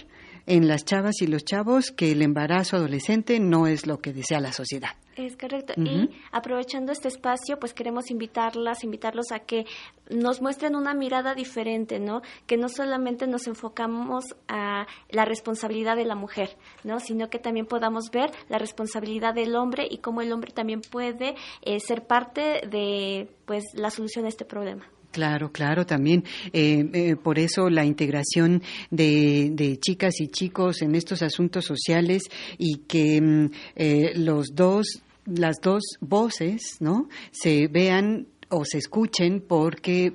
en 0.47 0.69
las 0.69 0.85
chavas 0.85 1.21
y 1.21 1.27
los 1.27 1.45
chavos 1.45 1.91
que 1.91 2.13
el 2.13 2.23
embarazo 2.23 2.77
adolescente 2.77 3.41
no 3.41 3.67
es 3.67 3.87
lo 3.87 3.99
que 3.99 4.13
desea 4.13 4.41
la 4.41 4.53
sociedad. 4.53 4.91
Es 5.17 5.37
correcto. 5.37 5.75
Y 5.77 6.09
aprovechando 6.31 6.91
este 6.91 7.09
espacio, 7.09 7.59
pues 7.59 7.75
queremos 7.75 8.11
invitarlas, 8.11 8.83
invitarlos 8.83 9.31
a 9.31 9.41
que 9.41 9.67
nos 10.09 10.41
muestren 10.41 10.75
una 10.75 10.95
mirada 10.95 11.35
diferente, 11.35 11.99
¿no? 11.99 12.23
Que 12.47 12.57
no 12.57 12.71
solamente 12.71 13.27
nos 13.27 13.47
enfocamos 13.47 14.25
a 14.49 14.87
la 15.11 15.25
responsabilidad 15.27 15.97
de 15.97 16.07
la 16.07 16.15
mujer, 16.15 16.57
¿no? 16.83 16.99
Sino 16.99 17.29
que 17.29 17.39
también 17.39 17.67
podamos 17.67 18.11
ver 18.11 18.31
la 18.49 18.59
responsabilidad 18.59 19.35
del 19.35 19.55
hombre 19.55 19.87
y 19.91 19.99
cómo 19.99 20.23
el 20.23 20.33
hombre 20.33 20.53
también 20.53 20.81
puede 20.81 21.35
eh, 21.61 21.79
ser 21.81 22.07
parte 22.07 22.67
de, 22.67 23.29
pues, 23.45 23.65
la 23.75 23.91
solución 23.91 24.25
a 24.25 24.29
este 24.29 24.47
problema. 24.47 24.87
Claro, 25.13 25.53
claro, 25.53 25.85
también. 25.85 26.25
Eh, 26.55 26.89
eh, 26.95 27.17
por 27.17 27.39
eso 27.39 27.69
la 27.69 27.85
integración 27.85 28.63
de, 28.91 29.79
chicas 29.79 30.21
y 30.21 30.29
chicos 30.29 30.81
en 30.81 30.95
estos 30.95 31.21
asuntos 31.21 31.67
sociales 31.67 32.23
y 32.57 32.79
que 32.89 33.21
mm, 33.21 33.51
eh, 33.77 34.13
los 34.17 34.55
dos, 34.55 35.03
las 35.27 35.61
dos 35.61 35.83
voces, 36.01 36.79
¿no? 36.81 37.11
Se 37.31 37.69
vean 37.69 38.27
o 38.49 38.65
se 38.65 38.79
escuchen 38.79 39.45
porque 39.47 40.15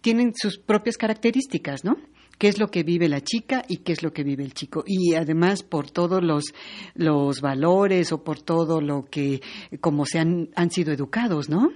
tienen 0.00 0.32
sus 0.34 0.58
propias 0.58 0.96
características, 0.96 1.84
¿no? 1.84 1.96
qué 2.36 2.48
es 2.48 2.58
lo 2.58 2.68
que 2.68 2.82
vive 2.82 3.08
la 3.08 3.20
chica 3.20 3.64
y 3.68 3.78
qué 3.78 3.92
es 3.92 4.02
lo 4.02 4.12
que 4.12 4.24
vive 4.24 4.42
el 4.42 4.54
chico. 4.54 4.82
Y 4.84 5.14
además 5.14 5.62
por 5.62 5.92
todos 5.92 6.20
los, 6.20 6.52
los 6.94 7.40
valores 7.40 8.10
o 8.10 8.24
por 8.24 8.42
todo 8.42 8.80
lo 8.80 9.04
que, 9.04 9.40
como 9.80 10.04
se 10.04 10.18
han, 10.18 10.50
han 10.56 10.70
sido 10.72 10.92
educados, 10.92 11.48
¿no? 11.48 11.70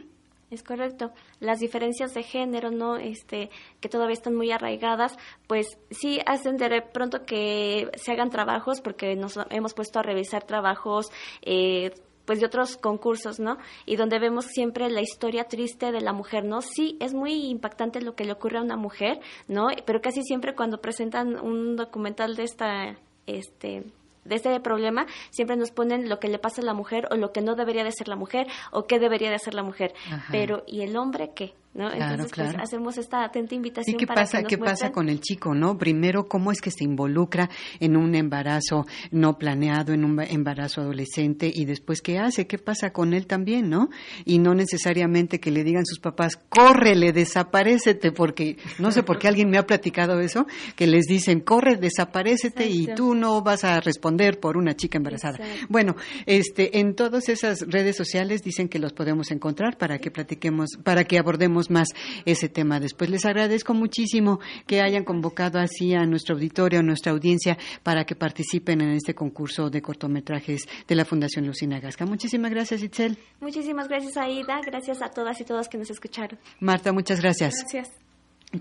Es 0.51 0.63
correcto. 0.63 1.13
Las 1.41 1.59
diferencias 1.59 2.15
de 2.15 2.23
género, 2.23 2.71
¿no? 2.71 2.97
Este, 2.97 3.51
que 3.81 3.89
todavía 3.91 4.15
están 4.15 4.35
muy 4.35 4.51
arraigadas, 4.51 5.17
pues 5.47 5.79
sí 5.91 6.21
hacen 6.25 6.57
de 6.57 6.81
pronto 6.81 7.27
que 7.27 7.91
se 7.97 8.13
hagan 8.13 8.31
trabajos, 8.31 8.81
porque 8.81 9.15
nos 9.15 9.39
hemos 9.51 9.75
puesto 9.75 9.99
a 9.99 10.03
revisar 10.03 10.45
trabajos, 10.45 11.11
eh, 11.43 11.93
pues 12.25 12.41
de 12.41 12.47
otros 12.47 12.77
concursos, 12.77 13.41
¿no? 13.41 13.59
Y 13.85 13.97
donde 13.97 14.19
vemos 14.19 14.47
siempre 14.47 14.89
la 14.91 15.03
historia 15.03 15.45
triste 15.45 15.93
de 15.93 16.01
la 16.01 16.13
mujer, 16.13 16.45
¿no? 16.45 16.63
Sí, 16.63 16.97
es 17.01 17.13
muy 17.13 17.47
impactante 17.47 18.01
lo 18.01 18.15
que 18.15 18.25
le 18.25 18.33
ocurre 18.33 18.59
a 18.59 18.63
una 18.63 18.77
mujer, 18.77 19.21
¿no? 19.49 19.69
Pero 19.85 20.01
casi 20.01 20.23
siempre 20.23 20.55
cuando 20.55 20.81
presentan 20.81 21.39
un 21.39 21.77
documental 21.77 22.37
de 22.37 22.43
esta, 22.45 22.97
este, 23.27 23.85
de 24.29 24.37
este 24.37 24.61
problema, 24.61 25.07
siempre 25.31 25.57
nos 25.57 25.71
ponen 25.71 26.09
lo 26.09 26.19
que 26.21 26.29
le 26.29 26.39
pasa 26.39 26.61
a 26.61 26.65
la 26.65 26.75
mujer 26.75 27.09
o 27.11 27.17
lo 27.17 27.33
que 27.33 27.41
no 27.41 27.55
debería 27.55 27.85
de 27.85 27.93
ser 27.93 28.09
la 28.09 28.17
mujer 28.17 28.47
o 28.71 28.87
qué 28.87 28.99
debería 28.99 29.31
de 29.31 29.37
hacer 29.37 29.55
la 29.55 29.63
mujer. 29.63 29.95
Pero 30.31 30.63
¿y 30.67 30.83
el 30.83 30.97
hombre 30.97 31.33
qué? 31.35 31.55
¿No? 31.79 31.93
Entonces, 31.93 32.33
pues 32.35 32.55
hacemos 32.59 32.99
esta 32.99 33.25
atenta 33.25 33.55
invitación. 33.55 33.95
¿Y 33.95 33.97
qué 33.97 34.07
pasa, 34.07 34.43
qué 34.43 34.59
pasa 34.59 34.91
con 34.91 35.09
el 35.09 35.21
chico, 35.21 35.55
no? 35.55 35.79
Primero, 35.79 36.27
¿cómo 36.27 36.51
es 36.51 36.61
que 36.61 36.73
se 36.73 36.83
involucra 36.83 37.49
en 37.79 37.97
un 37.97 38.17
embarazo 38.17 38.85
no 39.13 39.39
planeado, 39.39 39.93
en 39.93 40.05
un 40.05 40.21
embarazo 40.21 40.81
adolescente? 40.81 41.51
Y 41.55 41.65
después, 41.67 42.03
¿qué 42.03 42.19
hace? 42.19 42.49
¿Qué 42.49 42.59
pasa 42.59 42.91
con 42.91 43.15
él 43.15 43.29
también, 43.29 43.71
no? 43.71 43.91
Y 44.25 44.39
no 44.41 44.55
necesariamente 44.55 45.39
que 45.39 45.53
le 45.53 45.63
digan 45.63 45.87
sus 45.87 46.01
papás, 46.01 46.37
córrele, 46.49 47.13
desaparecete, 47.13 48.11
porque 48.11 48.57
no 48.81 48.91
sé 48.91 49.05
por 49.05 49.19
qué 49.21 49.29
alguien 49.29 49.49
me 49.49 49.59
ha 49.59 49.67
platicado 49.67 50.19
eso, 50.19 50.47
que 50.75 50.89
les 50.89 51.05
dicen, 51.05 51.41
corre, 51.41 51.77
desaparecete 51.77 52.67
y 52.67 52.89
tú 52.97 53.15
no 53.15 53.41
vas 53.43 53.63
a 53.63 53.81
responder 53.81 54.41
por 54.41 54.57
una 54.57 54.75
chica 54.75 54.99
embarazada. 54.99 55.39
Bueno, 55.69 55.95
este, 56.27 56.81
en 56.81 56.97
todas 56.97 57.29
esas 57.29 57.61
redes 57.61 57.97
sociales 57.97 58.43
dicen 58.43 58.69
que 58.69 58.81
los 58.81 58.93
podemos 58.93 59.31
encontrar 59.31 59.79
para 59.79 59.99
que 59.99 60.11
platiquemos, 60.11 60.71
para 60.83 61.05
que 61.05 61.19
abordemos 61.19 61.68
más 61.71 61.89
ese 62.25 62.49
tema 62.49 62.81
después. 62.81 63.11
Les 63.11 63.25
agradezco 63.25 63.75
muchísimo 63.75 64.41
que 64.67 64.81
hayan 64.81 65.05
convocado 65.05 65.59
así 65.59 65.95
a 65.95 66.05
nuestro 66.05 66.35
auditorio, 66.35 66.81
a 66.81 66.83
nuestra 66.83 67.13
audiencia, 67.13 67.59
para 67.83 68.05
que 68.05 68.15
participen 68.15 68.81
en 68.81 68.91
este 68.91 69.15
concurso 69.15 69.71
de 69.71 69.83
cortometrajes 69.83 70.69
de 70.87 70.95
la 70.95 71.05
Fundación 71.05 71.47
Lucina 71.47 71.81
Gasca. 71.81 72.07
Muchísimas 72.07 72.51
gracias, 72.51 72.83
Itzel. 72.83 73.19
Muchísimas 73.41 73.89
gracias, 73.89 74.17
Aida. 74.17 74.61
Gracias 74.65 75.03
a 75.03 75.09
todas 75.09 75.41
y 75.41 75.45
todos 75.45 75.69
que 75.69 75.79
nos 75.79 75.91
escucharon. 75.91 76.39
Marta, 76.61 76.93
muchas 76.93 77.21
gracias. 77.21 77.55
Gracias. 77.73 78.08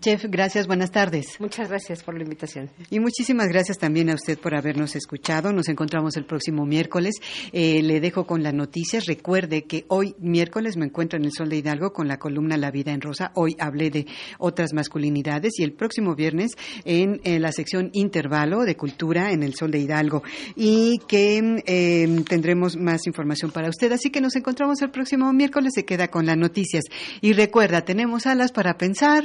Chef, 0.01 0.25
gracias, 0.25 0.67
buenas 0.67 0.91
tardes. 0.91 1.39
Muchas 1.39 1.69
gracias 1.69 2.03
por 2.03 2.17
la 2.17 2.23
invitación. 2.23 2.69
Y 2.89 2.99
muchísimas 2.99 3.47
gracias 3.47 3.77
también 3.77 4.09
a 4.09 4.15
usted 4.15 4.37
por 4.37 4.53
habernos 4.53 4.97
escuchado. 4.97 5.53
Nos 5.53 5.69
encontramos 5.69 6.17
el 6.17 6.25
próximo 6.25 6.65
miércoles. 6.65 7.15
Eh, 7.53 7.81
le 7.81 8.01
dejo 8.01 8.27
con 8.27 8.43
las 8.43 8.53
noticias. 8.53 9.05
Recuerde 9.05 9.63
que 9.63 9.85
hoy 9.87 10.13
miércoles 10.19 10.75
me 10.75 10.85
encuentro 10.85 11.17
en 11.17 11.23
el 11.23 11.31
Sol 11.31 11.47
de 11.47 11.55
Hidalgo 11.55 11.93
con 11.93 12.09
la 12.09 12.17
columna 12.17 12.57
La 12.57 12.69
Vida 12.69 12.91
en 12.91 12.99
Rosa. 12.99 13.31
Hoy 13.33 13.55
hablé 13.59 13.89
de 13.89 14.07
otras 14.39 14.73
masculinidades 14.73 15.53
y 15.57 15.63
el 15.63 15.71
próximo 15.71 16.15
viernes 16.15 16.51
en, 16.83 17.21
en 17.23 17.41
la 17.41 17.53
sección 17.53 17.89
Intervalo 17.93 18.65
de 18.65 18.75
Cultura 18.75 19.31
en 19.31 19.41
el 19.41 19.55
Sol 19.55 19.71
de 19.71 19.79
Hidalgo. 19.79 20.21
Y 20.57 20.99
que 21.07 21.63
eh, 21.65 22.23
tendremos 22.27 22.75
más 22.75 23.07
información 23.07 23.51
para 23.51 23.69
usted. 23.69 23.89
Así 23.93 24.09
que 24.09 24.19
nos 24.19 24.35
encontramos 24.35 24.81
el 24.81 24.91
próximo 24.91 25.31
miércoles. 25.31 25.71
Se 25.73 25.85
queda 25.85 26.09
con 26.09 26.25
las 26.25 26.35
noticias. 26.35 26.83
Y 27.21 27.31
recuerda, 27.31 27.85
tenemos 27.85 28.25
alas 28.25 28.51
para 28.51 28.77
pensar 28.77 29.23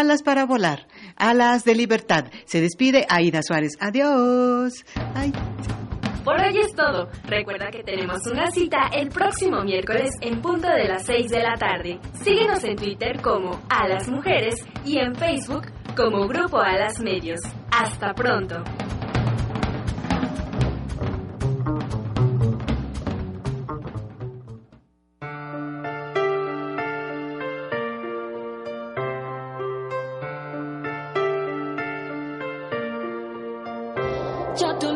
alas 0.00 0.22
para 0.22 0.46
volar, 0.46 0.86
alas 1.16 1.64
de 1.64 1.74
libertad. 1.74 2.24
Se 2.46 2.60
despide 2.60 3.06
Aida 3.08 3.40
Suárez. 3.42 3.76
Adiós. 3.80 4.84
Por 6.24 6.38
hoy 6.40 6.58
es 6.58 6.74
todo. 6.74 7.08
Recuerda 7.26 7.70
que 7.70 7.82
tenemos 7.82 8.26
una 8.26 8.50
cita 8.50 8.90
el 8.92 9.08
próximo 9.08 9.62
miércoles 9.62 10.10
en 10.20 10.40
punto 10.40 10.68
de 10.68 10.84
las 10.84 11.06
6 11.06 11.30
de 11.30 11.42
la 11.42 11.54
tarde. 11.54 11.98
Síguenos 12.22 12.62
en 12.64 12.76
Twitter 12.76 13.20
como 13.20 13.60
Alas 13.68 14.08
Mujeres 14.08 14.56
y 14.84 14.98
en 14.98 15.14
Facebook 15.14 15.66
como 15.96 16.26
Grupo 16.28 16.58
Alas 16.58 17.00
Medios. 17.00 17.40
Hasta 17.70 18.12
pronto. 18.14 18.62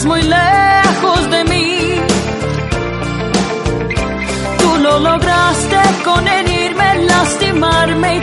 estás 0.00 0.06
muy 0.06 0.22
lejos 0.22 1.30
de 1.30 1.44
mí. 1.44 2.00
Tú 4.58 4.82
lo 4.82 5.00
lograste 5.00 5.80
con 6.04 6.26
herirme, 6.26 6.98
lastimarme 7.06 8.16
y 8.16 8.20